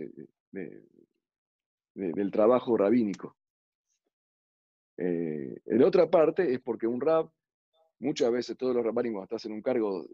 del 1.93 2.31
trabajo 2.31 2.77
rabínico. 2.77 3.37
Eh, 4.97 5.57
en 5.65 5.83
otra 5.83 6.09
parte 6.09 6.55
es 6.55 6.61
porque 6.61 6.87
un 6.87 7.01
rab, 7.01 7.29
muchas 7.99 8.31
veces 8.31 8.57
todos 8.57 8.75
los 8.75 8.85
rabánicos 8.85 9.15
cuando 9.15 9.25
estás 9.25 9.47
en 9.47 9.53
un 9.53 9.63
cargo 9.63 10.07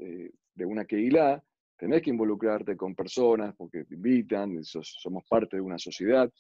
de, 0.55 0.65
una 0.65 0.85
keilá, 0.85 1.43
tenés 1.77 2.03
que 2.03 2.11
involucrarte 2.11 2.77
con 2.77 2.95
personas 2.95 3.55
porque 3.57 3.85
te 3.85 3.95
invitan, 3.95 4.63
somos 4.63 5.25
parte 5.29 5.57
de 5.57 5.63
una 5.63 5.79
sociedad 5.79 6.31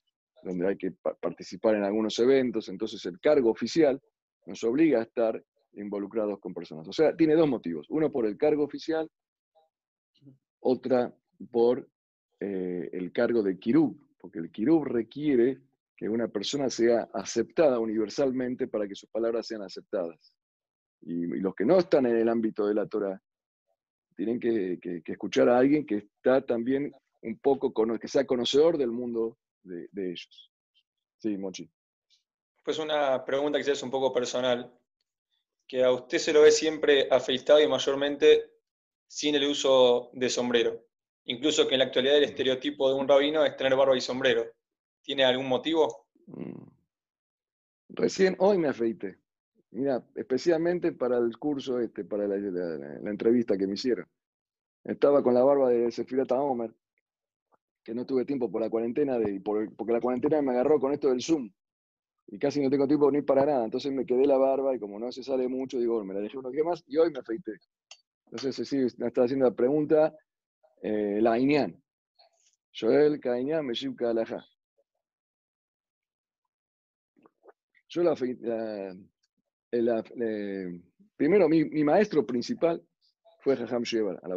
donde 0.43 0.69
hay 0.69 0.77
que 0.77 0.93
participar 1.21 1.77
en 1.77 1.85
algunos 1.85 2.19
eventos, 2.19 2.69
entonces 2.69 3.05
el 3.07 3.21
cargo 3.21 3.51
oficial 3.51 4.01
nos 4.47 4.63
obliga 4.65 4.99
a 4.99 5.03
estar 5.03 5.43
involucrados 5.75 6.39
con 6.41 6.53
personas. 6.53 6.87
O 6.89 6.93
sea, 6.93 7.17
tiene 7.17 7.35
dos 7.35 7.49
motivos. 7.49 7.87
Uno 7.91 8.11
por 8.11 8.27
el 8.27 8.37
cargo 8.37 8.65
oficial, 8.65 9.09
otra 10.61 11.15
por 11.51 11.89
eh, 12.41 12.91
el 12.93 13.13
cargo 13.13 13.43
de 13.43 13.59
Kirub, 13.59 13.97
porque 14.19 14.39
el 14.39 14.51
Kirub 14.51 14.85
requiere 14.85 15.61
que 15.97 16.09
una 16.09 16.29
persona 16.29 16.69
sea 16.69 17.09
aceptada 17.13 17.79
universalmente 17.79 18.67
para 18.67 18.87
que 18.89 18.95
sus 18.95 19.09
palabras 19.09 19.47
sean 19.47 19.63
aceptadas. 19.63 20.35
Y, 21.03 21.27
los 21.41 21.55
que 21.55 21.65
no 21.65 21.79
están 21.79 22.07
en 22.07 22.17
el 22.17 22.29
ámbito 22.29 22.67
de 22.67 22.75
la 22.75 22.87
Torah 22.87 23.21
tienen 24.15 24.39
que, 24.39 24.79
escuchar 25.07 25.49
a 25.49 25.59
alguien 25.59 25.87
que 25.87 25.97
está 25.97 26.45
también 26.45 26.93
un 27.23 27.39
poco, 27.39 27.73
que 27.99 28.09
sea 28.09 28.27
conocedor 28.27 28.79
del 28.79 28.91
mundo 28.91 29.39
de, 29.63 29.89
de 29.91 30.11
ellos. 30.11 30.53
Sí, 31.19 31.37
Mochi. 31.37 31.69
Pues 32.63 32.79
una 32.79 33.25
pregunta 33.25 33.61
que 33.61 33.71
es 33.71 33.83
un 33.83 33.91
poco 33.91 34.13
personal 34.13 34.73
que 35.67 35.83
a 35.83 35.91
usted 35.91 36.19
se 36.19 36.33
lo 36.33 36.43
ve 36.43 36.51
siempre 36.51 37.09
afeitado 37.11 37.61
y 37.61 37.67
mayormente 37.67 38.53
sin 39.07 39.35
el 39.35 39.45
uso 39.45 40.11
de 40.13 40.29
sombrero. 40.29 40.85
Incluso 41.25 41.67
que 41.67 41.75
en 41.75 41.81
la 41.81 41.87
actualidad 41.87 42.19
el 42.19 42.25
estereotipo 42.25 42.89
de 42.89 42.95
un 42.95 43.09
rabino 43.09 43.45
es 43.45 43.57
tener 43.57 43.77
barba 43.77 43.97
y 43.97 44.01
sombrero. 44.01 44.45
¿Tiene 45.03 45.25
algún 45.25 45.49
motivo? 45.49 46.09
Mm. 46.27 46.69
Recién 47.91 48.37
hoy 48.39 48.59
me 48.59 48.69
afeité. 48.69 49.22
Mira, 49.73 50.05
especialmente 50.15 50.93
para 50.93 51.19
el 51.19 51.39
curso 51.39 51.81
este, 51.81 52.05
para 52.05 52.27
la, 52.29 52.37
entrevista 53.11 53.57
que 53.57 53.67
me 53.67 53.75
hicieron. 53.75 54.07
Estaba 54.85 55.23
con 55.23 55.35
la 55.35 55.43
barba 55.43 55.71
de 55.71 55.91
Sefirata 55.91 56.41
Homer, 56.41 56.75
que 57.83 57.95
no 57.95 58.05
tuve 58.05 58.27
tiempo 58.27 58.51
por 58.51 58.61
la 58.61 58.69
cuarentena, 58.69 59.19
de, 59.19 59.41
porque 59.41 59.93
la 59.93 60.01
cuarentena 60.01 60.43
me 60.43 60.53
agarró 60.53 60.79
con 60.79 60.93
esto 60.93 61.09
del 61.09 61.23
Zoom 61.23 61.51
y 62.27 62.39
casi 62.39 62.61
no 62.61 62.71
tengo 62.71 62.87
tiempo 62.87 63.11
ni 63.11 63.23
para 63.23 63.47
nada. 63.47 63.65
Entonces 63.65 63.93
me 63.93 64.05
quedé 64.05 64.27
la 64.27 64.37
barba 64.37 64.75
y 64.75 64.79
como 64.79 64.99
no 64.99 65.11
se 65.11 65.23
sale 65.23 65.49
mucho, 65.49 65.79
digo, 65.79 66.05
me 66.05 66.15
la 66.15 66.21
dejé 66.21 66.39
unos 66.39 66.53
días 66.53 66.67
más 66.67 66.85
y 66.87 66.99
hoy 66.99 67.11
me 67.11 67.21
afeité. 67.21 67.53
Entonces 68.27 68.69
sí, 68.69 68.77
me 68.99 69.09
está 69.09 69.25
haciendo 69.25 69.47
la 69.47 69.55
pregunta 69.55 70.15
eh, 70.83 71.19
la 71.21 71.39
Inian. 71.39 71.83
Joel 72.75 73.21
Kainian 73.21 73.67
Meshib 73.67 73.97
Kalajá. 73.97 74.45
Yo 77.89 78.03
la, 78.03 78.15
primero, 81.17 81.49
mi, 81.49 81.85
maestro 81.85 82.27
principal 82.27 82.83
fue 83.41 83.57
Jajam 83.57 83.83
Shebar, 83.83 84.21
a 84.23 84.29
la 84.29 84.37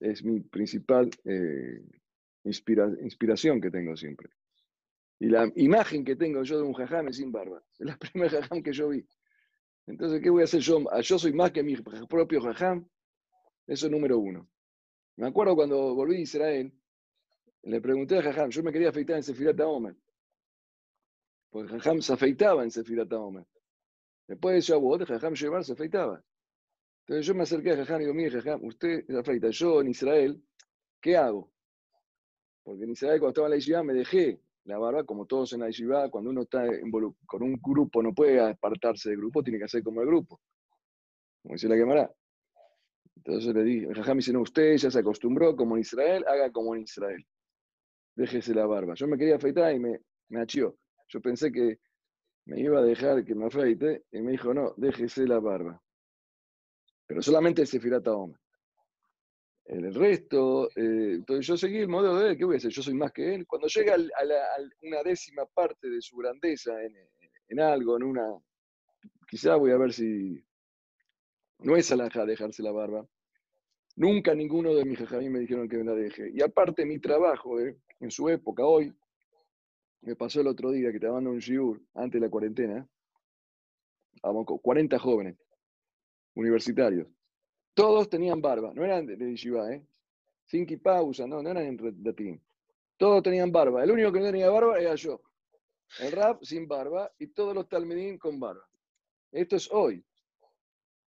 Es 0.00 0.24
mi 0.24 0.40
principal 0.40 1.10
eh, 1.24 1.82
inspiración 2.44 3.60
que 3.60 3.70
tengo 3.70 3.96
siempre. 3.96 4.30
Y 5.18 5.28
la 5.28 5.50
imagen 5.56 6.04
que 6.04 6.16
tengo 6.16 6.42
yo 6.42 6.58
de 6.58 6.64
un 6.64 6.74
jajam 6.74 7.08
es 7.08 7.16
sin 7.16 7.32
barba. 7.32 7.62
Es 7.78 7.86
la 7.86 7.96
primera 7.96 8.30
jajam 8.30 8.62
que 8.62 8.72
yo 8.72 8.88
vi. 8.88 9.06
Entonces, 9.86 10.20
¿qué 10.22 10.30
voy 10.30 10.42
a 10.42 10.44
hacer 10.44 10.60
yo? 10.60 10.82
Ah, 10.90 11.00
yo 11.00 11.18
soy 11.18 11.32
más 11.32 11.52
que 11.52 11.62
mi 11.62 11.76
propio 11.76 12.40
jajam. 12.40 12.86
Eso 13.66 13.86
es 13.86 13.92
número 13.92 14.18
uno. 14.18 14.48
Me 15.16 15.26
acuerdo 15.26 15.54
cuando 15.54 15.94
volví 15.94 16.16
a 16.16 16.20
Israel, 16.20 16.72
le 17.62 17.80
pregunté 17.80 18.18
a 18.18 18.22
jajam, 18.22 18.50
yo 18.50 18.62
me 18.62 18.72
quería 18.72 18.90
afeitar 18.90 19.16
en 19.16 19.22
Sefirat 19.22 19.60
Omer. 19.60 19.96
Porque 21.50 21.72
jajam 21.72 22.02
se 22.02 22.12
afeitaba 22.12 22.64
en 22.64 22.70
Sefirat 22.70 23.12
Omer. 23.12 23.46
Después 24.26 24.54
de 24.54 24.60
Shavuot, 24.60 25.06
jajam 25.06 25.34
Shebar 25.34 25.64
se 25.64 25.72
afeitaba. 25.72 26.22
Entonces 27.00 27.26
yo 27.26 27.34
me 27.34 27.42
acerqué 27.42 27.72
a 27.72 27.76
jajam 27.76 28.00
y 28.00 28.04
digo, 28.04 28.14
mire 28.14 28.30
jajam, 28.30 28.64
usted 28.64 29.04
se 29.06 29.18
afeita. 29.18 29.50
Yo 29.50 29.80
en 29.80 29.88
Israel, 29.88 30.42
¿qué 31.00 31.16
hago? 31.16 31.52
Porque 32.62 32.84
en 32.84 32.90
Israel 32.90 33.20
cuando 33.20 33.30
estaba 33.30 33.46
en 33.48 33.50
la 33.50 33.56
Yeshiva 33.56 33.82
me 33.82 33.92
dejé 33.92 34.40
la 34.64 34.78
barba, 34.78 35.04
como 35.04 35.26
todos 35.26 35.52
en 35.52 35.60
la 35.60 35.66
Yeshiva, 35.66 36.08
cuando 36.10 36.30
uno 36.30 36.42
está 36.42 36.64
con 37.26 37.42
un 37.42 37.60
grupo 37.62 38.02
no 38.02 38.14
puede 38.14 38.40
apartarse 38.40 39.10
del 39.10 39.18
grupo, 39.18 39.42
tiene 39.42 39.58
que 39.58 39.66
hacer 39.66 39.82
como 39.82 40.00
el 40.00 40.06
grupo. 40.06 40.40
Como 41.42 41.54
dice 41.54 41.68
la 41.68 41.76
quemará. 41.76 42.10
Entonces 43.16 43.54
le 43.54 43.62
dije, 43.62 43.94
Jajam 43.94 44.16
dice, 44.18 44.32
no, 44.32 44.40
usted 44.40 44.76
ya 44.76 44.90
se 44.90 44.98
acostumbró 44.98 45.54
como 45.54 45.76
en 45.76 45.82
Israel, 45.82 46.24
haga 46.26 46.50
como 46.50 46.74
en 46.74 46.82
Israel. 46.82 47.24
Déjese 48.16 48.54
la 48.54 48.66
barba. 48.66 48.94
Yo 48.94 49.06
me 49.06 49.18
quería 49.18 49.36
afeitar 49.36 49.74
y 49.74 49.78
me, 49.78 50.00
me. 50.28 50.46
Yo 50.46 51.20
pensé 51.22 51.52
que 51.52 51.78
me 52.46 52.60
iba 52.60 52.78
a 52.78 52.82
dejar 52.82 53.24
que 53.24 53.34
me 53.34 53.46
afeite 53.46 54.04
y 54.12 54.20
me 54.20 54.32
dijo, 54.32 54.52
no, 54.52 54.74
déjese 54.76 55.26
la 55.26 55.40
barba. 55.40 55.80
Pero 57.06 57.22
solamente 57.22 57.66
se 57.66 57.80
firata 57.80 58.12
hombre 58.12 58.40
el 59.64 59.94
resto, 59.94 60.68
eh, 60.76 61.14
entonces 61.14 61.46
yo 61.46 61.56
seguí 61.56 61.78
el 61.78 61.88
modelo 61.88 62.18
de 62.18 62.30
él, 62.30 62.36
¿qué 62.36 62.44
voy 62.44 62.54
a 62.54 62.58
hacer? 62.58 62.70
Yo 62.70 62.82
soy 62.82 62.94
más 62.94 63.12
que 63.12 63.34
él. 63.34 63.46
Cuando 63.46 63.66
llega 63.66 63.94
a, 63.94 63.98
una 64.82 65.02
décima 65.02 65.46
parte 65.46 65.88
de 65.88 66.02
su 66.02 66.16
grandeza 66.16 66.74
en, 66.82 67.60
algo, 67.60 67.96
en 67.96 68.02
una, 68.02 68.36
quizá 69.26 69.56
voy 69.56 69.70
a 69.70 69.78
ver 69.78 69.92
si 69.92 70.44
no 71.60 71.76
es 71.76 71.90
alhaja 71.92 72.26
dejarse 72.26 72.62
la 72.62 72.72
barba. 72.72 73.06
Nunca 73.96 74.34
ninguno 74.34 74.74
de 74.74 74.84
mis 74.84 74.98
jajamí 74.98 75.30
me 75.30 75.38
dijeron 75.38 75.68
que 75.68 75.78
me 75.78 75.84
la 75.84 75.94
deje. 75.94 76.30
Y 76.34 76.42
aparte 76.42 76.84
mi 76.84 76.98
trabajo, 76.98 77.58
eh, 77.60 77.78
en 78.00 78.10
su 78.10 78.28
época, 78.28 78.64
hoy, 78.64 78.92
me 80.04 80.16
pasó 80.16 80.40
el 80.40 80.46
otro 80.46 80.70
día 80.70 80.92
que 80.92 81.00
te 81.00 81.06
mandando 81.06 81.30
un 81.30 81.38
shiur 81.38 81.80
antes 81.94 82.20
de 82.20 82.26
la 82.26 82.30
cuarentena, 82.30 82.88
40 84.22 84.98
jóvenes 84.98 85.36
universitarios 86.34 87.08
todos 87.74 88.08
tenían 88.08 88.40
barba, 88.40 88.72
no 88.72 88.84
eran 88.84 89.04
de, 89.04 89.16
de 89.16 89.34
¿eh? 89.34 89.82
Sin 90.46 90.66
pausa, 90.80 91.26
no, 91.26 91.42
no 91.42 91.50
eran 91.50 91.76
de 91.76 92.12
team. 92.12 92.40
Todos 92.96 93.22
tenían 93.22 93.50
barba. 93.50 93.82
El 93.82 93.90
único 93.90 94.12
que 94.12 94.20
no 94.20 94.26
tenía 94.26 94.48
barba 94.48 94.78
era 94.78 94.94
yo. 94.94 95.20
El 96.00 96.12
rap 96.12 96.42
sin 96.42 96.68
barba 96.68 97.12
y 97.18 97.28
todos 97.28 97.54
los 97.54 97.68
talmidín 97.68 98.18
con 98.18 98.38
barba. 98.38 98.64
Esto 99.32 99.56
es 99.56 99.70
hoy. 99.72 100.04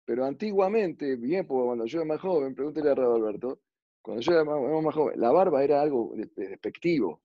Pero 0.05 0.25
antiguamente, 0.25 1.15
bien, 1.15 1.47
porque 1.47 1.65
cuando 1.65 1.85
yo 1.85 1.99
era 1.99 2.07
más 2.07 2.21
joven, 2.21 2.53
pregúntele 2.53 2.89
a 2.89 2.95
Rab 2.95 3.13
Alberto, 3.13 3.61
cuando 4.01 4.21
yo 4.21 4.33
era 4.33 4.43
más, 4.43 4.93
joven, 4.93 5.19
la 5.19 5.31
barba 5.31 5.63
era 5.63 5.81
algo 5.81 6.13
despectivo. 6.15 7.21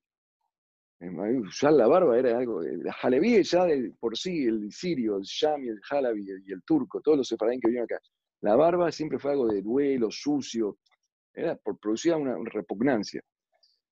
Ya 0.99 1.71
la 1.71 1.87
barba 1.87 2.19
era 2.19 2.39
algo. 2.39 2.63
La 2.63 2.93
jaleví 2.93 3.43
ya 3.43 3.67
por 4.01 4.17
sí, 4.17 4.45
el 4.45 4.73
sirio, 4.73 5.19
el 5.19 5.25
shami, 5.25 5.69
el 5.69 5.81
jalabi 5.83 6.25
y 6.47 6.53
el 6.53 6.63
turco, 6.63 7.01
todos 7.01 7.19
los 7.19 7.29
sefaradín 7.29 7.61
que 7.61 7.69
vinieron 7.69 7.85
acá, 7.85 8.01
la 8.41 8.57
barba 8.57 8.91
siempre 8.91 9.19
fue 9.19 9.33
algo 9.33 9.47
de 9.47 9.63
duelo, 9.63 10.11
sucio, 10.11 10.79
era 11.35 11.55
por, 11.57 11.79
producía 11.79 12.17
una 12.17 12.37
repugnancia. 12.45 13.21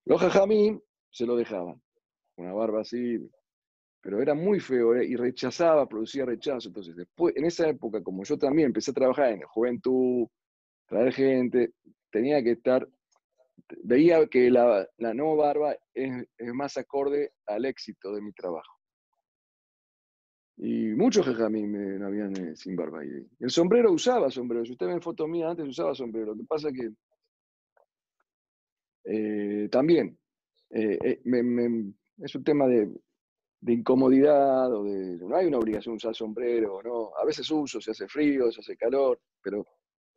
Los 0.07 0.20
jajamín 0.20 0.80
se 1.11 1.26
lo 1.26 1.36
dejaban, 1.36 1.80
una 2.36 2.52
barba 2.52 2.80
así, 2.80 3.18
pero 4.00 4.20
era 4.20 4.34
muy 4.34 4.61
feo 4.61 4.94
eh, 4.94 5.07
y 5.07 5.16
rechazaba, 5.16 5.88
producía 5.88 6.26
rechazo. 6.26 6.68
Entonces, 6.68 6.96
después, 6.96 7.34
en 7.36 7.46
esa 7.46 7.68
época, 7.68 8.02
como 8.02 8.24
yo 8.24 8.38
también 8.38 8.66
empecé 8.66 8.90
a 8.90 8.94
trabajar 8.94 9.32
en 9.32 9.40
la 9.40 9.46
juventud, 9.46 10.26
traer 10.86 11.12
gente, 11.12 11.72
tenía 12.11 12.42
que 12.42 12.52
estar, 12.52 12.86
veía 13.82 14.26
que 14.26 14.50
la, 14.50 14.88
no 14.98 15.36
barba 15.36 15.76
es 15.92 16.26
más 16.55 16.76
acorde 16.76 17.32
al 17.46 17.64
éxito 17.64 18.12
de 18.12 18.22
mi 18.22 18.32
trabajo. 18.32 18.74
Y 20.57 20.94
muchos 20.94 21.26
jajamí 21.26 21.66
me 21.66 22.05
habían 22.05 22.36
eh, 22.36 22.57
sin 22.57 22.76
barba. 22.76 23.05
Y 23.05 23.26
el 23.40 23.50
sombrero 23.50 23.90
usaba 23.90 24.30
sombrero. 24.30 24.64
Si 24.64 24.72
usted 24.72 24.86
ve 24.86 25.00
fotos 25.00 25.28
mías, 25.28 25.50
antes 25.50 25.66
usaba 25.66 25.94
sombrero. 25.94 26.26
Lo 26.26 26.36
que 26.36 26.44
pasa 26.44 26.68
es 26.68 26.74
que 26.74 26.90
eh, 29.05 29.68
también 29.68 30.16
eh, 30.70 31.20
es 32.18 32.34
un 32.34 32.44
tema 32.44 32.68
de, 32.68 32.88
incomodidad 33.66 34.72
o 34.72 34.84
de. 34.84 35.16
No 35.18 35.36
hay 35.36 35.46
una 35.46 35.59
obligación 35.59 35.94
de 35.94 35.96
usar 35.96 36.14
sombrero, 36.14 36.82
¿no? 36.82 37.11
A 37.20 37.24
veces 37.24 37.50
uso, 37.50 37.80
se 37.80 37.90
hace 37.90 38.07
frío, 38.07 38.52
se 38.52 38.61
hace 38.61 38.76
calor, 38.76 39.20
pero 39.42 39.66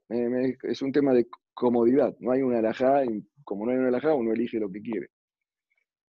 es 0.10 0.82
un 0.82 0.92
tema 0.92 1.14
de 1.14 1.28
comodidad. 1.58 2.16
No 2.20 2.32
hay 2.32 2.44
una 2.44 2.60
alajá, 2.60 3.02
como 3.44 3.66
no 3.66 3.72
hay 3.72 3.80
una 3.80 3.88
alajá, 3.88 4.14
uno 4.14 4.32
elige 4.32 4.60
lo 4.60 4.72
que 4.72 4.80
quiere. 4.80 5.10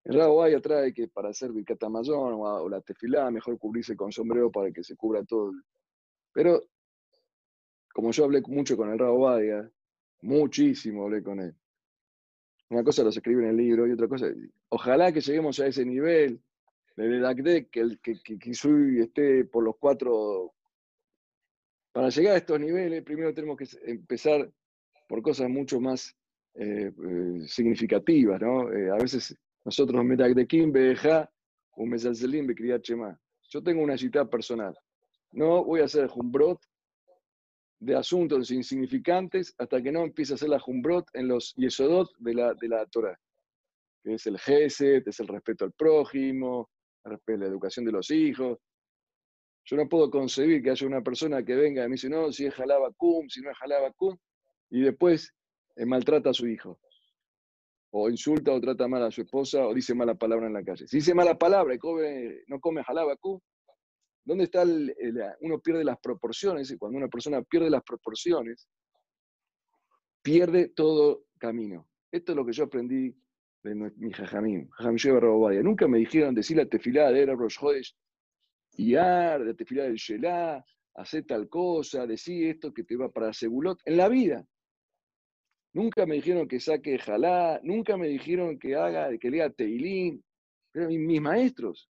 El 0.03 0.15
Rabo 0.15 0.43
trae 0.61 0.93
que 0.93 1.07
para 1.07 1.29
hacer 1.29 1.51
el 1.55 1.63
catamazón 1.63 2.33
o, 2.35 2.67
la 2.67 2.81
tefilá, 2.81 3.31
mejor 3.31 3.57
cubrirse 3.57 3.95
con 3.95 4.11
sombrero 4.11 4.51
para 4.51 4.69
que 4.71 4.83
se 4.83 4.97
cubra 4.97 5.23
todo. 5.23 5.53
Pero, 6.33 6.61
como 7.93 8.11
yo 8.11 8.25
hablé 8.25 8.41
mucho 8.47 8.75
con 8.75 8.91
el 8.91 8.99
Rabo 8.99 9.29
muchísimo 10.21 11.05
hablé 11.05 11.23
con 11.23 11.39
él. 11.39 11.55
Una 12.69 12.83
cosa 12.83 13.03
lo 13.03 13.09
escribe 13.09 13.43
en 13.43 13.49
el 13.49 13.57
libro 13.57 13.87
y 13.87 13.93
otra 13.93 14.09
cosa, 14.09 14.27
ojalá 14.67 15.11
que 15.13 15.21
lleguemos 15.21 15.57
a 15.61 15.67
ese 15.67 15.85
nivel 15.85 16.41
de 16.97 17.19
DACDEC, 17.19 17.69
que, 17.69 17.79
el, 17.79 17.99
que, 18.01 18.19
que, 18.19 18.51
esté 19.01 19.45
por 19.45 19.63
los 19.63 19.77
cuatro. 19.77 20.53
Para 21.93 22.09
llegar 22.09 22.33
a 22.33 22.37
estos 22.37 22.59
niveles, 22.59 23.03
primero 23.03 23.33
tenemos 23.33 23.57
que 23.57 23.65
empezar 23.85 24.51
por 25.09 25.23
cosas 25.23 25.49
mucho 25.49 25.81
más 25.81 26.15
eh, 26.53 26.91
eh, 26.93 27.41
significativas, 27.47 28.39
¿no? 28.39 28.71
Eh, 28.71 28.91
a 28.91 28.95
veces 28.95 29.35
nosotros, 29.65 30.05
yo 33.49 33.63
tengo 33.63 33.81
una 33.81 33.97
cita 33.97 34.29
personal. 34.29 34.77
No 35.31 35.63
voy 35.63 35.81
a 35.81 35.85
hacer 35.85 36.07
jumbrot 36.07 36.61
de 37.79 37.95
asuntos 37.95 38.51
insignificantes 38.51 39.55
hasta 39.57 39.81
que 39.81 39.91
no 39.91 40.03
empiece 40.03 40.33
a 40.33 40.35
hacer 40.35 40.49
la 40.49 40.59
jumbrot 40.59 41.07
en 41.13 41.27
los 41.27 41.55
yesodot 41.55 42.09
de 42.19 42.33
la, 42.35 42.53
de 42.53 42.67
la 42.67 42.85
Torah, 42.85 43.17
que 44.03 44.13
es 44.13 44.27
el 44.27 44.37
geset, 44.37 45.07
es 45.07 45.19
el 45.19 45.27
respeto 45.27 45.65
al 45.65 45.71
prójimo, 45.71 46.69
la 47.03 47.45
educación 47.45 47.85
de 47.85 47.93
los 47.93 48.11
hijos. 48.11 48.59
Yo 49.65 49.75
no 49.75 49.89
puedo 49.89 50.11
concebir 50.11 50.61
que 50.61 50.69
haya 50.69 50.85
una 50.85 51.01
persona 51.01 51.43
que 51.43 51.55
venga 51.55 51.83
y 51.83 51.87
me 51.87 51.93
dice, 51.93 52.09
no, 52.09 52.31
si 52.31 52.45
es 52.45 52.53
cum, 52.95 53.27
si 53.27 53.41
no 53.41 53.49
es 53.49 53.57
cum, 53.95 54.15
y 54.69 54.81
después 54.81 55.33
eh, 55.75 55.85
maltrata 55.85 56.29
a 56.29 56.33
su 56.33 56.47
hijo 56.47 56.79
o 57.91 58.09
insulta 58.09 58.53
o 58.53 58.61
trata 58.61 58.87
mal 58.87 59.03
a 59.03 59.11
su 59.11 59.21
esposa 59.21 59.65
o 59.67 59.73
dice 59.73 59.95
mala 59.95 60.15
palabra 60.15 60.47
en 60.47 60.53
la 60.53 60.63
calle. 60.63 60.87
Si 60.87 60.97
dice 60.97 61.13
mala 61.13 61.37
palabra 61.37 61.73
y 61.73 61.79
no 62.47 62.59
come 62.59 62.83
jalabacú, 62.83 63.41
¿dónde 64.23 64.43
está 64.43 64.63
uno 65.41 65.59
pierde 65.59 65.83
las 65.83 65.99
proporciones? 65.99 66.69
Y 66.71 66.77
cuando 66.77 66.97
una 66.97 67.07
persona 67.07 67.41
pierde 67.41 67.69
las 67.69 67.83
proporciones, 67.83 68.67
pierde 70.21 70.69
todo 70.69 71.25
camino. 71.39 71.87
Esto 72.11 72.33
es 72.33 72.35
lo 72.35 72.45
que 72.45 72.53
yo 72.53 72.65
aprendí 72.65 73.15
de 73.63 73.75
mi 73.75 74.11
jajamín, 74.11 74.69
jajamín 74.69 75.63
Nunca 75.63 75.87
me 75.87 75.97
dijeron 75.97 76.33
decir 76.33 76.57
la 76.57 76.65
tefilá 76.65 77.11
de 77.11 77.25
Rosh 77.25 77.57
Hodesh, 77.59 77.95
y 78.77 78.93
la 78.93 79.53
tefilá 79.57 79.83
del 79.83 79.95
Shelah, 79.95 80.63
hacer 80.95 81.25
tal 81.25 81.49
cosa, 81.49 82.07
decir 82.07 82.49
esto 82.49 82.73
que 82.73 82.83
te 82.83 82.95
va 82.95 83.11
para 83.11 83.33
Segulot. 83.33 83.79
En 83.85 83.97
la 83.97 84.07
vida, 84.07 84.45
Nunca 85.79 86.05
me 86.05 86.15
dijeron 86.15 86.45
que 86.45 86.59
saque 86.59 86.99
jalá, 86.99 87.57
nunca 87.63 87.95
me 87.95 88.09
dijeron 88.09 88.59
que 88.59 88.75
haga, 88.75 89.17
que 89.17 89.31
lea 89.31 89.49
teilín. 89.49 90.21
Pero 90.73 90.89
mis 90.89 91.21
maestros. 91.21 91.89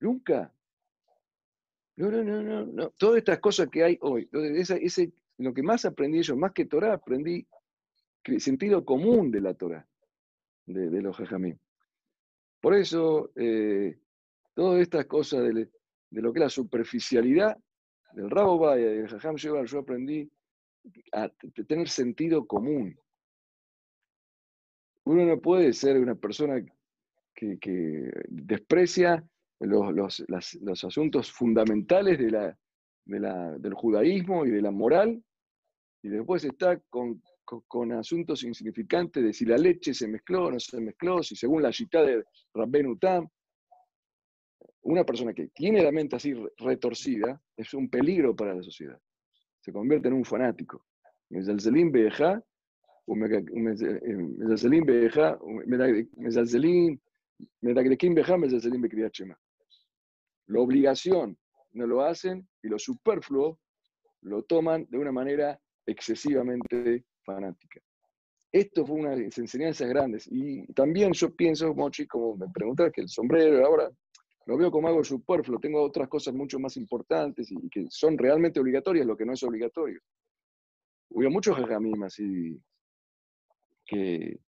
Nunca. 0.00 0.52
No, 1.94 2.10
no, 2.10 2.24
no, 2.24 2.66
no, 2.66 2.90
Todas 2.98 3.18
estas 3.18 3.38
cosas 3.38 3.68
que 3.68 3.84
hay 3.84 3.98
hoy. 4.00 4.28
Ese, 4.32 5.12
lo 5.36 5.54
que 5.54 5.62
más 5.62 5.84
aprendí 5.84 6.20
yo, 6.22 6.36
más 6.36 6.50
que 6.50 6.64
Torah, 6.64 6.94
aprendí 6.94 7.46
el 8.24 8.40
sentido 8.40 8.84
común 8.84 9.30
de 9.30 9.40
la 9.40 9.54
Torah, 9.54 9.86
de, 10.66 11.00
los 11.00 11.16
jajamí. 11.16 11.56
Por 12.60 12.74
eso, 12.74 13.30
eh, 13.36 13.96
todas 14.54 14.80
estas 14.80 15.06
cosas 15.06 15.44
de, 15.44 15.70
lo 16.10 16.32
que 16.32 16.40
es 16.40 16.44
la 16.46 16.50
superficialidad 16.50 17.56
del 18.12 18.28
Rabo 18.28 18.58
Baya 18.58 18.90
y 18.90 18.96
del 18.96 19.08
Jajam 19.08 19.36
yo 19.36 19.78
aprendí 19.78 20.28
a 21.12 21.28
tener 21.66 21.88
sentido 21.88 22.46
común. 22.46 22.98
Uno 25.04 25.24
no 25.24 25.40
puede 25.40 25.72
ser 25.72 25.98
una 25.98 26.14
persona 26.14 26.64
que, 27.34 28.10
desprecia 28.28 29.24
los, 29.60 30.24
los 30.60 30.84
asuntos 30.84 31.32
fundamentales 31.32 32.18
de 32.18 32.30
la, 32.30 32.58
del 33.58 33.74
judaísmo 33.74 34.44
y 34.44 34.50
de 34.50 34.62
la 34.62 34.70
moral, 34.70 35.22
y 36.02 36.08
después 36.08 36.44
está 36.44 36.78
con, 36.90 37.22
con, 37.44 37.92
asuntos 37.92 38.44
insignificantes 38.44 39.22
de 39.22 39.32
si 39.32 39.44
la 39.44 39.56
leche 39.56 39.94
se 39.94 40.06
mezcló 40.06 40.46
o 40.46 40.50
no 40.50 40.60
se 40.60 40.80
mezcló, 40.80 41.22
si 41.22 41.34
según 41.34 41.62
la 41.62 41.72
cita 41.72 42.02
de 42.02 42.24
Rabben 42.54 42.86
Utam, 42.86 43.28
una 44.82 45.04
persona 45.04 45.32
que 45.32 45.48
tiene 45.48 45.82
la 45.82 45.92
mente 45.92 46.16
así 46.16 46.34
retorcida 46.58 47.40
es 47.56 47.74
un 47.74 47.90
peligro 47.90 48.34
para 48.36 48.54
la 48.54 48.62
sociedad. 48.62 48.98
Se 49.68 49.72
convierte 49.74 50.08
en 50.08 50.14
un 50.14 50.24
fanático. 50.24 50.86
Mezalzelim 51.28 51.92
Mezalzelim 51.92 52.46
Mezalzelim, 54.26 54.86
Beja, 58.14 58.38
Mezalzelim 58.38 58.80
Bekriachema. 58.80 59.38
La 60.46 60.60
obligación 60.60 61.36
no 61.72 61.86
lo 61.86 62.00
hacen 62.00 62.48
y 62.62 62.68
lo 62.68 62.78
superfluo 62.78 63.58
lo 64.22 64.42
toman 64.44 64.86
de 64.88 64.96
una 64.96 65.12
manera 65.12 65.60
excesivamente 65.84 67.04
fanática. 67.22 67.82
Esto 68.50 68.86
fue 68.86 68.96
una 68.96 69.10
de 69.10 69.24
las 69.24 69.36
enseñanzas 69.36 69.86
grandes. 69.90 70.26
Y 70.32 70.66
también 70.72 71.12
yo 71.12 71.30
pienso, 71.36 71.74
Mochi, 71.74 72.06
como 72.06 72.36
me 72.36 72.48
preguntas, 72.48 72.90
que 72.90 73.02
el 73.02 73.08
sombrero 73.10 73.66
ahora 73.66 73.90
lo 74.48 74.56
veo 74.56 74.70
como 74.70 74.88
algo 74.88 75.04
superfluo. 75.04 75.60
Tengo 75.60 75.82
otras 75.82 76.08
cosas 76.08 76.32
mucho 76.32 76.58
más 76.58 76.78
importantes 76.78 77.52
y 77.52 77.68
que 77.68 77.86
son 77.90 78.16
realmente 78.16 78.58
obligatorias, 78.58 79.06
lo 79.06 79.14
que 79.14 79.26
no 79.26 79.34
es 79.34 79.42
obligatorio. 79.42 80.00
Hubo 81.10 81.30
muchos 81.30 81.54
jajamim 81.54 82.02
así 82.02 82.58
que 83.84 84.40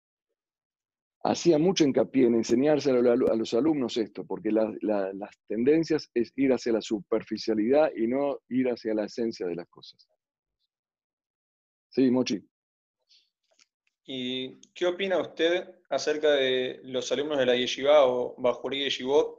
hacía 1.26 1.58
mucho 1.58 1.84
hincapié 1.84 2.28
en 2.28 2.36
enseñarse 2.36 2.91
a, 2.91 2.93
los 2.93 3.54
alumnos 3.54 3.97
esto, 3.97 4.26
porque 4.26 4.52
las 4.54 5.38
tendencias 5.47 6.10
es 6.14 6.32
ir 6.38 6.54
hacia 6.54 6.72
la 6.72 6.82
superficialidad 6.82 7.91
y 7.93 8.08
no 8.08 8.39
ir 8.47 8.70
hacia 8.70 8.93
la 8.93 9.04
esencia 9.04 9.47
de 9.47 9.56
las 9.56 9.68
cosas. 9.68 10.08
Sí, 11.89 12.10
Mochi. 12.10 12.41
¿Y 14.06 14.62
qué 14.74 14.86
opina 14.86 15.20
usted 15.20 15.70
acerca 15.89 16.32
de 16.32 16.80
los 16.84 17.12
alumnos 17.12 17.38
de 17.38 17.45
la 17.45 17.58
Yeshiva 17.58 18.06
o 18.06 18.36
Bajurí 18.38 18.86
Yeshivot 18.86 19.39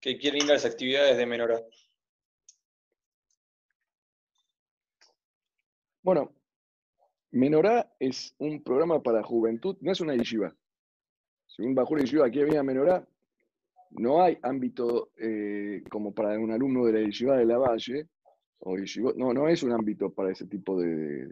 que 0.00 0.18
quieren 0.18 0.44
ir 0.44 0.50
a 0.50 0.54
las 0.54 0.64
actividades 0.64 1.16
de 1.16 1.26
Menorá? 1.26 1.60
Bueno, 6.02 6.32
Menorá 7.32 7.92
es 7.98 8.34
un 8.38 8.62
programa 8.62 9.02
para 9.02 9.22
juventud, 9.22 9.76
no 9.80 9.92
es 9.92 10.00
una 10.00 10.16
yeshiva. 10.16 10.54
Según 11.46 11.74
Bajurí 11.74 12.02
Yeshiva, 12.02 12.26
aquí 12.26 12.40
venía 12.40 12.62
Menorá, 12.62 13.06
no 13.90 14.22
hay 14.22 14.38
ámbito 14.42 15.10
eh, 15.16 15.82
como 15.90 16.14
para 16.14 16.38
un 16.38 16.52
alumno 16.52 16.86
de 16.86 16.92
la 16.92 17.00
yeshiva 17.00 17.36
de 17.36 17.44
la 17.44 17.58
Valle, 17.58 18.08
o 18.60 18.76
no, 19.16 19.34
no 19.34 19.48
es 19.48 19.62
un 19.62 19.72
ámbito 19.72 20.12
para 20.12 20.30
ese 20.30 20.46
tipo 20.46 20.80
de, 20.80 21.28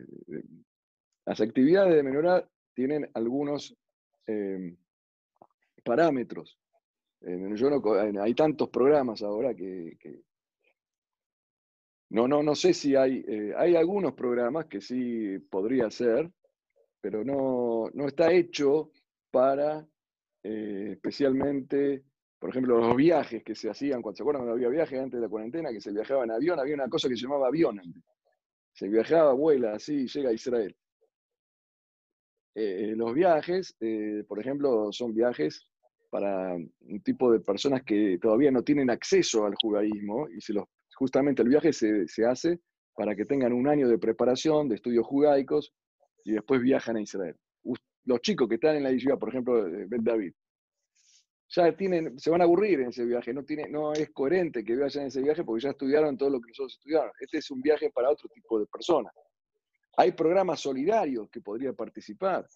Las 1.25 1.41
actividades 1.41 1.95
de 1.95 2.03
Menorá 2.03 2.49
tienen 2.75 3.09
algunos 3.15 3.77
em, 4.27 4.77
parámetros. 5.85 6.59
Hay 7.23 8.35
tantos 8.35 8.69
programas 8.69 9.23
ahora 9.23 9.55
que, 9.55 9.97
no, 12.11 12.27
no, 12.27 12.43
no 12.43 12.55
sé 12.55 12.73
si 12.73 12.97
hay, 12.97 13.25
eh, 13.27 13.53
hay 13.57 13.77
algunos 13.77 14.15
programas 14.15 14.67
que 14.67 14.81
sí 14.81 15.39
podría 15.51 15.91
ser, 15.91 16.31
pero 17.01 17.25
no, 17.25 17.91
no 17.93 18.07
está 18.07 18.33
hecho 18.33 18.91
para 19.31 19.87
eh, 20.43 20.91
especialmente, 20.93 22.05
por 22.39 22.51
ejemplo, 22.51 22.79
los 22.79 22.97
viajes 22.97 23.43
que 23.45 23.55
se 23.55 23.69
hacían, 23.69 24.01
cuando 24.01 24.17
se 24.17 24.23
acuerdan 24.23 24.43
cuando 24.43 24.55
había 24.55 24.69
viajes 24.69 24.99
antes 24.99 25.19
de 25.19 25.27
la 25.27 25.29
cuarentena, 25.29 25.71
que 25.71 25.81
se 25.81 25.93
viajaba 25.93 26.25
en 26.25 26.31
avión, 26.31 26.59
había 26.59 26.75
una 26.75 26.89
cosa 26.89 27.09
que 27.09 27.17
se 27.17 27.23
llamaba 27.23 27.49
avión. 27.49 27.81
Se 28.73 28.89
viajaba, 28.89 29.33
vuela, 29.35 29.75
así, 29.75 30.07
llega 30.07 30.31
a 30.31 30.33
Israel. 30.33 30.75
Eh, 32.55 32.95
los 32.97 33.13
viajes, 33.13 33.77
por 34.27 34.41
ejemplo, 34.41 34.91
son 34.93 35.15
viajes 35.15 35.69
para 36.11 36.55
un 36.55 37.01
tipo 37.03 37.31
de 37.33 37.41
personas 37.41 37.83
que 37.83 38.19
todavía 38.21 38.51
no 38.51 38.63
tienen 38.63 38.91
acceso 38.91 39.45
al 39.45 39.55
judaísmo 39.61 40.29
y 40.29 40.41
se 40.41 40.53
los, 40.53 40.65
justamente 40.95 41.43
el 41.43 41.49
viaje 41.49 41.73
se, 41.73 42.09
se, 42.09 42.25
hace 42.25 42.61
para 42.95 43.15
que 43.15 43.25
tengan 43.25 43.53
un 43.53 43.69
año 43.69 43.89
de 43.89 43.99
preparación, 43.99 44.69
de 44.69 44.77
estudios 44.77 45.07
judaicos 45.07 45.73
y 46.25 46.33
después 46.33 46.61
viajan 46.61 46.97
a 46.97 47.01
Israel. 47.01 47.37
Los 48.05 48.21
chicos 48.21 48.49
que 48.49 48.55
están 48.55 48.77
en 48.77 48.85
la 48.85 48.91
yeshiva, 48.91 49.19
por 49.19 49.29
ejemplo, 49.29 49.63
Ben 49.63 50.03
David, 50.03 50.33
ya 51.51 51.75
tienen, 51.77 52.19
se 52.19 52.31
van 52.31 52.41
a 52.41 52.45
aburrir 52.45 52.81
en 52.81 52.89
ese 52.89 53.05
viaje, 53.05 53.33
no, 53.33 53.45
tiene, 53.45 53.69
no 53.69 53.93
es 53.93 54.11
coherente 54.11 54.65
que 54.65 54.77
vayan 54.77 55.03
en 55.03 55.09
ese 55.09 55.23
viaje 55.23 55.45
porque 55.45 55.65
ya 55.65 55.71
estudiaron 55.71 56.17
todo 56.17 56.31
lo 56.31 56.41
que 56.41 56.49
nosotros 56.49 56.75
estudiaron. 56.75 57.11
Este 57.21 57.39
es 57.39 57.51
un 57.51 57.61
viaje 57.61 57.91
para 57.91 58.11
otro 58.11 58.29
tipo 58.29 58.59
de 58.59 58.67
personas. 58.67 59.13
Hay 59.97 60.13
programas 60.13 60.61
solidarios 60.61 61.29
que 61.31 61.41
podría 61.41 61.73
participar. 61.73 62.47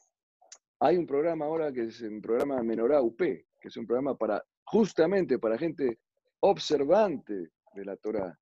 Hay 0.85 0.97
un 0.97 1.07
programa 1.07 1.45
ahora 1.45 1.72
que 1.72 1.85
es 1.85 2.01
un 2.01 2.20
programa 2.20 2.61
Menorá 2.61 3.01
UP, 3.01 3.16
que 3.16 3.68
es 3.68 3.76
un 3.76 3.87
programa 3.87 4.16
para 4.16 4.43
justamente 4.64 5.39
para 5.39 5.57
gente 5.57 6.01
observante 6.41 7.51
de 7.72 7.85
la 7.85 7.97
Torah 7.99 8.37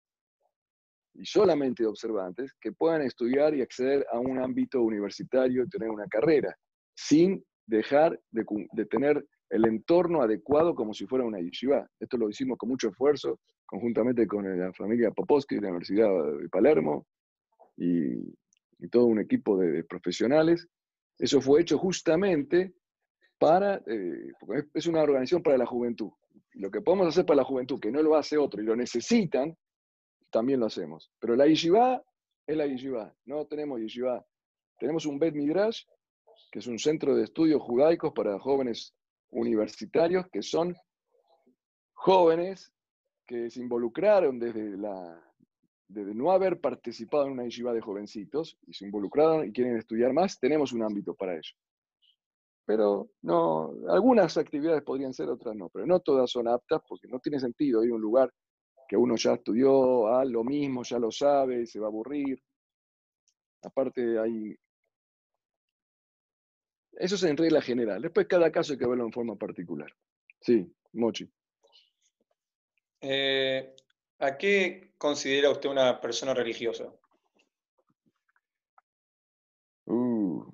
y 1.12 1.26
solamente 1.26 1.84
observantes 1.84 2.54
que 2.58 2.72
puedan 2.72 3.02
estudiar 3.02 3.54
y 3.54 3.60
acceder 3.60 4.06
a 4.10 4.18
un 4.18 4.38
ámbito 4.38 4.80
universitario 4.80 5.64
y 5.64 5.68
tener 5.68 5.90
una 5.90 6.06
carrera 6.06 6.56
sin 6.94 7.44
dejar 7.66 8.18
de, 8.30 8.46
de 8.72 8.86
tener 8.86 9.22
el 9.50 9.66
entorno 9.66 10.22
adecuado 10.22 10.74
como 10.74 10.94
si 10.94 11.06
fuera 11.06 11.26
una 11.26 11.40
yeshiva. 11.40 11.86
Esto 12.00 12.16
lo 12.16 12.30
hicimos 12.30 12.56
con 12.56 12.70
mucho 12.70 12.88
esfuerzo, 12.88 13.38
conjuntamente 13.66 14.26
con 14.26 14.58
la 14.58 14.72
familia 14.72 15.10
Popovsky 15.10 15.56
de 15.56 15.60
la 15.60 15.68
Universidad 15.68 16.08
de 16.38 16.48
Palermo 16.48 17.04
y 17.76 18.34
y 18.80 18.88
todo 18.88 19.06
un 19.06 19.20
equipo 19.20 19.58
de, 19.58 19.84
profesionales. 19.84 20.66
Eso 21.20 21.42
fue 21.42 21.60
hecho 21.60 21.76
justamente 21.76 22.72
para, 23.38 23.76
eh, 23.86 24.32
es 24.72 24.86
una 24.86 25.02
organización 25.02 25.42
para 25.42 25.58
la 25.58 25.66
juventud. 25.66 26.10
Lo 26.54 26.70
que 26.70 26.80
podemos 26.80 27.08
hacer 27.08 27.26
para 27.26 27.36
la 27.36 27.44
juventud, 27.44 27.78
que 27.78 27.92
no 27.92 28.02
lo 28.02 28.16
hace 28.16 28.38
otro 28.38 28.62
y 28.62 28.64
lo 28.64 28.74
necesitan, 28.74 29.54
también 30.30 30.60
lo 30.60 30.66
hacemos. 30.66 31.12
Pero 31.20 31.36
la 31.36 31.46
yeshiva 31.46 32.02
es 32.46 32.56
la 32.56 32.66
yeshiva, 32.66 33.14
no 33.26 33.46
tenemos 33.46 33.80
yeshiva. 33.80 34.24
Tenemos 34.78 35.04
un 35.04 35.18
Bet 35.18 35.34
Midrash, 35.34 35.82
que 36.50 36.60
es 36.60 36.66
un 36.66 36.78
centro 36.78 37.14
de 37.14 37.24
estudios 37.24 37.60
judaicos 37.60 38.12
para 38.14 38.38
jóvenes 38.38 38.94
universitarios, 39.28 40.26
que 40.32 40.42
son 40.42 40.74
jóvenes 41.92 42.72
que 43.26 43.50
se 43.50 43.60
involucraron 43.60 44.38
desde 44.38 44.76
la 44.78 45.22
de 45.90 46.14
no 46.14 46.30
haber 46.30 46.60
participado 46.60 47.26
en 47.26 47.32
una 47.32 47.44
yeshiva 47.44 47.72
de 47.72 47.80
jovencitos 47.80 48.56
y 48.66 48.72
se 48.72 48.84
involucraron 48.84 49.48
y 49.48 49.52
quieren 49.52 49.76
estudiar 49.76 50.12
más, 50.12 50.38
tenemos 50.38 50.72
un 50.72 50.82
ámbito 50.82 51.14
para 51.14 51.34
ello. 51.34 51.52
Pero 52.64 53.10
no, 53.22 53.72
algunas 53.88 54.36
actividades 54.36 54.82
podrían 54.82 55.12
ser, 55.12 55.28
otras 55.28 55.56
no, 55.56 55.68
pero 55.68 55.86
no 55.86 56.00
todas 56.00 56.30
son 56.30 56.46
aptas 56.46 56.80
porque 56.88 57.08
no 57.08 57.18
tiene 57.18 57.40
sentido 57.40 57.82
ir 57.84 57.90
a 57.90 57.94
un 57.96 58.00
lugar 58.00 58.32
que 58.88 58.96
uno 58.96 59.16
ya 59.16 59.34
estudió, 59.34 60.08
ah, 60.08 60.24
lo 60.24 60.44
mismo, 60.44 60.82
ya 60.84 60.98
lo 60.98 61.10
sabe, 61.10 61.66
se 61.66 61.80
va 61.80 61.86
a 61.86 61.90
aburrir. 61.90 62.40
Aparte 63.62 64.18
hay... 64.18 64.56
Eso 66.92 67.14
es 67.16 67.22
en 67.24 67.36
regla 67.36 67.60
general. 67.60 68.02
Después 68.02 68.26
cada 68.26 68.50
caso 68.52 68.72
hay 68.72 68.78
que 68.78 68.86
verlo 68.86 69.04
en 69.04 69.12
forma 69.12 69.36
particular. 69.36 69.92
Sí, 70.40 70.72
Mochi. 70.92 71.28
Eh, 73.00 73.74
¿A 74.20 74.36
qué 74.36 74.92
considera 74.98 75.50
usted 75.50 75.70
una 75.70 75.98
persona 75.98 76.34
religiosa? 76.34 76.92
Uh. 79.86 80.44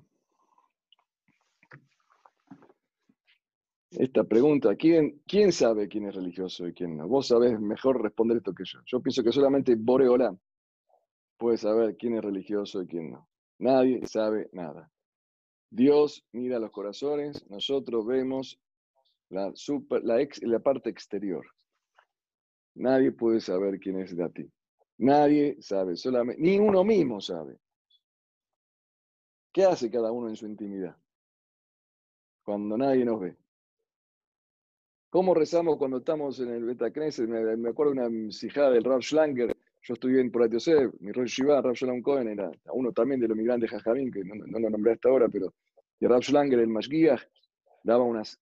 Esta 3.91 4.23
pregunta, 4.23 4.75
¿quién, 4.75 5.21
¿quién 5.27 5.51
sabe 5.51 5.89
quién 5.89 6.07
es 6.07 6.15
religioso 6.15 6.65
y 6.65 6.73
quién 6.73 6.95
no? 6.95 7.07
Vos 7.09 7.27
sabés 7.27 7.59
mejor 7.59 8.01
responder 8.01 8.37
esto 8.37 8.53
que 8.53 8.63
yo. 8.63 8.79
Yo 8.85 9.01
pienso 9.01 9.21
que 9.21 9.33
solamente 9.33 9.75
Boreolán 9.75 10.39
puede 11.37 11.57
saber 11.57 11.97
quién 11.97 12.15
es 12.15 12.23
religioso 12.23 12.81
y 12.81 12.87
quién 12.87 13.11
no. 13.11 13.27
Nadie 13.59 14.05
sabe 14.07 14.49
nada. 14.53 14.89
Dios 15.69 16.25
mira 16.31 16.57
los 16.59 16.71
corazones, 16.71 17.45
nosotros 17.49 18.05
vemos 18.05 18.61
la, 19.29 19.51
la 20.41 20.59
parte 20.59 20.89
exterior. 20.89 21.45
Nadie 22.77 23.11
puede 23.11 23.39
saber 23.39 23.79
quién 23.79 23.99
es 23.99 24.15
de 24.15 24.29
ti. 24.29 24.51
Nadie 24.99 25.57
sabe, 25.61 25.95
solamente, 25.95 26.41
ni 26.41 26.59
uno 26.59 26.83
mismo 26.83 27.19
sabe. 27.19 27.57
¿Qué 29.51 29.63
hace 29.63 29.89
cada 29.89 30.11
uno 30.11 30.29
en 30.29 30.35
su 30.35 30.45
intimidad? 30.45 30.95
Cuando 32.43 32.77
nadie 32.77 33.03
nos 33.03 33.19
ve. 33.19 33.35
¿Cómo 35.09 35.33
rezamos 35.33 35.77
cuando 35.77 35.97
estamos 35.97 36.39
en 36.39 36.49
el 36.49 36.65
Betacneset? 36.65 37.27
Me, 37.27 37.57
me 37.57 37.69
acuerdo 37.69 37.93
una 37.93 38.31
sijada 38.31 38.71
del 38.71 38.83
Rav 38.83 39.01
Schlanger. 39.01 39.55
Yo 39.81 39.93
estuve 39.93 40.19
en 40.19 40.31
Purat 40.31 40.51
Yosef, 40.51 40.93
mi 40.99 41.11
Rosh 41.11 41.39
Shiva, 41.39 41.61
Rav 41.61 41.73
Shalom 41.73 42.01
Cohen 42.01 42.27
era 42.27 42.51
uno 42.73 42.91
también 42.91 43.21
de 43.21 43.27
los 43.27 43.37
migrantes 43.37 43.71
Jajamín, 43.71 44.11
que 44.11 44.23
no, 44.23 44.35
lo 44.35 44.69
nombré 44.69 44.93
hasta 44.93 45.09
ahora, 45.09 45.29
pero 45.29 45.53
y 45.99 46.05
Rav 46.05 46.21
Schlanger, 46.21 46.59
el 46.59 46.67
Mashgiach, 46.67 47.21
daba 47.83 48.03
unas 48.03 48.39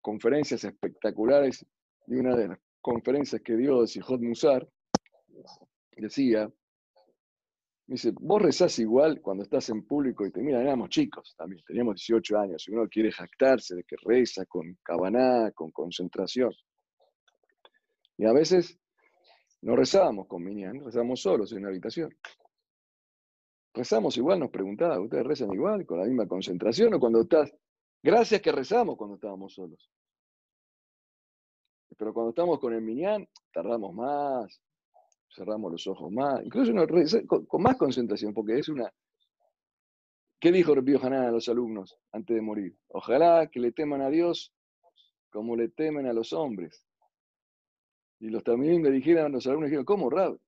conferencias 0.00 0.64
espectaculares 0.64 1.64
y 2.06 2.16
una 2.16 2.36
de 2.36 2.48
las 2.48 2.58
conferencias 2.84 3.40
que 3.40 3.56
dio 3.56 3.80
de 3.80 3.86
Sijot 3.86 4.20
Musar, 4.20 4.68
decía, 5.96 6.52
dice, 7.86 8.12
vos 8.20 8.42
rezás 8.42 8.78
igual 8.78 9.22
cuando 9.22 9.42
estás 9.42 9.70
en 9.70 9.86
público 9.86 10.26
y 10.26 10.30
te 10.30 10.42
miran, 10.42 10.60
éramos 10.60 10.90
chicos 10.90 11.34
también, 11.34 11.64
teníamos 11.66 11.94
18 11.94 12.38
años, 12.38 12.68
y 12.68 12.72
uno 12.72 12.86
quiere 12.86 13.10
jactarse 13.10 13.74
de 13.74 13.84
que 13.84 13.96
reza 14.04 14.44
con 14.44 14.76
cabaná, 14.82 15.50
con 15.52 15.70
concentración. 15.70 16.52
Y 18.18 18.26
a 18.26 18.34
veces 18.34 18.78
no 19.62 19.74
rezábamos 19.76 20.26
con 20.26 20.44
Minyan, 20.44 20.84
rezábamos 20.84 21.22
solos 21.22 21.52
en 21.52 21.60
una 21.60 21.68
habitación. 21.68 22.14
Rezamos 23.72 24.14
igual, 24.18 24.40
nos 24.40 24.50
preguntaba, 24.50 25.00
¿ustedes 25.00 25.24
rezan 25.24 25.50
igual, 25.54 25.86
con 25.86 26.00
la 26.00 26.04
misma 26.04 26.28
concentración 26.28 26.92
o 26.92 27.00
cuando 27.00 27.22
estás? 27.22 27.50
Gracias 28.02 28.42
que 28.42 28.52
rezamos 28.52 28.98
cuando 28.98 29.14
estábamos 29.14 29.54
solos. 29.54 29.90
Pero 31.96 32.12
cuando 32.12 32.30
estamos 32.30 32.58
con 32.58 32.72
el 32.74 32.82
Minyan, 32.82 33.28
tardamos 33.52 33.94
más, 33.94 34.60
cerramos 35.34 35.72
los 35.72 35.86
ojos 35.86 36.10
más, 36.12 36.44
incluso 36.44 36.72
con, 37.26 37.62
más 37.62 37.76
concentración, 37.76 38.32
porque 38.32 38.58
es 38.58 38.68
una... 38.68 38.92
¿Qué 40.40 40.52
dijo 40.52 40.74
Rabbi 40.74 40.96
Hanan 40.96 41.24
a 41.24 41.30
los 41.30 41.48
alumnos 41.48 41.98
antes 42.12 42.36
de 42.36 42.42
morir? 42.42 42.76
Ojalá 42.88 43.46
que 43.46 43.60
le 43.60 43.72
teman 43.72 44.02
a 44.02 44.10
Dios 44.10 44.52
como 45.30 45.56
le 45.56 45.68
temen 45.68 46.06
a 46.06 46.12
los 46.12 46.32
hombres. 46.32 46.86
Y 48.20 48.28
los 48.28 48.44
también 48.44 48.82
le 48.82 48.90
dijeron, 48.90 49.32
los 49.32 49.46
alumnos 49.46 49.70
dijeron, 49.70 49.84
¿cómo, 49.84 50.10
Rab? 50.10 50.38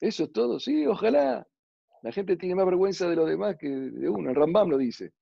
¿Eso 0.00 0.24
es 0.24 0.32
todo? 0.32 0.60
Sí, 0.60 0.86
ojalá. 0.86 1.46
La 2.02 2.12
gente 2.12 2.36
tiene 2.36 2.54
más 2.54 2.66
vergüenza 2.66 3.08
de 3.08 3.16
los 3.16 3.28
demás 3.28 3.56
que 3.58 3.68
de 3.68 4.08
uno. 4.08 4.30
El 4.30 4.36
Rambam 4.36 4.68
lo 4.68 4.78
dice. 4.78 5.12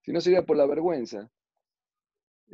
Si 0.00 0.12
no 0.12 0.20
sería 0.20 0.44
por 0.44 0.56
la 0.56 0.66
vergüenza, 0.66 1.28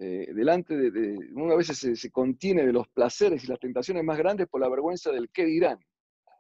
eh, 0.01 0.33
delante 0.35 0.77
de, 0.77 1.31
uno 1.35 1.53
a 1.53 1.57
veces 1.57 1.79
se, 1.79 1.95
se, 1.95 2.11
contiene 2.11 2.67
de 2.67 2.73
los 2.73 2.89
placeres 2.89 3.45
y 3.45 3.47
las 3.47 3.61
tentaciones 3.61 4.03
más 4.03 4.19
grandes 4.19 4.49
por 4.49 4.61
la 4.61 4.69
vergüenza 4.69 5.13
del 5.13 5.31
qué 5.31 5.45
dirán 5.45 5.79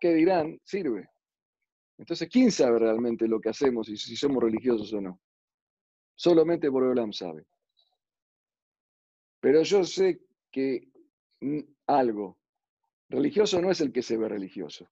qué 0.00 0.14
dirán, 0.14 0.58
sirve. 0.64 1.08
Entonces, 1.98 2.28
¿quién 2.28 2.50
sabe 2.50 2.78
realmente 2.78 3.28
lo 3.28 3.40
que 3.40 3.50
hacemos 3.50 3.88
y 3.90 3.96
si 3.96 4.16
somos 4.16 4.42
religiosos 4.42 4.92
o 4.94 5.00
no? 5.00 5.20
Solamente 6.14 6.68
Boreolam 6.68 7.12
sabe. 7.12 7.46
Pero 9.38 9.62
yo 9.62 9.84
sé 9.84 10.22
que 10.50 10.88
algo, 11.86 12.38
religioso 13.08 13.60
no 13.60 13.70
es 13.70 13.80
el 13.80 13.92
que 13.92 14.02
se 14.02 14.16
ve 14.16 14.28
religioso. 14.28 14.90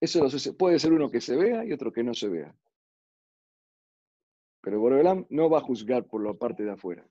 Eso 0.00 0.28
puede 0.56 0.78
ser 0.78 0.92
uno 0.92 1.10
que 1.10 1.20
se 1.20 1.36
vea 1.36 1.64
y 1.64 1.72
otro 1.72 1.92
que 1.92 2.04
no 2.04 2.14
se 2.14 2.28
vea. 2.28 2.54
Pero 4.68 4.80
Boreolam 4.80 5.24
no 5.30 5.48
va 5.48 5.60
a 5.60 5.62
juzgar 5.62 6.04
por 6.04 6.22
la 6.22 6.34
parte 6.34 6.62
de 6.62 6.72
afuera. 6.72 7.02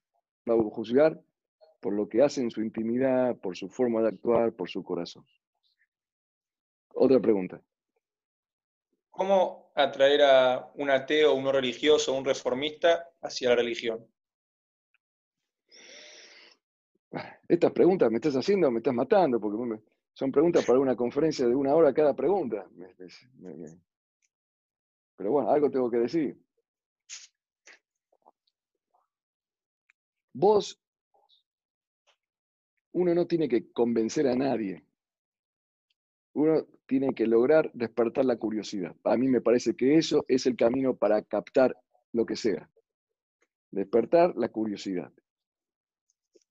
Va 0.47 0.53
a 0.53 0.70
juzgar 0.70 1.20
por 1.82 1.91
lo 1.91 2.08
que 2.08 2.22
hace 2.22 2.39
en 2.39 2.51
su 2.51 2.62
intimidad, 2.62 3.36
por 3.38 3.58
su 3.58 3.68
forma 3.68 3.99
de 4.03 4.10
actuar, 4.10 4.53
por 4.53 4.70
su 4.70 4.84
corazón. 4.84 5.26
Otra 6.93 7.20
pregunta. 7.20 7.60
¿Cómo 9.10 9.72
atraer 9.74 10.22
a 10.22 10.72
un 10.76 10.91
ateo, 10.91 11.34
un 11.34 11.45
no 11.45 11.51
religioso, 11.51 12.14
un 12.14 12.26
reformista 12.26 13.10
hacia 13.24 13.49
la 13.49 13.55
religión? 13.55 14.05
Estas 17.47 17.72
preguntas 17.72 18.12
me 18.12 18.18
estás 18.18 18.36
haciendo, 18.36 18.70
me 18.70 18.82
estás 18.82 18.93
matando, 18.93 19.39
porque 19.39 19.82
son 20.14 20.32
preguntas 20.32 20.64
para 20.64 20.78
una 20.78 20.95
conferencia 20.95 21.47
de 21.47 21.55
una 21.55 21.74
hora 21.74 21.91
cada 21.91 22.16
pregunta. 22.16 22.70
Pero 25.16 25.32
bueno, 25.32 25.49
algo 25.49 25.72
tengo 25.72 25.89
que 25.89 25.97
decir. 25.97 26.47
Vos, 30.38 30.79
uno 32.91 33.15
no 33.15 33.25
tiene 33.25 33.49
que 33.49 33.71
convencer 33.71 34.27
a 34.27 34.35
nadie 34.35 34.88
uno 36.38 36.67
tiene 36.85 37.15
que 37.15 37.25
lograr 37.25 37.71
despertar 37.73 38.23
la 38.23 38.38
curiosidad. 38.38 38.95
A 39.05 39.17
mí 39.17 39.27
me 39.27 39.41
parece 39.41 39.75
que 39.75 39.97
eso 39.97 40.23
es 40.27 40.45
el 40.45 40.55
camino 40.55 40.95
para 40.95 41.23
captar 41.23 41.75
lo 42.13 42.27
que 42.27 42.35
sea. 42.35 42.69
Despertar 43.71 44.35
la 44.35 44.49
curiosidad. 44.49 45.11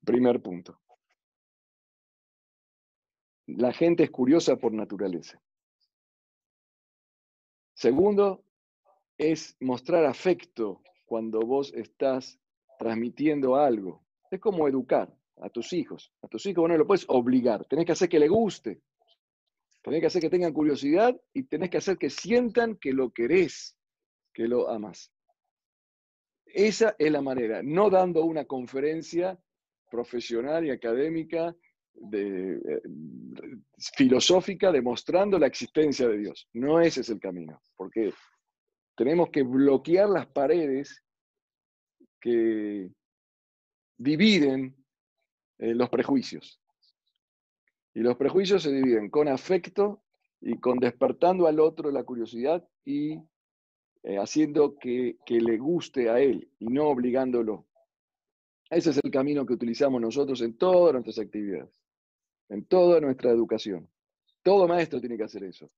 Primer 0.05 0.43
punto. 0.43 0.81
La 3.47 3.73
gente 3.73 4.03
es 4.03 4.11
curiosa 4.11 4.57
por 4.57 4.73
naturaleza. 4.73 5.41
Segundo, 7.75 8.43
es 9.19 9.57
mostrar 9.61 10.05
afecto 10.05 10.83
cuando 11.05 11.39
vos 11.43 11.73
estás 11.75 12.41
transmitiendo 12.79 13.57
algo. 13.57 14.05
Es 14.31 14.41
como 14.41 14.69
educar 14.69 15.13
a 15.39 15.51
tus 15.51 15.73
hijos. 15.73 16.13
A 16.23 16.29
tus 16.29 16.47
hijos 16.47 16.69
no 16.69 16.77
lo 16.77 16.87
puedes 16.87 17.05
obligar, 17.09 17.65
tenés 17.67 17.87
que 17.87 17.93
hacer 17.93 18.09
que 18.09 18.19
le 18.19 18.29
guste. 18.29 18.81
Tenés 19.83 20.01
que 20.01 20.07
hacer 20.07 20.21
que 20.21 20.31
tengan 20.31 20.53
curiosidad 20.53 21.17
y 21.33 21.45
tenés 21.45 21.71
que 21.71 21.77
hacer 21.77 21.97
que 21.97 22.11
sientan 22.11 22.77
que 22.77 22.93
lo 22.93 23.13
querés, 23.13 23.77
que 24.33 24.49
lo 24.49 24.69
amas. 24.69 25.13
Esa 26.45 26.97
es 26.99 27.13
la 27.13 27.23
manera, 27.23 27.63
no 27.63 27.89
dando 27.89 28.25
una 28.25 28.47
conferencia 28.47 29.39
profesional 29.89 30.67
y 30.67 30.71
académica, 30.71 31.55
eh, 32.13 32.61
filosófica, 33.95 34.73
demostrando 34.73 35.39
la 35.39 35.47
existencia 35.47 36.09
de 36.09 36.19
Dios. 36.19 36.49
No 36.53 36.81
ese 36.81 37.03
es 37.03 37.09
el 37.09 37.21
camino, 37.21 37.61
porque 37.77 38.13
tenemos 38.97 39.31
que 39.31 39.43
bloquear 39.43 40.09
las 40.09 40.27
paredes 40.27 41.03
dividen 43.97 44.77
eh, 45.59 45.75
los 45.75 45.89
prejuicios. 45.89 46.61
Y 47.95 48.01
los 48.01 48.17
prejuicios 48.17 48.63
se 48.63 48.73
dividen 48.73 49.09
con 49.09 49.29
afecto 49.29 50.03
y 50.41 50.59
con 50.59 50.79
despertando 50.79 51.47
al 51.47 51.61
otro 51.61 51.91
la 51.91 52.05
curiosidad 52.05 52.67
y 52.85 53.15
eh, 54.03 54.19
haciendo 54.19 54.79
que, 54.79 55.17
que 55.25 55.41
le 55.41 55.57
guste 55.57 56.11
a 56.11 56.21
él 56.21 56.51
y 56.59 56.67
no 56.67 56.89
obligándolo. 56.89 57.67
Ese 58.69 58.91
es 58.91 59.01
el 59.03 59.11
camino 59.11 59.47
que 59.47 59.55
utilizamos 59.55 60.01
nosotros 60.01 60.43
en 60.43 60.59
todas 60.59 60.93
nuestras 60.93 61.19
actividades, 61.19 61.81
en 62.49 62.65
toda 62.67 63.01
nuestra 63.01 63.31
educación. 63.31 63.89
Todo 64.43 64.69
maestro 64.69 65.01
tiene 65.01 65.17
que 65.17 65.25
hacer 65.25 65.45
eso. 65.45 65.71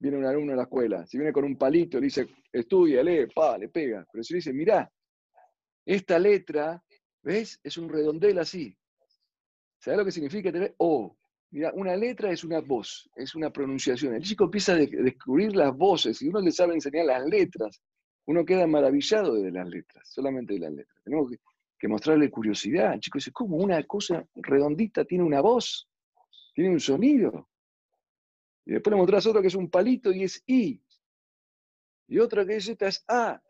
Viene 0.00 0.16
un 0.16 0.24
alumno 0.24 0.52
a 0.52 0.56
la 0.56 0.62
escuela, 0.62 1.06
si 1.06 1.18
viene 1.18 1.32
con 1.32 1.44
un 1.44 1.56
palito, 1.56 1.98
le 1.98 2.04
dice, 2.04 2.26
estudia, 2.52 3.02
lee, 3.02 3.26
pa, 3.34 3.58
le 3.58 3.68
pega. 3.68 4.06
Pero 4.10 4.24
si 4.24 4.34
le 4.34 4.38
dice, 4.38 4.52
mirá, 4.52 4.90
esta 5.88 6.18
letra, 6.18 6.84
¿ves? 7.22 7.58
Es 7.64 7.78
un 7.78 7.88
redondel 7.88 8.38
así. 8.38 8.76
¿Sabes 9.78 9.98
lo 9.98 10.04
que 10.04 10.12
significa 10.12 10.52
tener 10.52 10.74
O? 10.76 11.16
Mira, 11.50 11.72
una 11.74 11.96
letra 11.96 12.30
es 12.30 12.44
una 12.44 12.60
voz, 12.60 13.08
es 13.16 13.34
una 13.34 13.50
pronunciación. 13.50 14.14
El 14.14 14.22
chico 14.22 14.44
empieza 14.44 14.72
a 14.72 14.76
descubrir 14.76 15.56
las 15.56 15.74
voces 15.74 16.20
y 16.20 16.28
uno 16.28 16.40
le 16.42 16.52
sabe 16.52 16.74
enseñar 16.74 17.06
las 17.06 17.24
letras. 17.26 17.80
Uno 18.26 18.44
queda 18.44 18.66
maravillado 18.66 19.32
de 19.36 19.50
las 19.50 19.66
letras, 19.66 20.06
solamente 20.12 20.52
de 20.52 20.60
las 20.60 20.72
letras. 20.72 21.02
Tenemos 21.02 21.30
que, 21.78 21.88
mostrarle 21.88 22.30
curiosidad. 22.30 22.92
El 22.92 23.00
chico 23.00 23.16
dice, 23.16 23.32
¿cómo 23.32 23.56
una 23.56 23.82
cosa 23.84 24.26
redondita 24.34 25.06
tiene 25.06 25.24
una 25.24 25.40
voz? 25.40 25.88
Tiene 26.52 26.68
un 26.68 26.80
sonido. 26.80 27.48
Y 28.66 28.72
después 28.72 28.92
le 28.92 28.98
mostrás 28.98 29.24
otro 29.26 29.40
que 29.40 29.48
es 29.48 29.54
un 29.54 29.70
palito 29.70 30.12
y 30.12 30.24
es 30.24 30.42
I. 30.44 30.82
Y 32.08 32.18
otra 32.18 32.44
que 32.44 32.56
es 32.56 32.68
esta 32.68 32.88
es 32.88 33.02
A. 33.08 33.40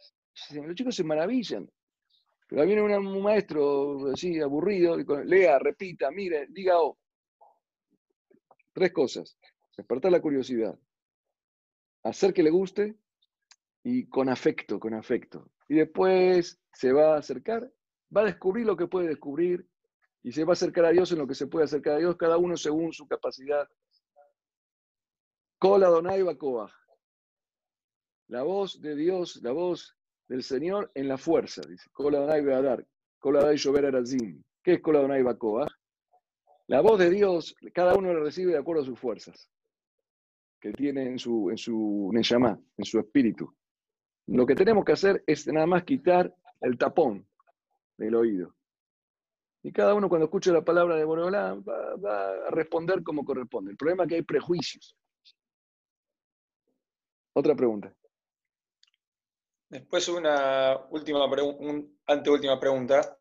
Los 0.53 0.77
chicos 0.77 0.95
se 0.95 1.03
maravillan. 1.03 1.69
Pero 2.49 2.65
viene 2.65 2.99
un 2.99 3.23
maestro 3.23 4.11
así 4.11 4.41
aburrido, 4.41 4.97
lea, 4.97 5.59
repita, 5.59 6.11
mire, 6.11 6.47
diga 6.49 6.81
O. 6.81 6.99
Tres 8.73 8.91
cosas. 8.93 9.39
Despertar 9.77 10.11
la 10.11 10.23
curiosidad. 10.23 10.79
Hacer 12.05 12.33
que 12.33 12.43
le 12.43 12.51
guste 12.51 12.97
y 13.83 14.09
con 14.09 14.31
afecto, 14.31 14.81
con 14.81 14.95
afecto. 14.95 15.51
Y 15.69 15.75
después 15.75 16.59
se 16.73 16.93
va 16.93 17.15
a 17.15 17.19
acercar, 17.19 17.71
va 18.17 18.23
a 18.23 18.27
descubrir 18.27 18.65
lo 18.65 18.77
que 18.77 18.87
puede 18.87 19.09
descubrir 19.09 19.69
y 20.23 20.33
se 20.33 20.45
va 20.45 20.53
a 20.53 20.55
acercar 20.55 20.87
a 20.87 20.91
Dios 20.91 21.13
en 21.13 21.19
lo 21.19 21.27
que 21.27 21.35
se 21.35 21.49
puede 21.49 21.67
acercar 21.67 21.97
a 21.97 21.99
Dios, 21.99 22.17
cada 22.17 22.39
uno 22.39 22.57
según 22.57 22.95
su 22.95 23.07
capacidad. 23.07 23.69
Kola 25.59 25.89
Donai 25.89 26.23
Bakoa. 26.23 26.73
La 28.29 28.43
voz 28.43 28.81
de 28.81 28.97
Dios, 28.97 29.37
la 29.43 29.53
voz 29.53 29.98
del 30.29 30.43
Señor 30.43 30.91
en 30.95 31.09
la 31.09 31.19
fuerza, 31.19 31.63
dice. 31.69 31.89
Kola 31.93 32.21
Donai 32.21 32.43
Beadar. 32.43 32.87
Kola 33.19 33.41
Donai 33.41 33.57
Shover 33.57 33.87
Arazim. 33.87 34.43
¿Qué 34.63 34.75
es 34.75 34.81
Kola 34.81 35.01
Donai 35.01 35.23
Bakoa? 35.23 35.67
La 36.67 36.83
voz 36.83 36.99
de 36.99 37.09
Dios, 37.09 37.57
cada 37.73 37.95
uno 37.97 38.13
la 38.13 38.21
recibe 38.21 38.53
de 38.53 38.59
acuerdo 38.59 38.83
a 38.83 38.87
sus 38.87 38.99
fuerzas 38.99 39.51
que 40.61 40.73
tiene 40.73 41.07
en 41.07 41.19
su, 41.19 41.51
en 41.51 41.57
su 41.57 42.11
en 42.13 42.85
su 42.85 42.99
espíritu. 42.99 43.55
Lo 44.27 44.45
que 44.45 44.55
tenemos 44.55 44.85
que 44.85 44.93
hacer 44.93 45.25
es 45.27 45.47
nada 45.47 45.67
más 45.67 45.85
quitar 45.85 46.35
el 46.61 46.77
tapón 46.77 47.27
del 47.97 48.15
oído. 48.15 48.55
Y 49.63 49.73
cada 49.73 49.95
uno 49.95 50.09
cuando 50.09 50.27
escucha 50.27 50.53
la 50.53 50.65
palabra 50.65 50.97
de 50.97 51.05
Borolá 51.05 51.55
va, 51.55 52.47
a 52.47 52.51
responder 52.51 53.03
como 53.03 53.25
corresponde. 53.25 53.71
El 53.71 53.77
problema 53.77 54.05
es 54.05 54.09
que 54.09 54.15
hay 54.17 54.23
prejuicios. 54.23 54.97
Otra 57.35 57.55
pregunta. 57.55 57.95
Después 59.69 60.09
una 60.09 60.79
última 60.91 61.27
un, 61.27 61.99
anteúltima 62.07 62.59
pregunta. 62.59 63.19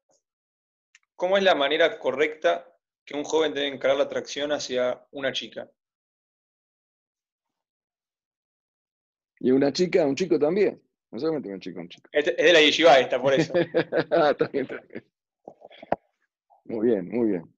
¿Cómo 1.16 1.38
es 1.38 1.44
la 1.44 1.56
manera 1.56 2.00
correcta 2.00 2.74
que 3.04 3.16
un 3.16 3.24
joven 3.24 3.54
debe 3.54 3.68
encarar 3.68 3.98
la 3.98 4.04
atracción 4.04 4.52
hacia 4.52 5.06
una 5.12 5.34
chica? 5.34 5.70
Y 9.40 9.52
una 9.52 9.74
chica, 9.74 10.06
un 10.06 10.16
chico 10.16 10.40
también. 10.40 10.82
No 11.12 11.20
solamente 11.20 11.54
un 11.54 11.60
chico, 11.60 11.80
un 11.82 11.90
chico. 11.90 12.10
Este, 12.12 12.32
es 12.32 12.46
de 12.46 12.54
la 12.54 12.62
yeshiva 12.62 13.00
esta, 13.00 13.22
por 13.22 13.34
eso. 13.34 13.54
Ah, 14.12 14.32
está 14.32 14.48
bien, 14.48 14.64
está 14.64 14.82
bien. 14.88 15.06
Muy 16.66 16.88
bien, 16.88 17.10
muy 17.10 17.30
bien. 17.30 17.54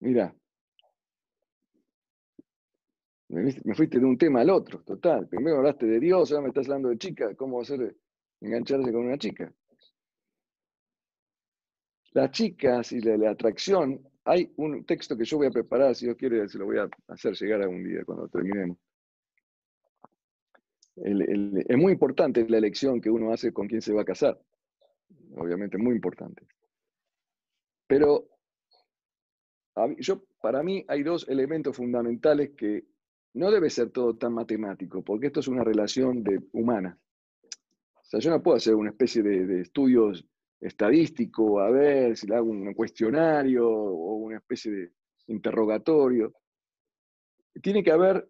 Mira. 0.00 0.34
Me 3.28 3.74
fuiste 3.74 3.98
de 3.98 4.04
un 4.04 4.18
tema 4.18 4.42
al 4.42 4.50
otro, 4.50 4.82
total. 4.82 5.26
Primero 5.28 5.58
hablaste 5.58 5.86
de 5.86 5.98
Dios, 5.98 6.30
ahora 6.30 6.42
me 6.42 6.48
estás 6.48 6.66
hablando 6.66 6.90
de 6.90 6.98
chica. 6.98 7.34
¿Cómo 7.34 7.64
ser 7.64 7.96
engancharse 8.40 8.92
con 8.92 9.06
una 9.06 9.18
chica? 9.18 9.52
Las 12.12 12.30
chicas 12.30 12.92
y 12.92 13.00
la, 13.00 13.30
atracción, 13.30 14.06
hay 14.24 14.52
un 14.56 14.84
texto 14.84 15.16
que 15.16 15.24
yo 15.24 15.38
voy 15.38 15.48
a 15.48 15.50
preparar, 15.50 15.94
si 15.94 16.06
Dios 16.06 16.16
quiere, 16.16 16.48
se 16.48 16.58
lo 16.58 16.66
voy 16.66 16.78
a 16.78 16.88
hacer 17.08 17.34
llegar 17.34 17.62
algún 17.62 17.82
día 17.82 18.04
cuando 18.04 18.28
terminemos. 18.28 18.78
es 20.96 21.76
muy 21.76 21.92
importante 21.92 22.48
la 22.48 22.58
elección 22.58 23.00
que 23.00 23.10
uno 23.10 23.32
hace 23.32 23.52
con 23.52 23.66
quién 23.66 23.82
se 23.82 23.92
va 23.92 24.02
a 24.02 24.04
casar. 24.04 24.38
Obviamente, 25.36 25.76
muy 25.76 25.96
importante. 25.96 26.46
Pero 27.88 28.28
yo, 29.98 30.24
para 30.40 30.62
mí 30.62 30.84
hay 30.86 31.02
dos 31.02 31.28
elementos 31.28 31.76
fundamentales 31.76 32.50
que 32.56 32.84
no 33.34 33.50
debe 33.50 33.70
ser 33.70 33.90
todo 33.90 34.16
tan 34.16 34.32
matemático, 34.32 35.02
porque 35.02 35.26
esto 35.26 35.40
es 35.40 35.48
una 35.48 35.64
relación 35.64 36.22
de, 36.22 36.40
humana. 36.52 36.98
O 37.42 38.04
sea, 38.04 38.20
yo 38.20 38.30
no 38.30 38.42
puedo 38.42 38.56
hacer 38.56 38.74
una 38.74 38.90
especie 38.90 39.22
de, 39.22 39.46
de 39.46 39.60
estudios 39.60 40.26
estadístico, 40.60 41.60
a 41.60 41.70
ver 41.70 42.16
si 42.16 42.26
le 42.26 42.36
hago 42.36 42.50
un 42.50 42.72
cuestionario 42.74 43.68
o 43.68 44.14
una 44.16 44.38
especie 44.38 44.72
de 44.72 44.92
interrogatorio. 45.26 46.32
Tiene 47.62 47.82
que 47.82 47.90
haber 47.90 48.28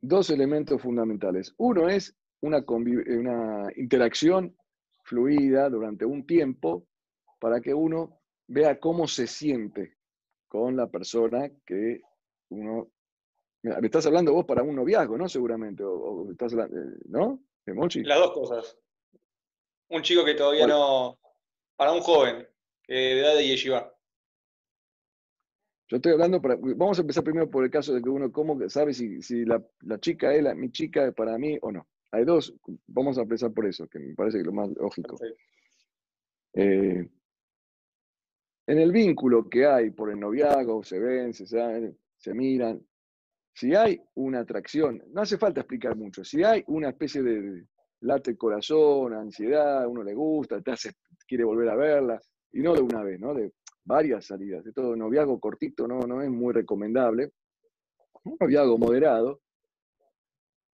dos 0.00 0.30
elementos 0.30 0.80
fundamentales. 0.80 1.54
Uno 1.58 1.88
es 1.88 2.16
una, 2.40 2.64
una 2.68 3.68
interacción 3.76 4.56
fluida 5.04 5.68
durante 5.68 6.04
un 6.04 6.26
tiempo 6.26 6.86
para 7.38 7.60
que 7.60 7.74
uno 7.74 8.20
vea 8.46 8.78
cómo 8.78 9.06
se 9.06 9.26
siente 9.26 9.96
con 10.48 10.76
la 10.76 10.88
persona 10.88 11.50
que 11.64 12.00
uno... 12.50 12.90
Me 13.62 13.86
estás 13.86 14.06
hablando 14.06 14.32
vos 14.32 14.46
para 14.46 14.62
un 14.62 14.74
noviazgo, 14.74 15.18
¿no? 15.18 15.28
Seguramente, 15.28 15.84
o, 15.84 16.30
estás 16.30 16.52
eh, 16.54 16.66
¿no? 17.06 17.42
Las 17.66 18.18
dos 18.18 18.32
cosas. 18.32 18.78
Un 19.88 20.02
chico 20.02 20.24
que 20.24 20.34
todavía 20.34 20.66
no... 20.66 21.18
Para 21.76 21.92
un 21.92 22.00
joven, 22.00 22.46
que 22.82 22.94
de 22.94 23.20
edad 23.20 23.34
de 23.34 23.46
yeshiva. 23.46 23.94
Yo 25.88 25.96
estoy 25.96 26.12
hablando 26.12 26.40
para. 26.40 26.56
Vamos 26.56 26.98
a 26.98 27.00
empezar 27.00 27.24
primero 27.24 27.50
por 27.50 27.64
el 27.64 27.70
caso 27.70 27.92
de 27.92 28.00
que 28.00 28.08
uno, 28.08 28.30
¿cómo 28.30 28.68
sabe 28.68 28.94
si, 28.94 29.22
si 29.22 29.44
la, 29.44 29.60
chica 29.98 30.32
es 30.32 30.42
la, 30.42 30.54
mi 30.54 30.70
chica 30.70 31.10
para 31.12 31.36
mí 31.36 31.58
o 31.62 31.72
no? 31.72 31.88
Hay 32.12 32.24
dos, 32.24 32.54
vamos 32.86 33.18
a 33.18 33.22
empezar 33.22 33.52
por 33.52 33.66
eso, 33.66 33.88
que 33.88 33.98
me 33.98 34.14
parece 34.14 34.36
que 34.36 34.42
es 34.42 34.46
lo 34.46 34.52
más 34.52 34.70
lógico. 34.70 35.18
Eh, 36.52 37.08
en 38.66 38.78
el 38.78 38.92
vínculo 38.92 39.48
que 39.48 39.66
hay 39.66 39.90
por 39.90 40.10
el 40.10 40.20
noviazgo, 40.20 40.84
se 40.84 41.00
ven, 41.00 41.34
se 41.34 41.46
saben, 41.46 41.98
se 42.18 42.34
miran, 42.34 42.86
si 43.52 43.74
hay 43.74 44.00
una 44.14 44.40
atracción, 44.40 45.02
no 45.08 45.22
hace 45.22 45.38
falta 45.38 45.60
explicar 45.60 45.96
mucho, 45.96 46.24
si 46.24 46.42
hay 46.42 46.64
una 46.68 46.90
especie 46.90 47.22
de 47.22 47.66
late 48.00 48.36
corazón, 48.36 49.12
ansiedad, 49.14 49.86
uno 49.86 50.02
le 50.02 50.14
gusta, 50.14 50.60
te 50.60 50.70
hace, 50.70 50.92
quiere 51.26 51.44
volver 51.44 51.68
a 51.68 51.76
verla, 51.76 52.20
y 52.52 52.60
no 52.60 52.74
de 52.74 52.80
una 52.80 53.02
vez, 53.02 53.20
¿no? 53.20 53.34
De 53.34 53.52
varias 53.84 54.26
salidas, 54.26 54.64
de 54.64 54.72
todo 54.72 54.96
noviazgo 54.96 55.38
cortito 55.40 55.86
no, 55.86 56.00
no 56.00 56.22
es 56.22 56.30
muy 56.30 56.52
recomendable, 56.52 57.32
un 58.24 58.36
noviazgo 58.40 58.78
moderado, 58.78 59.40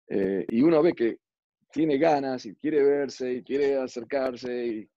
eh, 0.08 0.44
y 0.48 0.62
uno 0.62 0.82
ve 0.82 0.94
que 0.94 1.18
tiene 1.70 1.98
ganas 1.98 2.46
y 2.46 2.54
quiere 2.56 2.82
verse 2.82 3.32
y 3.34 3.42
quiere 3.42 3.76
acercarse, 3.76 4.66
y 4.66 4.90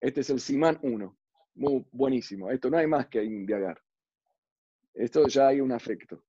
este 0.00 0.20
es 0.20 0.30
el 0.30 0.40
Simán 0.40 0.78
1, 0.82 1.16
muy 1.56 1.84
buenísimo, 1.90 2.50
esto 2.50 2.70
no 2.70 2.78
hay 2.78 2.86
más 2.86 3.08
que 3.08 3.22
indagar, 3.22 3.80
esto 4.94 5.26
ya 5.26 5.48
hay 5.48 5.60
un 5.60 5.72
afecto. 5.72 6.22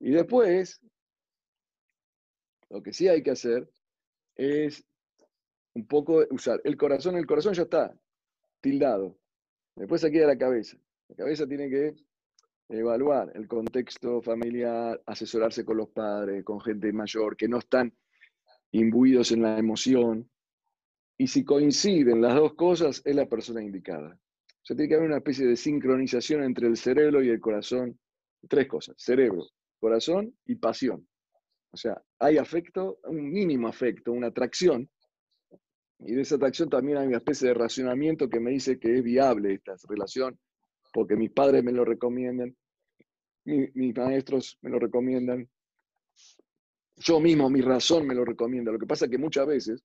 Y 0.00 0.10
después, 0.10 0.80
lo 2.68 2.82
que 2.82 2.92
sí 2.92 3.06
hay 3.06 3.22
que 3.22 3.30
hacer 3.30 3.70
es 4.34 4.84
un 5.74 5.86
poco 5.86 6.24
usar 6.30 6.60
el 6.64 6.76
corazón, 6.76 7.16
el 7.16 7.26
corazón 7.26 7.54
ya 7.54 7.62
está 7.62 7.94
tildado, 8.60 9.20
Después 9.80 10.02
se 10.02 10.10
queda 10.10 10.26
la 10.26 10.36
cabeza. 10.36 10.76
La 11.08 11.16
cabeza 11.16 11.46
tiene 11.46 11.70
que 11.70 11.94
evaluar 12.68 13.32
el 13.34 13.48
contexto 13.48 14.20
familiar, 14.20 15.00
asesorarse 15.06 15.64
con 15.64 15.78
los 15.78 15.88
padres, 15.88 16.44
con 16.44 16.60
gente 16.60 16.92
mayor, 16.92 17.34
que 17.34 17.48
no 17.48 17.58
están 17.58 17.92
imbuidos 18.72 19.32
en 19.32 19.40
la 19.40 19.58
emoción. 19.58 20.28
Y 21.16 21.26
si 21.28 21.44
coinciden 21.44 22.20
las 22.20 22.34
dos 22.34 22.54
cosas, 22.54 23.00
es 23.04 23.14
la 23.14 23.26
persona 23.26 23.62
indicada. 23.62 24.18
O 24.18 24.64
sea, 24.64 24.76
tiene 24.76 24.88
que 24.88 24.94
haber 24.96 25.08
una 25.08 25.18
especie 25.18 25.46
de 25.46 25.56
sincronización 25.56 26.42
entre 26.44 26.66
el 26.66 26.76
cerebro 26.76 27.22
y 27.22 27.30
el 27.30 27.40
corazón. 27.40 27.98
Tres 28.48 28.68
cosas, 28.68 28.96
cerebro, 28.98 29.46
corazón 29.80 30.36
y 30.46 30.56
pasión. 30.56 31.06
O 31.72 31.76
sea, 31.76 32.00
hay 32.18 32.38
afecto, 32.38 32.98
un 33.04 33.30
mínimo 33.30 33.68
afecto, 33.68 34.12
una 34.12 34.28
atracción, 34.28 34.88
y 36.00 36.14
de 36.14 36.22
esa 36.22 36.36
atracción 36.36 36.70
también 36.70 36.98
hay 36.98 37.06
una 37.08 37.18
especie 37.18 37.48
de 37.48 37.54
racionamiento 37.54 38.28
que 38.28 38.40
me 38.40 38.50
dice 38.50 38.78
que 38.78 38.96
es 38.96 39.02
viable 39.02 39.54
esta 39.54 39.74
relación, 39.88 40.38
porque 40.92 41.16
mis 41.16 41.30
padres 41.30 41.62
me 41.62 41.72
lo 41.72 41.84
recomiendan, 41.84 42.56
mis 43.44 43.96
maestros 43.96 44.58
me 44.62 44.70
lo 44.70 44.78
recomiendan, 44.78 45.48
yo 46.96 47.20
mismo, 47.20 47.48
mi 47.48 47.60
razón 47.60 48.06
me 48.06 48.14
lo 48.14 48.24
recomienda. 48.24 48.72
Lo 48.72 48.78
que 48.78 48.86
pasa 48.86 49.06
es 49.06 49.10
que 49.10 49.18
muchas 49.18 49.46
veces, 49.46 49.82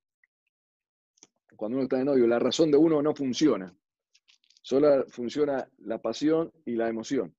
cuando 1.55 1.77
uno 1.77 1.83
está 1.83 1.99
en 1.99 2.05
novio, 2.05 2.27
la 2.27 2.39
razón 2.39 2.71
de 2.71 2.77
uno 2.77 3.01
no 3.01 3.15
funciona. 3.15 3.73
Solo 4.61 5.05
funciona 5.07 5.69
la 5.79 6.01
pasión 6.01 6.51
y 6.65 6.75
la 6.75 6.89
emoción. 6.89 7.33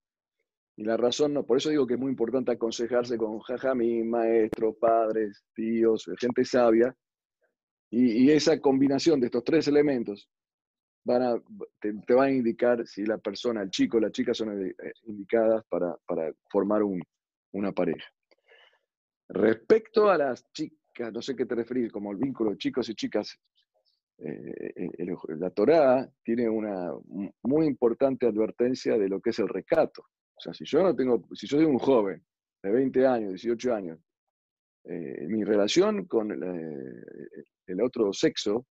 Y 0.76 0.84
la 0.84 0.96
razón 0.96 1.32
no. 1.32 1.44
Por 1.44 1.56
eso 1.56 1.70
digo 1.70 1.86
que 1.86 1.94
es 1.94 2.00
muy 2.00 2.10
importante 2.10 2.52
aconsejarse 2.52 3.16
con 3.16 3.38
jajamí, 3.40 4.02
maestros, 4.04 4.76
padres, 4.76 5.42
tíos, 5.54 6.08
gente 6.18 6.44
sabia, 6.44 6.94
y, 7.90 8.30
esa 8.30 8.60
combinación 8.60 9.20
de 9.20 9.26
estos 9.26 9.44
tres 9.44 9.68
elementos 9.68 10.28
van 11.04 11.22
a, 11.22 11.42
te, 11.80 11.92
van 12.14 12.28
a 12.28 12.32
indicar 12.32 12.86
si 12.86 13.06
la 13.06 13.18
persona, 13.18 13.62
el 13.62 13.70
chico 13.70 13.96
o 13.96 14.00
la 14.00 14.10
chica 14.10 14.34
son 14.34 14.66
eh, 14.66 14.74
indicadas 15.04 15.64
para, 15.68 15.96
formar 16.50 16.82
una 17.52 17.72
pareja. 17.72 18.06
Respecto 19.28 20.10
a 20.10 20.18
las 20.18 20.50
chicas, 20.52 21.12
no 21.12 21.22
sé 21.22 21.36
qué 21.36 21.46
te 21.46 21.54
referís, 21.54 21.92
como 21.92 22.10
el 22.10 22.18
vínculo 22.18 22.50
de 22.50 22.58
chicos 22.58 22.88
y 22.88 22.94
chicas, 22.94 23.38
eh, 24.18 24.72
eh, 24.76 25.16
la 25.38 25.50
Torá 25.50 26.10
tiene 26.24 26.48
una 26.48 26.90
muy 27.42 27.66
importante 27.66 28.26
advertencia 28.26 28.98
de 28.98 29.08
lo 29.08 29.20
que 29.20 29.30
es 29.30 29.38
el 29.38 29.48
recato. 29.48 30.04
O 30.36 30.40
sea, 30.40 30.52
si 30.52 30.64
yo 30.64 30.82
no 30.82 30.94
tengo, 30.94 31.26
si 31.34 31.46
yo 31.46 31.56
soy 31.56 31.66
un 31.66 31.78
joven 31.78 32.22
de 32.62 32.70
20 32.70 33.06
años, 33.06 33.30
18 33.30 33.74
años, 33.74 33.98
mi 34.84 35.42
relación 35.42 36.06
con 36.06 36.30
el 36.30 37.80
otro 37.80 38.12
sexo, 38.12 38.66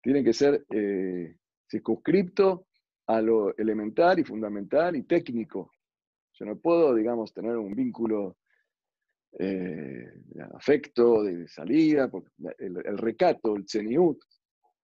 tiene 0.00 0.22
que 0.22 0.32
ser 0.32 0.64
eh, 0.70 1.36
circunscripto 1.68 2.66
a 3.06 3.20
lo 3.20 3.56
elemental 3.56 4.18
y 4.18 4.24
fundamental 4.24 4.96
y 4.96 5.02
técnico. 5.02 5.72
Yo 6.34 6.46
no 6.46 6.58
puedo, 6.58 6.94
digamos, 6.94 7.32
tener 7.32 7.56
un 7.56 7.74
vínculo 7.74 8.36
eh, 9.38 10.10
de 10.14 10.42
afecto, 10.54 11.22
de 11.22 11.48
salida, 11.48 12.10
porque 12.10 12.30
el, 12.58 12.98
recato, 12.98 13.56
el 13.56 13.64
tseniut, 13.64 14.22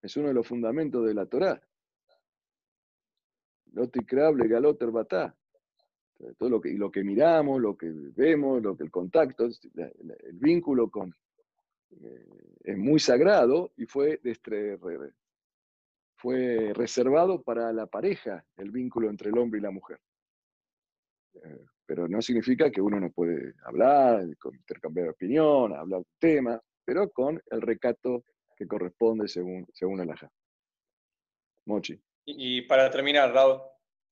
es 0.02 0.16
uno 0.16 0.28
de 0.28 0.34
los 0.34 0.46
fundamentos 0.46 1.06
de 1.06 1.14
la 1.14 1.26
Torá. 1.26 1.62
Lotikrable 3.72 4.48
galoter 4.48 4.90
batá. 4.90 5.34
Todo 6.38 6.48
lo 6.48 6.60
que, 6.60 6.72
lo 6.74 6.90
que 6.90 7.02
miramos, 7.02 7.60
lo 7.60 7.76
que 7.76 7.90
vemos, 7.90 8.62
lo 8.62 8.76
que 8.76 8.84
el 8.84 8.90
contacto, 8.90 9.46
el 9.46 10.32
vínculo 10.34 10.90
con, 10.90 11.14
eh, 12.02 12.26
es 12.64 12.78
muy 12.78 12.98
sagrado 12.98 13.72
y 13.76 13.86
fue, 13.86 14.20
fue 16.16 16.72
reservado 16.74 17.42
para 17.42 17.72
la 17.72 17.86
pareja, 17.86 18.44
el 18.56 18.70
vínculo 18.70 19.10
entre 19.10 19.30
el 19.30 19.38
hombre 19.38 19.58
y 19.58 19.62
la 19.62 19.70
mujer. 19.70 19.98
Eh, 21.34 21.64
pero 21.86 22.08
no 22.08 22.22
significa 22.22 22.70
que 22.70 22.80
uno 22.80 22.98
no 22.98 23.10
puede 23.10 23.54
hablar, 23.64 24.24
intercambiar 24.24 25.10
opinión, 25.10 25.74
hablar 25.74 26.00
de 26.00 26.06
tema, 26.18 26.60
pero 26.84 27.10
con 27.10 27.42
el 27.50 27.60
recato 27.60 28.24
que 28.56 28.66
corresponde 28.66 29.28
según, 29.28 29.66
según 29.72 30.00
el 30.00 30.10
ajá. 30.10 30.30
Mochi. 31.66 32.00
Y, 32.24 32.62
para 32.62 32.90
terminar, 32.90 33.32
Raúl, 33.32 33.60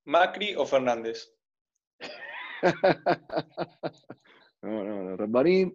¿Macri 0.05 0.55
o 0.55 0.67
Fernández? 0.67 1.33
no, 4.63 4.85
no, 4.85 5.17
no. 5.17 5.73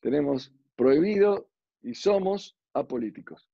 tenemos 0.00 0.52
prohibido 0.76 1.48
y 1.82 1.94
somos 1.94 2.56
apolíticos. 2.74 3.48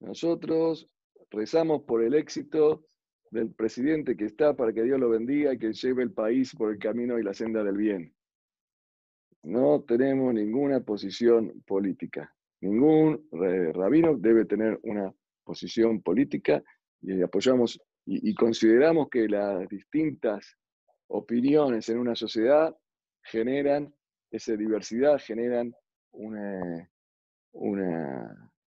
Nosotros 0.00 0.88
rezamos 1.30 1.82
por 1.82 2.02
el 2.02 2.14
éxito 2.14 2.84
del 3.30 3.52
presidente 3.52 4.16
que 4.16 4.26
está 4.26 4.54
para 4.54 4.72
que 4.72 4.82
Dios 4.82 5.00
lo 5.00 5.08
bendiga 5.08 5.54
y 5.54 5.58
que 5.58 5.72
lleve 5.72 6.02
el 6.02 6.12
país 6.12 6.54
por 6.54 6.72
el 6.72 6.78
camino 6.78 7.18
y 7.18 7.22
la 7.22 7.32
senda 7.32 7.64
del 7.64 7.76
bien. 7.76 8.14
No 9.42 9.82
tenemos 9.82 10.34
ninguna 10.34 10.80
posición 10.80 11.62
política. 11.66 12.34
Ningún 12.60 13.26
rabino 13.30 14.16
debe 14.16 14.44
tener 14.44 14.78
una 14.82 15.12
posición 15.44 16.02
política 16.02 16.62
y 17.00 17.22
apoyamos 17.22 17.80
y, 18.04 18.34
consideramos 18.34 19.08
que 19.08 19.28
las 19.28 19.68
distintas 19.68 20.56
opiniones 21.08 21.88
en 21.88 21.98
una 21.98 22.14
sociedad 22.14 22.76
generan 23.22 23.94
esa 24.30 24.56
diversidad, 24.56 25.18
generan 25.18 25.74
un 26.12 26.36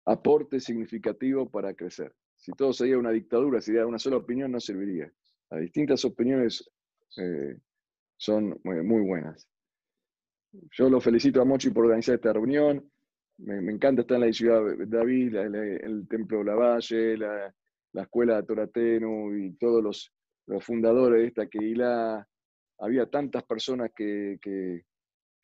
aporte 0.06 0.60
significativo 0.60 1.50
para 1.50 1.74
crecer. 1.74 2.14
Si 2.36 2.52
todo 2.54 2.72
sería 2.72 2.98
una 2.98 3.12
dictadura, 3.12 3.62
si 3.62 3.72
diera 3.72 3.86
una 3.86 4.00
sola 4.00 4.18
opinión, 4.18 4.52
no 4.52 4.60
serviría. 4.60 5.12
Las 5.50 5.62
distintas 5.62 6.06
opiniones 6.06 6.70
eh, 7.18 7.58
son 8.18 8.60
muy 8.64 9.02
buenas. 9.02 9.48
Yo 10.72 10.90
lo 10.90 11.00
felicito 11.00 11.42
a 11.42 11.46
Mochi 11.46 11.70
por 11.70 11.86
organizar 11.86 12.16
esta 12.16 12.34
reunión. 12.34 12.90
Me, 13.38 13.72
encanta 13.72 14.02
estar 14.02 14.16
en 14.16 14.28
la 14.28 14.34
ciudad 14.34 14.64
de 14.66 14.86
David, 14.86 15.36
el 15.36 16.08
Templo 16.08 16.40
de 16.40 16.46
la 16.46 16.56
Valle, 16.56 17.18
la, 17.18 17.54
Escuela 17.94 18.38
de 18.38 18.44
Toratenu 18.44 19.36
y 19.36 19.54
todos 19.58 19.84
los, 19.84 20.14
fundadores 20.62 21.22
de 21.22 21.28
esta 21.28 21.48
Keilah. 21.48 22.26
Había 22.80 23.06
tantas 23.08 23.44
personas 23.44 23.92
que, 23.96 24.40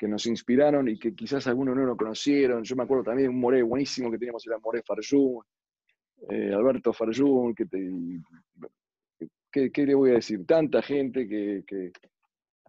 nos 0.02 0.26
inspiraron 0.28 0.88
y 0.88 1.00
que 1.00 1.16
quizás 1.16 1.48
algunos 1.48 1.76
no 1.76 1.86
lo 1.86 1.98
conocieron. 1.98 2.64
Yo 2.64 2.76
me 2.76 2.84
acuerdo 2.84 3.06
también 3.06 3.30
de 3.30 3.36
un 3.36 3.40
moré 3.40 3.62
buenísimo 3.62 4.12
que 4.12 4.18
teníamos, 4.18 4.46
era 4.46 4.60
Moré 4.60 4.82
Farjún, 4.84 5.44
eh, 6.30 6.54
Alberto 6.54 6.94
Farjún, 6.94 7.56
que, 7.56 7.66
¿qué, 9.72 9.86
le 9.86 9.96
voy 9.96 10.12
a 10.12 10.16
decir? 10.16 10.46
Tanta 10.46 10.82
gente 10.82 11.28
que, 11.28 11.64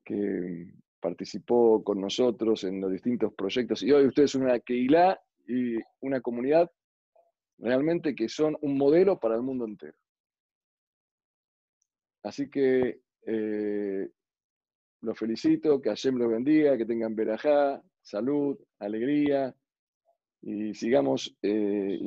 que 0.04 0.72
participó 1.00 1.84
con 1.84 2.00
nosotros 2.00 2.64
en 2.64 2.80
los 2.80 2.90
distintos 2.90 3.32
proyectos 3.34 3.82
y 3.82 3.92
hoy 3.92 4.06
ustedes 4.06 4.32
son 4.32 4.42
una 4.42 4.58
Keilah 4.58 5.16
y 5.46 5.76
una 6.00 6.20
comunidad 6.20 6.70
realmente 7.58 8.14
que 8.14 8.28
son 8.28 8.56
un 8.60 8.76
modelo 8.76 9.18
para 9.18 9.36
el 9.36 9.42
mundo 9.42 9.66
entero. 9.66 9.96
Así 12.26 12.50
que 12.50 13.02
eh, 13.24 14.08
los 15.00 15.16
felicito, 15.16 15.80
que 15.80 15.90
Hashem 15.90 16.16
los 16.16 16.28
bendiga, 16.28 16.76
que 16.76 16.84
tengan 16.84 17.14
verajá, 17.14 17.80
salud, 18.02 18.58
alegría 18.80 19.54
y 20.42 20.74
sigamos 20.74 21.36
eh, 21.42 22.00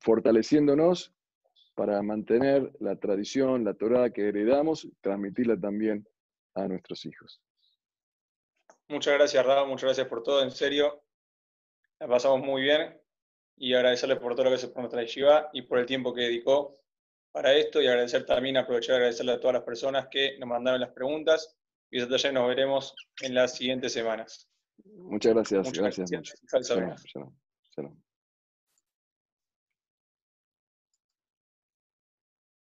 fortaleciéndonos 0.00 1.14
para 1.76 2.02
mantener 2.02 2.72
la 2.80 2.96
tradición, 2.96 3.64
la 3.64 3.74
Torah 3.74 4.10
que 4.10 4.26
heredamos, 4.26 4.88
transmitirla 5.00 5.56
también 5.56 6.04
a 6.54 6.66
nuestros 6.66 7.06
hijos. 7.06 7.40
Muchas 8.88 9.14
gracias, 9.14 9.46
Raúl, 9.46 9.68
muchas 9.68 9.84
gracias 9.84 10.08
por 10.08 10.24
todo, 10.24 10.42
en 10.42 10.50
serio. 10.50 11.00
La 12.00 12.08
pasamos 12.08 12.40
muy 12.40 12.62
bien 12.62 13.00
y 13.56 13.74
agradecerle 13.74 14.16
por 14.16 14.34
todo 14.34 14.46
lo 14.46 14.50
que 14.50 14.58
se 14.58 14.66
por 14.66 14.78
nuestra 14.78 15.02
yeshiva 15.02 15.48
y 15.52 15.62
por 15.62 15.78
el 15.78 15.86
tiempo 15.86 16.12
que 16.12 16.22
dedicó 16.22 16.81
para 17.32 17.54
esto 17.54 17.80
y 17.80 17.86
agradecer 17.86 18.24
también, 18.26 18.56
aprovechar 18.56 18.96
agradecerle 18.96 19.32
a 19.32 19.40
todas 19.40 19.54
las 19.54 19.62
personas 19.64 20.08
que 20.10 20.38
nos 20.38 20.48
mandaron 20.48 20.80
las 20.80 20.92
preguntas 20.92 21.56
y 21.90 22.00
desde 22.00 22.32
nos 22.32 22.48
veremos 22.48 22.94
en 23.22 23.34
las 23.34 23.56
siguientes 23.56 23.92
semanas. 23.92 24.48
Muchas 24.84 25.34
gracias, 25.34 25.72
gracias. 25.72 26.10
gracias. 26.10 26.76
gracias. 26.76 28.11